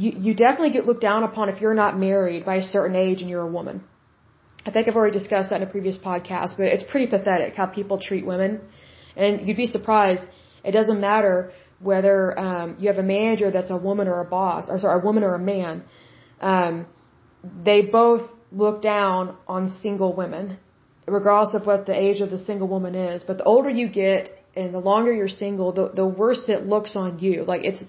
you 0.02 0.12
you 0.26 0.32
definitely 0.34 0.72
get 0.78 0.86
looked 0.88 1.06
down 1.10 1.24
upon 1.24 1.50
if 1.50 1.62
you're 1.62 1.80
not 1.86 1.98
married 1.98 2.44
by 2.46 2.56
a 2.56 2.68
certain 2.76 2.96
age 2.96 3.22
and 3.22 3.30
you're 3.30 3.48
a 3.52 3.54
woman. 3.60 3.84
I 4.66 4.72
think 4.72 4.88
I've 4.88 4.96
already 4.96 5.18
discussed 5.20 5.52
that 5.52 5.62
in 5.62 5.68
a 5.68 5.72
previous 5.78 5.98
podcast, 5.98 6.58
but 6.58 6.66
it's 6.66 6.88
pretty 6.92 7.08
pathetic 7.16 7.54
how 7.56 7.68
people 7.68 8.00
treat 8.00 8.26
women, 8.26 8.62
and 9.16 9.48
you'd 9.48 9.62
be 9.66 9.68
surprised. 9.78 10.24
It 10.64 10.72
doesn't 10.72 11.00
matter 11.00 11.52
whether 11.80 12.18
um, 12.40 12.78
you 12.80 12.88
have 12.88 12.98
a 12.98 13.04
manager 13.04 13.52
that's 13.52 13.70
a 13.70 13.78
woman 13.78 14.08
or 14.08 14.20
a 14.22 14.26
boss, 14.26 14.66
or 14.70 14.80
sorry, 14.80 15.00
a 15.00 15.06
woman 15.06 15.24
or 15.24 15.36
a 15.36 15.44
man, 15.54 15.84
um, 16.42 16.88
they 17.64 17.82
both 17.84 18.24
look 18.52 18.82
down 18.82 19.36
on 19.48 19.70
single 19.84 20.16
women, 20.16 20.58
regardless 21.08 21.54
of 21.54 21.68
what 21.68 21.86
the 21.86 21.94
age 21.94 22.20
of 22.22 22.32
the 22.32 22.40
single 22.40 22.68
woman 22.68 22.96
is. 22.96 23.24
But 23.24 23.38
the 23.38 23.44
older 23.44 23.70
you 23.70 23.88
get 23.88 24.35
and 24.56 24.74
the 24.74 24.80
longer 24.80 25.14
you're 25.14 25.28
single, 25.28 25.72
the, 25.72 25.90
the 25.90 26.06
worse 26.06 26.50
it 26.50 26.66
looks 26.66 26.96
on 26.96 27.20
you. 27.20 27.44
Like 27.44 27.64
it's, 27.64 27.84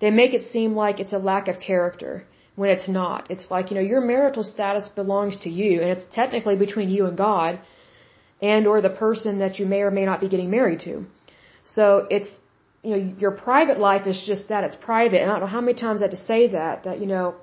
they 0.00 0.10
make 0.10 0.32
it 0.34 0.50
seem 0.50 0.74
like 0.74 1.00
it's 1.00 1.12
a 1.12 1.18
lack 1.18 1.48
of 1.48 1.60
character 1.60 2.24
when 2.56 2.70
it's 2.70 2.88
not. 2.88 3.30
It's 3.30 3.50
like, 3.50 3.70
you 3.70 3.76
know, 3.76 3.82
your 3.82 4.00
marital 4.00 4.42
status 4.42 4.88
belongs 4.88 5.38
to 5.44 5.50
you 5.50 5.80
and 5.80 5.90
it's 5.90 6.04
technically 6.14 6.56
between 6.56 6.88
you 6.90 7.06
and 7.06 7.16
God 7.16 7.60
and 8.42 8.66
or 8.66 8.80
the 8.80 8.90
person 8.90 9.38
that 9.38 9.58
you 9.58 9.66
may 9.66 9.82
or 9.82 9.90
may 9.90 10.04
not 10.04 10.20
be 10.20 10.28
getting 10.28 10.50
married 10.50 10.80
to. 10.80 11.06
So 11.64 12.06
it's, 12.10 12.30
you 12.82 12.90
know, 12.92 13.14
your 13.18 13.30
private 13.30 13.78
life 13.78 14.06
is 14.06 14.22
just 14.26 14.48
that, 14.48 14.64
it's 14.64 14.76
private. 14.76 15.20
And 15.20 15.30
I 15.30 15.34
don't 15.34 15.42
know 15.46 15.54
how 15.58 15.60
many 15.60 15.74
times 15.74 16.00
I 16.00 16.04
had 16.06 16.12
to 16.12 16.24
say 16.32 16.48
that, 16.48 16.84
that, 16.84 17.00
you 17.00 17.06
know, 17.06 17.34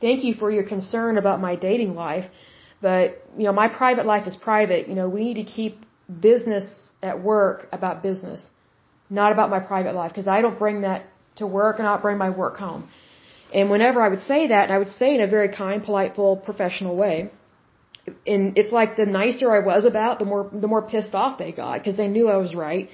thank 0.00 0.24
you 0.24 0.34
for 0.34 0.50
your 0.50 0.64
concern 0.64 1.18
about 1.18 1.40
my 1.40 1.54
dating 1.54 1.94
life, 1.94 2.26
but, 2.80 3.24
you 3.38 3.44
know, 3.44 3.52
my 3.52 3.68
private 3.68 4.06
life 4.06 4.26
is 4.26 4.34
private. 4.34 4.88
You 4.88 4.96
know, 4.96 5.08
we 5.08 5.22
need 5.24 5.34
to 5.44 5.44
keep 5.44 5.86
business 6.20 6.66
at 7.02 7.22
work 7.22 7.68
about 7.72 8.02
business, 8.02 8.40
not 9.10 9.32
about 9.32 9.50
my 9.50 9.60
private 9.60 9.94
life, 9.94 10.10
because 10.12 10.28
I 10.28 10.40
don't 10.40 10.58
bring 10.58 10.82
that 10.82 11.04
to 11.36 11.46
work 11.46 11.78
and 11.78 11.86
I 11.86 11.92
don't 11.92 12.02
bring 12.02 12.18
my 12.18 12.30
work 12.30 12.56
home. 12.56 12.88
And 13.52 13.70
whenever 13.70 14.00
I 14.00 14.08
would 14.08 14.22
say 14.22 14.40
that, 14.48 14.62
and 14.64 14.72
I 14.72 14.78
would 14.78 14.88
say 15.00 15.14
in 15.14 15.20
a 15.20 15.26
very 15.26 15.50
kind, 15.50 15.84
polite, 15.84 16.14
full, 16.16 16.36
professional 16.36 16.96
way, 16.96 17.30
and 18.26 18.58
it's 18.58 18.72
like 18.72 18.96
the 18.96 19.06
nicer 19.06 19.54
I 19.54 19.60
was 19.60 19.84
about, 19.84 20.18
the 20.18 20.24
more 20.24 20.50
the 20.52 20.66
more 20.66 20.82
pissed 20.82 21.14
off 21.14 21.38
they 21.38 21.52
got 21.52 21.74
because 21.78 21.96
they 21.96 22.08
knew 22.08 22.28
I 22.28 22.36
was 22.36 22.52
right 22.54 22.88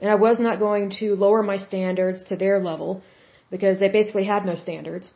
and 0.00 0.10
I 0.10 0.16
was 0.16 0.40
not 0.40 0.58
going 0.58 0.90
to 1.00 1.14
lower 1.14 1.42
my 1.42 1.56
standards 1.56 2.22
to 2.24 2.36
their 2.36 2.58
level 2.58 3.02
because 3.50 3.78
they 3.78 3.88
basically 3.88 4.24
had 4.24 4.44
no 4.44 4.54
standards. 4.54 5.10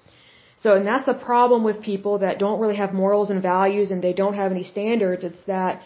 So, 0.59 0.75
and 0.77 0.87
that's 0.87 1.07
the 1.07 1.15
problem 1.15 1.65
with 1.65 1.83
people 1.83 2.19
that 2.19 2.39
don't 2.39 2.61
really 2.61 2.77
have 2.77 2.93
morals 2.93 3.31
and 3.31 3.43
values 3.43 3.91
and 3.91 4.03
they 4.03 4.13
don't 4.13 4.35
have 4.35 4.53
any 4.53 4.63
standards. 4.63 5.25
It's 5.25 5.43
that, 5.45 5.83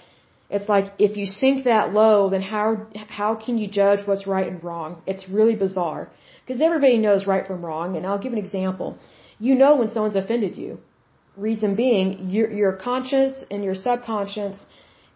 it's 0.50 0.68
like 0.68 0.86
if 0.98 1.16
you 1.16 1.26
sink 1.26 1.64
that 1.64 1.92
low, 1.92 2.30
then 2.30 2.42
how, 2.42 2.86
how 3.08 3.34
can 3.34 3.58
you 3.58 3.68
judge 3.68 4.06
what's 4.06 4.26
right 4.26 4.48
and 4.48 4.62
wrong? 4.64 5.02
It's 5.06 5.28
really 5.28 5.54
bizarre. 5.54 6.10
Because 6.46 6.62
everybody 6.62 6.96
knows 6.96 7.26
right 7.26 7.46
from 7.46 7.64
wrong, 7.64 7.96
and 7.96 8.06
I'll 8.06 8.18
give 8.18 8.32
an 8.32 8.38
example. 8.38 8.98
You 9.38 9.54
know 9.54 9.76
when 9.76 9.90
someone's 9.90 10.16
offended 10.16 10.56
you. 10.56 10.80
Reason 11.36 11.74
being, 11.74 12.30
your, 12.30 12.50
your 12.50 12.72
conscience 12.72 13.44
and 13.50 13.62
your 13.62 13.74
subconscious 13.74 14.56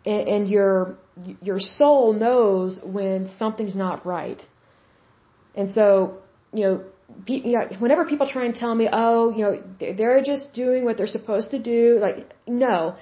and, 0.05 0.29
and 0.29 0.49
your 0.49 0.99
your 1.43 1.61
soul 1.61 2.13
knows 2.13 2.81
when 2.85 3.31
something's 3.39 3.77
not 3.77 4.07
right. 4.07 4.41
And 5.55 5.73
so, 5.73 6.19
you 6.53 6.65
know, 6.65 6.85
you 7.27 7.53
know, 7.53 7.69
whenever 7.79 8.05
people 8.07 8.27
try 8.27 8.45
and 8.45 8.55
tell 8.55 8.75
me, 8.75 8.89
oh, 8.91 9.31
you 9.31 9.43
know, 9.45 9.63
they're 9.79 10.23
just 10.23 10.55
doing 10.55 10.85
what 10.85 10.97
they're 10.97 11.07
supposed 11.07 11.51
to 11.51 11.59
do, 11.59 11.99
like, 12.01 12.33
no, 12.47 12.97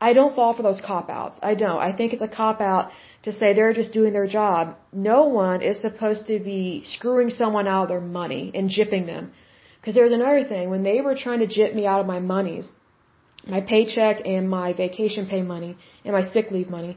I 0.00 0.12
don't 0.12 0.34
fall 0.34 0.52
for 0.52 0.62
those 0.62 0.80
cop 0.80 1.10
outs. 1.10 1.38
I 1.42 1.54
don't. 1.54 1.80
I 1.88 1.92
think 1.92 2.12
it's 2.12 2.22
a 2.22 2.28
cop 2.28 2.60
out 2.60 2.90
to 3.22 3.32
say 3.32 3.52
they're 3.52 3.72
just 3.72 3.92
doing 3.92 4.12
their 4.12 4.28
job. 4.28 4.76
No 4.92 5.24
one 5.24 5.60
is 5.60 5.80
supposed 5.80 6.26
to 6.28 6.38
be 6.38 6.82
screwing 6.84 7.30
someone 7.30 7.66
out 7.66 7.84
of 7.84 7.88
their 7.88 8.00
money 8.00 8.52
and 8.54 8.70
jipping 8.70 9.06
them. 9.06 9.32
Because 9.80 9.94
there's 9.94 10.12
another 10.12 10.44
thing. 10.44 10.70
When 10.70 10.84
they 10.84 11.00
were 11.00 11.16
trying 11.16 11.40
to 11.40 11.46
jip 11.46 11.74
me 11.74 11.86
out 11.86 12.00
of 12.00 12.06
my 12.06 12.20
monies, 12.20 12.68
my 13.46 13.60
paycheck 13.60 14.24
and 14.24 14.48
my 14.48 14.72
vacation 14.72 15.26
pay 15.26 15.42
money 15.42 15.76
and 16.04 16.12
my 16.12 16.22
sick 16.22 16.50
leave 16.50 16.70
money. 16.70 16.96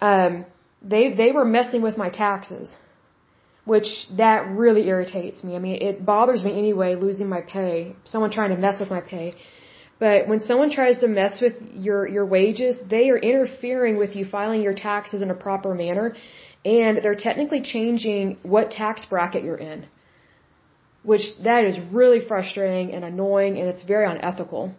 Um, 0.00 0.46
they 0.82 1.12
they 1.14 1.30
were 1.32 1.44
messing 1.44 1.82
with 1.82 1.96
my 1.96 2.10
taxes, 2.10 2.74
which 3.64 3.88
that 4.16 4.48
really 4.48 4.88
irritates 4.88 5.42
me. 5.44 5.56
I 5.56 5.58
mean, 5.58 5.76
it 5.80 6.04
bothers 6.04 6.44
me 6.44 6.52
anyway 6.58 6.94
losing 6.94 7.28
my 7.28 7.40
pay. 7.40 7.94
Someone 8.04 8.30
trying 8.30 8.50
to 8.50 8.56
mess 8.56 8.80
with 8.80 8.90
my 8.90 9.00
pay. 9.00 9.34
But 9.98 10.28
when 10.28 10.40
someone 10.40 10.70
tries 10.70 10.98
to 10.98 11.08
mess 11.08 11.40
with 11.40 11.54
your 11.74 12.06
your 12.06 12.26
wages, 12.26 12.78
they 12.88 13.08
are 13.10 13.18
interfering 13.18 13.96
with 13.96 14.14
you 14.14 14.24
filing 14.26 14.62
your 14.62 14.74
taxes 14.74 15.22
in 15.22 15.30
a 15.30 15.34
proper 15.34 15.74
manner, 15.74 16.14
and 16.64 16.98
they're 17.02 17.14
technically 17.28 17.62
changing 17.62 18.38
what 18.42 18.70
tax 18.70 19.06
bracket 19.06 19.42
you're 19.42 19.56
in. 19.72 19.86
Which 21.02 21.22
that 21.44 21.64
is 21.64 21.78
really 21.92 22.20
frustrating 22.20 22.92
and 22.92 23.04
annoying, 23.04 23.58
and 23.58 23.68
it's 23.68 23.84
very 23.84 24.06
unethical. 24.06 24.74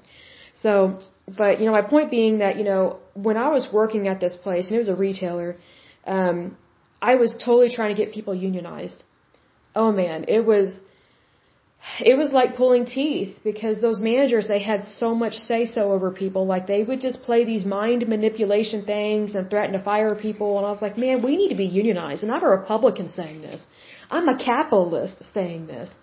So, 0.54 1.00
but 1.38 1.60
you 1.60 1.66
know, 1.66 1.72
my 1.72 1.82
point 1.82 2.12
being 2.12 2.40
that 2.40 2.58
you 2.58 2.64
know, 2.64 3.00
when 3.14 3.38
I 3.38 3.50
was 3.50 3.68
working 3.72 4.08
at 4.08 4.20
this 4.20 4.36
place 4.36 4.68
and 4.68 4.76
it 4.76 4.80
was 4.80 4.90
a 4.90 4.96
retailer, 4.96 5.56
um, 6.06 6.58
I 7.02 7.16
was 7.16 7.34
totally 7.34 7.70
trying 7.70 7.96
to 7.96 8.02
get 8.02 8.14
people 8.14 8.34
unionized. 8.36 9.04
Oh 9.76 9.92
man, 9.92 10.26
it 10.28 10.46
was, 10.46 10.80
it 12.00 12.18
was 12.18 12.32
like 12.32 12.56
pulling 12.56 12.86
teeth 12.86 13.40
because 13.44 13.82
those 13.82 14.00
managers 14.02 14.48
they 14.48 14.62
had 14.62 14.84
so 14.84 15.16
much 15.16 15.34
say 15.34 15.66
so 15.66 15.92
over 15.92 16.12
people. 16.12 16.46
Like 16.46 16.68
they 16.68 16.84
would 16.84 17.02
just 17.02 17.24
play 17.24 17.46
these 17.46 17.66
mind 17.66 18.08
manipulation 18.08 18.86
things 18.86 19.36
and 19.36 19.50
threaten 19.50 19.74
to 19.74 19.84
fire 19.84 20.16
people. 20.16 20.58
And 20.58 20.66
I 20.66 20.70
was 20.70 20.82
like, 20.82 20.98
man, 20.98 21.24
we 21.24 21.36
need 21.38 21.50
to 21.50 21.56
be 21.56 21.66
unionized. 21.66 22.24
And 22.24 22.32
I'm 22.32 22.44
a 22.44 22.50
Republican 22.50 23.10
saying 23.10 23.42
this. 23.42 23.66
I'm 24.12 24.28
a 24.28 24.38
capitalist 24.38 25.24
saying 25.34 25.68
this. 25.68 25.96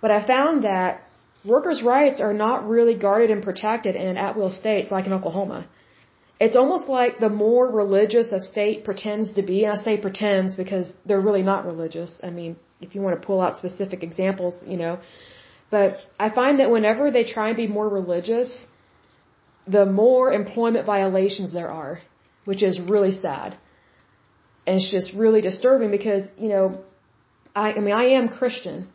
But 0.00 0.10
I 0.10 0.26
found 0.26 0.64
that 0.64 1.08
workers' 1.44 1.82
rights 1.82 2.20
are 2.20 2.32
not 2.34 2.68
really 2.68 2.94
guarded 2.94 3.30
and 3.30 3.42
protected 3.42 3.96
in 3.96 4.16
at-will 4.16 4.50
states 4.50 4.90
like 4.90 5.06
in 5.06 5.12
Oklahoma. 5.12 5.66
It's 6.40 6.56
almost 6.56 6.88
like 6.88 7.20
the 7.20 7.28
more 7.28 7.70
religious 7.70 8.32
a 8.32 8.40
state 8.40 8.84
pretends 8.84 9.32
to 9.32 9.42
be, 9.42 9.64
and 9.64 9.72
I 9.72 9.82
say 9.82 9.96
pretends 9.96 10.56
because 10.56 10.92
they're 11.06 11.20
really 11.20 11.42
not 11.42 11.64
religious. 11.64 12.18
I 12.22 12.30
mean, 12.30 12.56
if 12.84 12.94
you 12.94 13.00
want 13.00 13.20
to 13.20 13.26
pull 13.26 13.40
out 13.40 13.56
specific 13.56 14.02
examples, 14.02 14.54
you 14.66 14.76
know, 14.76 14.98
but 15.70 15.98
I 16.18 16.28
find 16.30 16.60
that 16.60 16.70
whenever 16.70 17.10
they 17.10 17.24
try 17.24 17.48
and 17.48 17.56
be 17.56 17.66
more 17.66 17.88
religious, 17.88 18.66
the 19.66 19.86
more 19.86 20.32
employment 20.32 20.84
violations 20.86 21.52
there 21.52 21.70
are, 21.70 22.00
which 22.44 22.62
is 22.62 22.80
really 22.80 23.12
sad. 23.12 23.56
And 24.66 24.76
it's 24.76 24.90
just 24.90 25.12
really 25.14 25.40
disturbing 25.40 25.90
because, 25.90 26.24
you 26.38 26.48
know, 26.48 26.80
I, 27.54 27.72
I 27.72 27.80
mean, 27.80 27.94
I 27.94 28.04
am 28.18 28.28
Christian, 28.28 28.88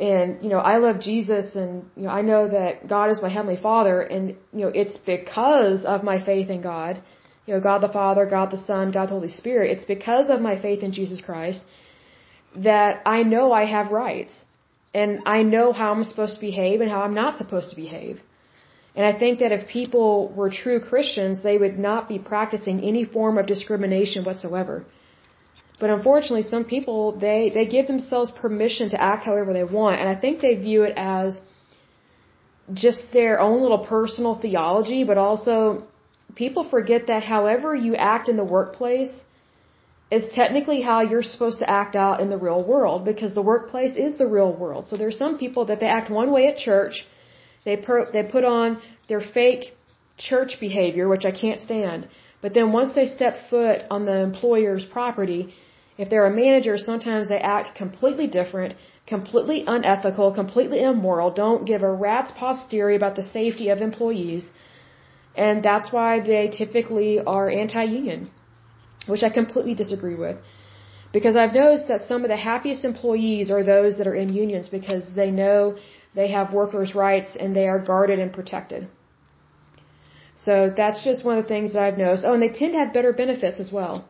and 0.00 0.42
you 0.42 0.48
know 0.48 0.58
I 0.58 0.78
love 0.78 1.00
Jesus 1.00 1.54
and 1.54 1.90
you 1.96 2.04
know 2.04 2.10
I 2.10 2.22
know 2.22 2.48
that 2.48 2.88
God 2.88 3.10
is 3.10 3.20
my 3.20 3.28
heavenly 3.28 3.60
Father 3.60 4.00
and 4.00 4.30
you 4.52 4.62
know 4.64 4.72
it's 4.74 4.96
because 4.96 5.84
of 5.84 6.02
my 6.02 6.24
faith 6.24 6.48
in 6.48 6.62
God. 6.62 7.02
You 7.46 7.54
know 7.54 7.60
God 7.60 7.82
the 7.82 7.88
Father 7.88 8.24
God 8.26 8.50
the 8.50 8.64
Son 8.64 8.90
God 8.90 9.06
the 9.06 9.16
Holy 9.18 9.28
Spirit. 9.28 9.70
It's 9.70 9.84
because 9.84 10.30
of 10.30 10.40
my 10.40 10.60
faith 10.60 10.82
in 10.82 10.92
Jesus 10.92 11.20
Christ 11.20 11.60
that 12.56 13.02
I 13.06 13.22
know 13.22 13.52
I 13.52 13.64
have 13.64 13.90
rights 13.90 14.34
and 14.94 15.20
I 15.26 15.42
know 15.42 15.72
how 15.72 15.92
I'm 15.92 16.04
supposed 16.04 16.34
to 16.34 16.40
behave 16.40 16.80
and 16.80 16.90
how 16.90 17.02
I'm 17.02 17.14
not 17.14 17.36
supposed 17.36 17.70
to 17.70 17.76
behave 17.76 18.20
and 18.94 19.06
I 19.06 19.18
think 19.18 19.38
that 19.38 19.52
if 19.52 19.68
people 19.68 20.32
were 20.36 20.50
true 20.50 20.80
Christians 20.80 21.42
they 21.42 21.56
would 21.58 21.78
not 21.78 22.08
be 22.08 22.18
practicing 22.18 22.80
any 22.80 23.04
form 23.04 23.38
of 23.38 23.46
discrimination 23.46 24.24
whatsoever 24.24 24.84
but 25.82 25.90
unfortunately, 25.90 26.44
some 26.48 26.64
people, 26.64 27.18
they, 27.18 27.50
they 27.52 27.66
give 27.66 27.88
themselves 27.88 28.30
permission 28.30 28.90
to 28.90 29.02
act 29.02 29.24
however 29.24 29.52
they 29.52 29.64
want. 29.64 29.98
And 30.00 30.08
I 30.08 30.14
think 30.14 30.40
they 30.40 30.54
view 30.54 30.84
it 30.84 30.94
as 30.96 31.40
just 32.72 33.12
their 33.12 33.40
own 33.40 33.60
little 33.60 33.84
personal 33.84 34.34
theology, 34.36 35.02
but 35.02 35.18
also 35.18 35.82
people 36.36 36.62
forget 36.62 37.08
that 37.08 37.24
however 37.24 37.74
you 37.74 37.96
act 37.96 38.28
in 38.28 38.36
the 38.36 38.44
workplace 38.44 39.12
is 40.16 40.24
technically 40.40 40.80
how 40.88 40.98
you're 41.10 41.28
supposed 41.34 41.58
to 41.64 41.68
act 41.80 41.94
out 42.06 42.16
in 42.22 42.28
the 42.34 42.40
real 42.46 42.62
world 42.72 42.98
because 43.10 43.32
the 43.40 43.46
workplace 43.52 43.94
is 44.06 44.12
the 44.22 44.28
real 44.38 44.52
world. 44.62 44.82
So 44.88 44.94
there's 45.00 45.18
some 45.24 45.34
people 45.44 45.62
that 45.70 45.78
they 45.82 45.90
act 45.98 46.08
one 46.22 46.30
way 46.36 46.42
at 46.52 46.56
church 46.70 46.94
They 47.66 47.76
per, 47.86 47.98
they 48.14 48.22
put 48.36 48.44
on 48.44 48.68
their 49.10 49.22
fake 49.36 49.64
church 50.28 50.52
behavior, 50.60 51.08
which 51.08 51.26
I 51.30 51.32
can't 51.42 51.60
stand. 51.68 52.08
But 52.42 52.54
then 52.56 52.72
once 52.72 52.92
they 52.98 53.06
step 53.18 53.34
foot 53.50 53.78
on 53.96 54.04
the 54.10 54.18
employer's 54.30 54.84
property, 54.96 55.42
if 56.02 56.06
they're 56.10 56.26
a 56.26 56.36
manager, 56.44 56.74
sometimes 56.90 57.28
they 57.28 57.40
act 57.56 57.68
completely 57.82 58.26
different, 58.26 58.74
completely 59.06 59.58
unethical, 59.76 60.28
completely 60.42 60.80
immoral, 60.92 61.30
don't 61.44 61.64
give 61.72 61.82
a 61.90 61.92
rat's 62.08 62.32
posterior 62.32 62.96
about 62.96 63.14
the 63.20 63.26
safety 63.38 63.68
of 63.74 63.78
employees. 63.80 64.48
And 65.46 65.62
that's 65.62 65.88
why 65.96 66.20
they 66.20 66.44
typically 66.60 67.12
are 67.20 67.48
anti-union, 67.62 68.30
which 69.06 69.22
I 69.22 69.30
completely 69.30 69.74
disagree 69.74 70.14
with. 70.14 70.36
Because 71.12 71.36
I've 71.36 71.52
noticed 71.52 71.88
that 71.88 72.08
some 72.08 72.24
of 72.24 72.30
the 72.30 72.36
happiest 72.36 72.84
employees 72.84 73.50
are 73.50 73.62
those 73.62 73.98
that 73.98 74.06
are 74.06 74.14
in 74.14 74.32
unions 74.32 74.68
because 74.68 75.06
they 75.14 75.30
know 75.30 75.76
they 76.14 76.28
have 76.28 76.52
workers' 76.52 76.94
rights 76.94 77.36
and 77.38 77.54
they 77.54 77.68
are 77.68 77.78
guarded 77.78 78.18
and 78.18 78.32
protected. 78.32 78.88
So 80.36 80.72
that's 80.74 81.04
just 81.04 81.24
one 81.24 81.38
of 81.38 81.44
the 81.44 81.48
things 81.48 81.74
that 81.74 81.82
I've 81.82 81.98
noticed. 81.98 82.24
Oh, 82.26 82.32
and 82.32 82.42
they 82.42 82.48
tend 82.48 82.72
to 82.72 82.78
have 82.78 82.92
better 82.92 83.12
benefits 83.12 83.60
as 83.60 83.70
well. 83.70 84.08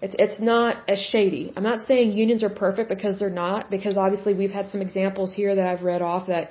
It's 0.00 0.14
it's 0.18 0.40
not 0.40 0.76
as 0.88 1.00
shady. 1.12 1.52
I'm 1.56 1.62
not 1.62 1.80
saying 1.80 2.12
unions 2.12 2.42
are 2.42 2.54
perfect 2.66 2.88
because 2.88 3.18
they're 3.18 3.38
not, 3.44 3.70
because 3.70 3.96
obviously 3.96 4.32
we've 4.34 4.56
had 4.58 4.70
some 4.70 4.80
examples 4.80 5.34
here 5.34 5.54
that 5.56 5.66
I've 5.66 5.82
read 5.82 6.02
off 6.02 6.28
that 6.28 6.50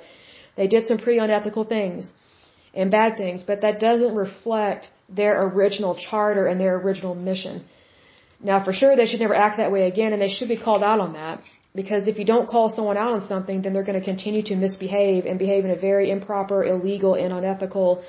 they 0.56 0.66
did 0.66 0.86
some 0.86 0.98
pretty 0.98 1.18
unethical 1.18 1.64
things 1.64 2.12
and 2.74 2.90
bad 2.90 3.16
things, 3.16 3.44
but 3.44 3.62
that 3.62 3.80
doesn't 3.80 4.14
reflect 4.14 4.90
their 5.08 5.42
original 5.46 5.94
charter 5.94 6.46
and 6.46 6.60
their 6.60 6.76
original 6.76 7.14
mission. 7.14 7.64
Now, 8.40 8.62
for 8.64 8.72
sure, 8.72 8.94
they 8.94 9.06
should 9.06 9.20
never 9.20 9.34
act 9.34 9.56
that 9.56 9.72
way 9.72 9.88
again, 9.88 10.12
and 10.12 10.22
they 10.22 10.28
should 10.28 10.48
be 10.48 10.56
called 10.56 10.82
out 10.82 11.00
on 11.00 11.14
that. 11.14 11.40
Because 11.74 12.06
if 12.06 12.18
you 12.18 12.24
don't 12.24 12.48
call 12.48 12.70
someone 12.70 12.96
out 12.96 13.12
on 13.12 13.22
something, 13.22 13.62
then 13.62 13.72
they're 13.72 13.88
going 13.90 13.98
to 13.98 14.04
continue 14.04 14.42
to 14.44 14.56
misbehave 14.56 15.26
and 15.26 15.38
behave 15.38 15.64
in 15.64 15.70
a 15.70 15.76
very 15.76 16.10
improper, 16.10 16.64
illegal, 16.64 17.14
and 17.14 17.32
unethical 17.32 18.02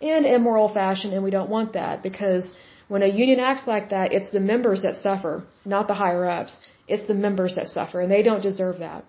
and 0.00 0.26
immoral 0.26 0.68
fashion, 0.68 1.12
and 1.12 1.22
we 1.22 1.30
don't 1.30 1.50
want 1.50 1.72
that. 1.74 2.02
Because 2.02 2.46
when 2.88 3.02
a 3.02 3.06
union 3.06 3.38
acts 3.40 3.66
like 3.66 3.90
that, 3.90 4.12
it's 4.12 4.30
the 4.30 4.40
members 4.40 4.82
that 4.82 4.96
suffer, 4.96 5.44
not 5.64 5.88
the 5.88 5.94
higher 5.94 6.26
ups. 6.28 6.58
It's 6.88 7.06
the 7.06 7.14
members 7.14 7.54
that 7.56 7.68
suffer, 7.68 8.00
and 8.00 8.10
they 8.10 8.22
don't 8.22 8.42
deserve 8.42 8.78
that. 8.78 9.04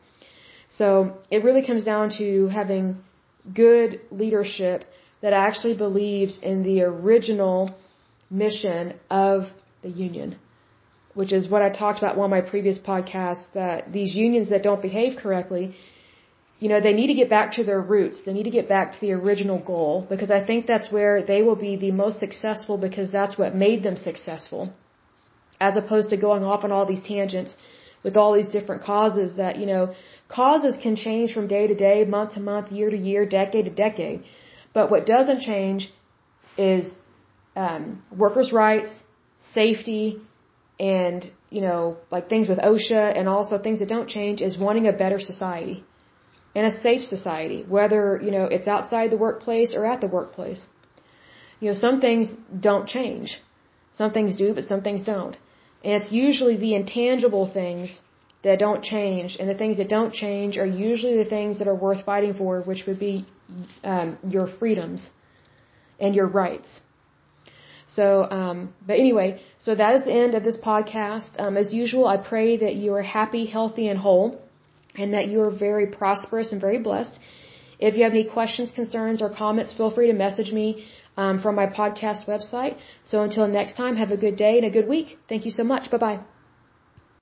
So 0.70 1.18
it 1.30 1.44
really 1.44 1.66
comes 1.66 1.84
down 1.84 2.10
to 2.18 2.48
having 2.48 3.04
good 3.54 4.00
leadership 4.12 4.86
that 5.24 5.34
actually 5.34 5.76
believes 5.86 6.38
in 6.52 6.64
the 6.70 6.78
original 6.84 7.60
mission 8.30 8.94
of 9.10 9.46
the 9.82 9.90
union 9.90 10.36
which 11.14 11.32
is 11.32 11.48
what 11.48 11.62
I 11.62 11.70
talked 11.70 12.00
about 12.00 12.18
one 12.18 12.28
of 12.30 12.36
my 12.38 12.42
previous 12.54 12.78
podcasts, 12.92 13.46
that 13.54 13.92
these 13.92 14.16
unions 14.16 14.50
that 14.50 14.64
don't 14.64 14.82
behave 14.82 15.18
correctly, 15.24 15.76
you 16.60 16.70
know, 16.70 16.80
they 16.82 16.94
need 16.94 17.08
to 17.08 17.20
get 17.22 17.30
back 17.30 17.52
to 17.58 17.64
their 17.64 17.82
roots. 17.82 18.22
They 18.26 18.34
need 18.34 18.48
to 18.52 18.56
get 18.60 18.68
back 18.70 18.94
to 18.94 19.00
the 19.02 19.12
original 19.12 19.60
goal 19.60 20.06
because 20.10 20.32
I 20.32 20.42
think 20.50 20.66
that's 20.66 20.92
where 20.92 21.22
they 21.32 21.42
will 21.42 21.60
be 21.68 21.76
the 21.76 21.92
most 21.92 22.20
successful 22.20 22.78
because 22.78 23.12
that's 23.12 23.38
what 23.38 23.56
made 23.56 23.84
them 23.84 23.98
successful. 23.98 24.72
As 25.60 25.78
opposed 25.78 26.10
to 26.12 26.18
going 26.18 26.44
off 26.44 26.64
on 26.64 26.72
all 26.72 26.86
these 26.86 27.04
tangents 27.04 27.56
with 28.04 28.18
all 28.18 28.34
these 28.34 28.48
different 28.48 28.84
causes 28.84 29.36
that, 29.38 29.58
you 29.58 29.66
know, 29.66 29.94
causes 30.28 30.76
can 30.82 30.96
change 30.96 31.34
from 31.34 31.48
day 31.48 31.68
to 31.68 31.76
day, 31.76 32.06
month 32.06 32.34
to 32.34 32.40
month, 32.40 32.72
year 32.72 32.90
to 32.90 32.98
year, 32.98 33.26
decade 33.26 33.66
to 33.66 33.72
decade. 33.72 34.24
But 34.74 34.90
what 34.90 35.06
doesn't 35.06 35.42
change 35.42 35.92
is 36.58 36.94
um, 37.56 38.04
workers' 38.16 38.52
rights, 38.52 39.04
safety, 39.40 40.20
and 40.80 41.32
you 41.50 41.62
know 41.62 41.98
like 42.12 42.30
things 42.30 42.48
with 42.48 42.58
OSHA 42.58 43.18
and 43.18 43.30
also 43.30 43.58
things 43.58 43.80
that 43.80 43.90
don't 43.90 44.10
change 44.10 44.42
is 44.42 44.58
wanting 44.58 44.88
a 44.88 44.94
better 44.94 45.20
society 45.20 45.84
and 46.56 46.66
a 46.66 46.82
safe 46.82 47.04
society 47.04 47.64
whether 47.68 48.20
you 48.24 48.32
know 48.32 48.46
it's 48.46 48.68
outside 48.68 49.12
the 49.12 49.18
workplace 49.18 49.76
or 49.76 49.86
at 49.86 50.02
the 50.02 50.08
workplace. 50.08 50.66
You 51.60 51.70
know 51.70 51.76
some 51.76 52.02
things 52.02 52.30
don't 52.60 52.88
change. 52.88 53.40
Some 53.94 54.12
things 54.12 54.36
do 54.36 54.54
but 54.54 54.64
some 54.64 54.82
things 54.82 55.04
don't. 55.04 55.38
And 55.84 56.02
it's 56.02 56.12
usually 56.12 56.58
the 56.58 56.74
intangible 56.74 57.46
things 57.54 58.02
that 58.44 58.60
don't 58.60 58.84
change 58.84 59.38
and 59.40 59.48
the 59.48 59.56
things 59.62 59.78
that 59.78 59.90
don't 59.90 60.14
change 60.14 60.58
are 60.58 60.66
usually 60.66 61.18
the 61.24 61.30
things 61.30 61.60
that 61.60 61.68
are 61.68 61.76
worth 61.76 62.04
fighting 62.06 62.34
for 62.34 62.62
which 62.62 62.84
would 62.88 63.00
be 63.00 63.26
um, 63.84 64.18
your 64.28 64.48
freedoms 64.48 65.10
and 66.00 66.16
your 66.16 66.28
rights 66.28 66.82
so, 67.96 68.06
um, 68.40 68.74
but 68.88 68.98
anyway, 69.00 69.42
so 69.60 69.76
that 69.76 69.96
is 69.96 70.04
the 70.06 70.14
end 70.14 70.36
of 70.36 70.44
this 70.44 70.58
podcast. 70.58 71.32
Um, 71.38 71.58
as 71.58 71.74
usual, 71.74 72.08
I 72.08 72.18
pray 72.18 72.58
that 72.58 72.76
you 72.76 72.94
are 72.96 73.04
happy, 73.04 73.46
healthy, 73.46 73.88
and 73.88 74.00
whole, 74.00 74.42
and 74.96 75.14
that 75.14 75.28
you 75.28 75.42
are 75.42 75.52
very 75.52 75.88
prosperous 75.88 76.52
and 76.52 76.60
very 76.62 76.80
blessed. 76.80 77.20
If 77.80 77.96
you 77.96 78.04
have 78.04 78.14
any 78.14 78.24
questions, 78.24 78.72
concerns, 78.72 79.22
or 79.22 79.30
comments, 79.30 79.74
feel 79.74 79.92
free 79.92 80.08
to 80.08 80.14
message 80.14 80.52
me 80.52 80.86
um, 81.18 81.40
from 81.42 81.56
my 81.56 81.68
podcast 81.68 82.26
website. 82.28 82.78
So 83.04 83.22
until 83.22 83.48
next 83.48 83.76
time, 83.76 83.96
have 83.98 84.12
a 84.12 84.18
good 84.18 84.38
day 84.38 84.58
and 84.58 84.66
a 84.66 84.72
good 84.72 84.88
week. 84.88 85.18
Thank 85.30 85.46
you 85.46 85.52
so 85.52 85.64
much. 85.64 85.92
Bye 85.92 85.98
bye. 85.98 86.20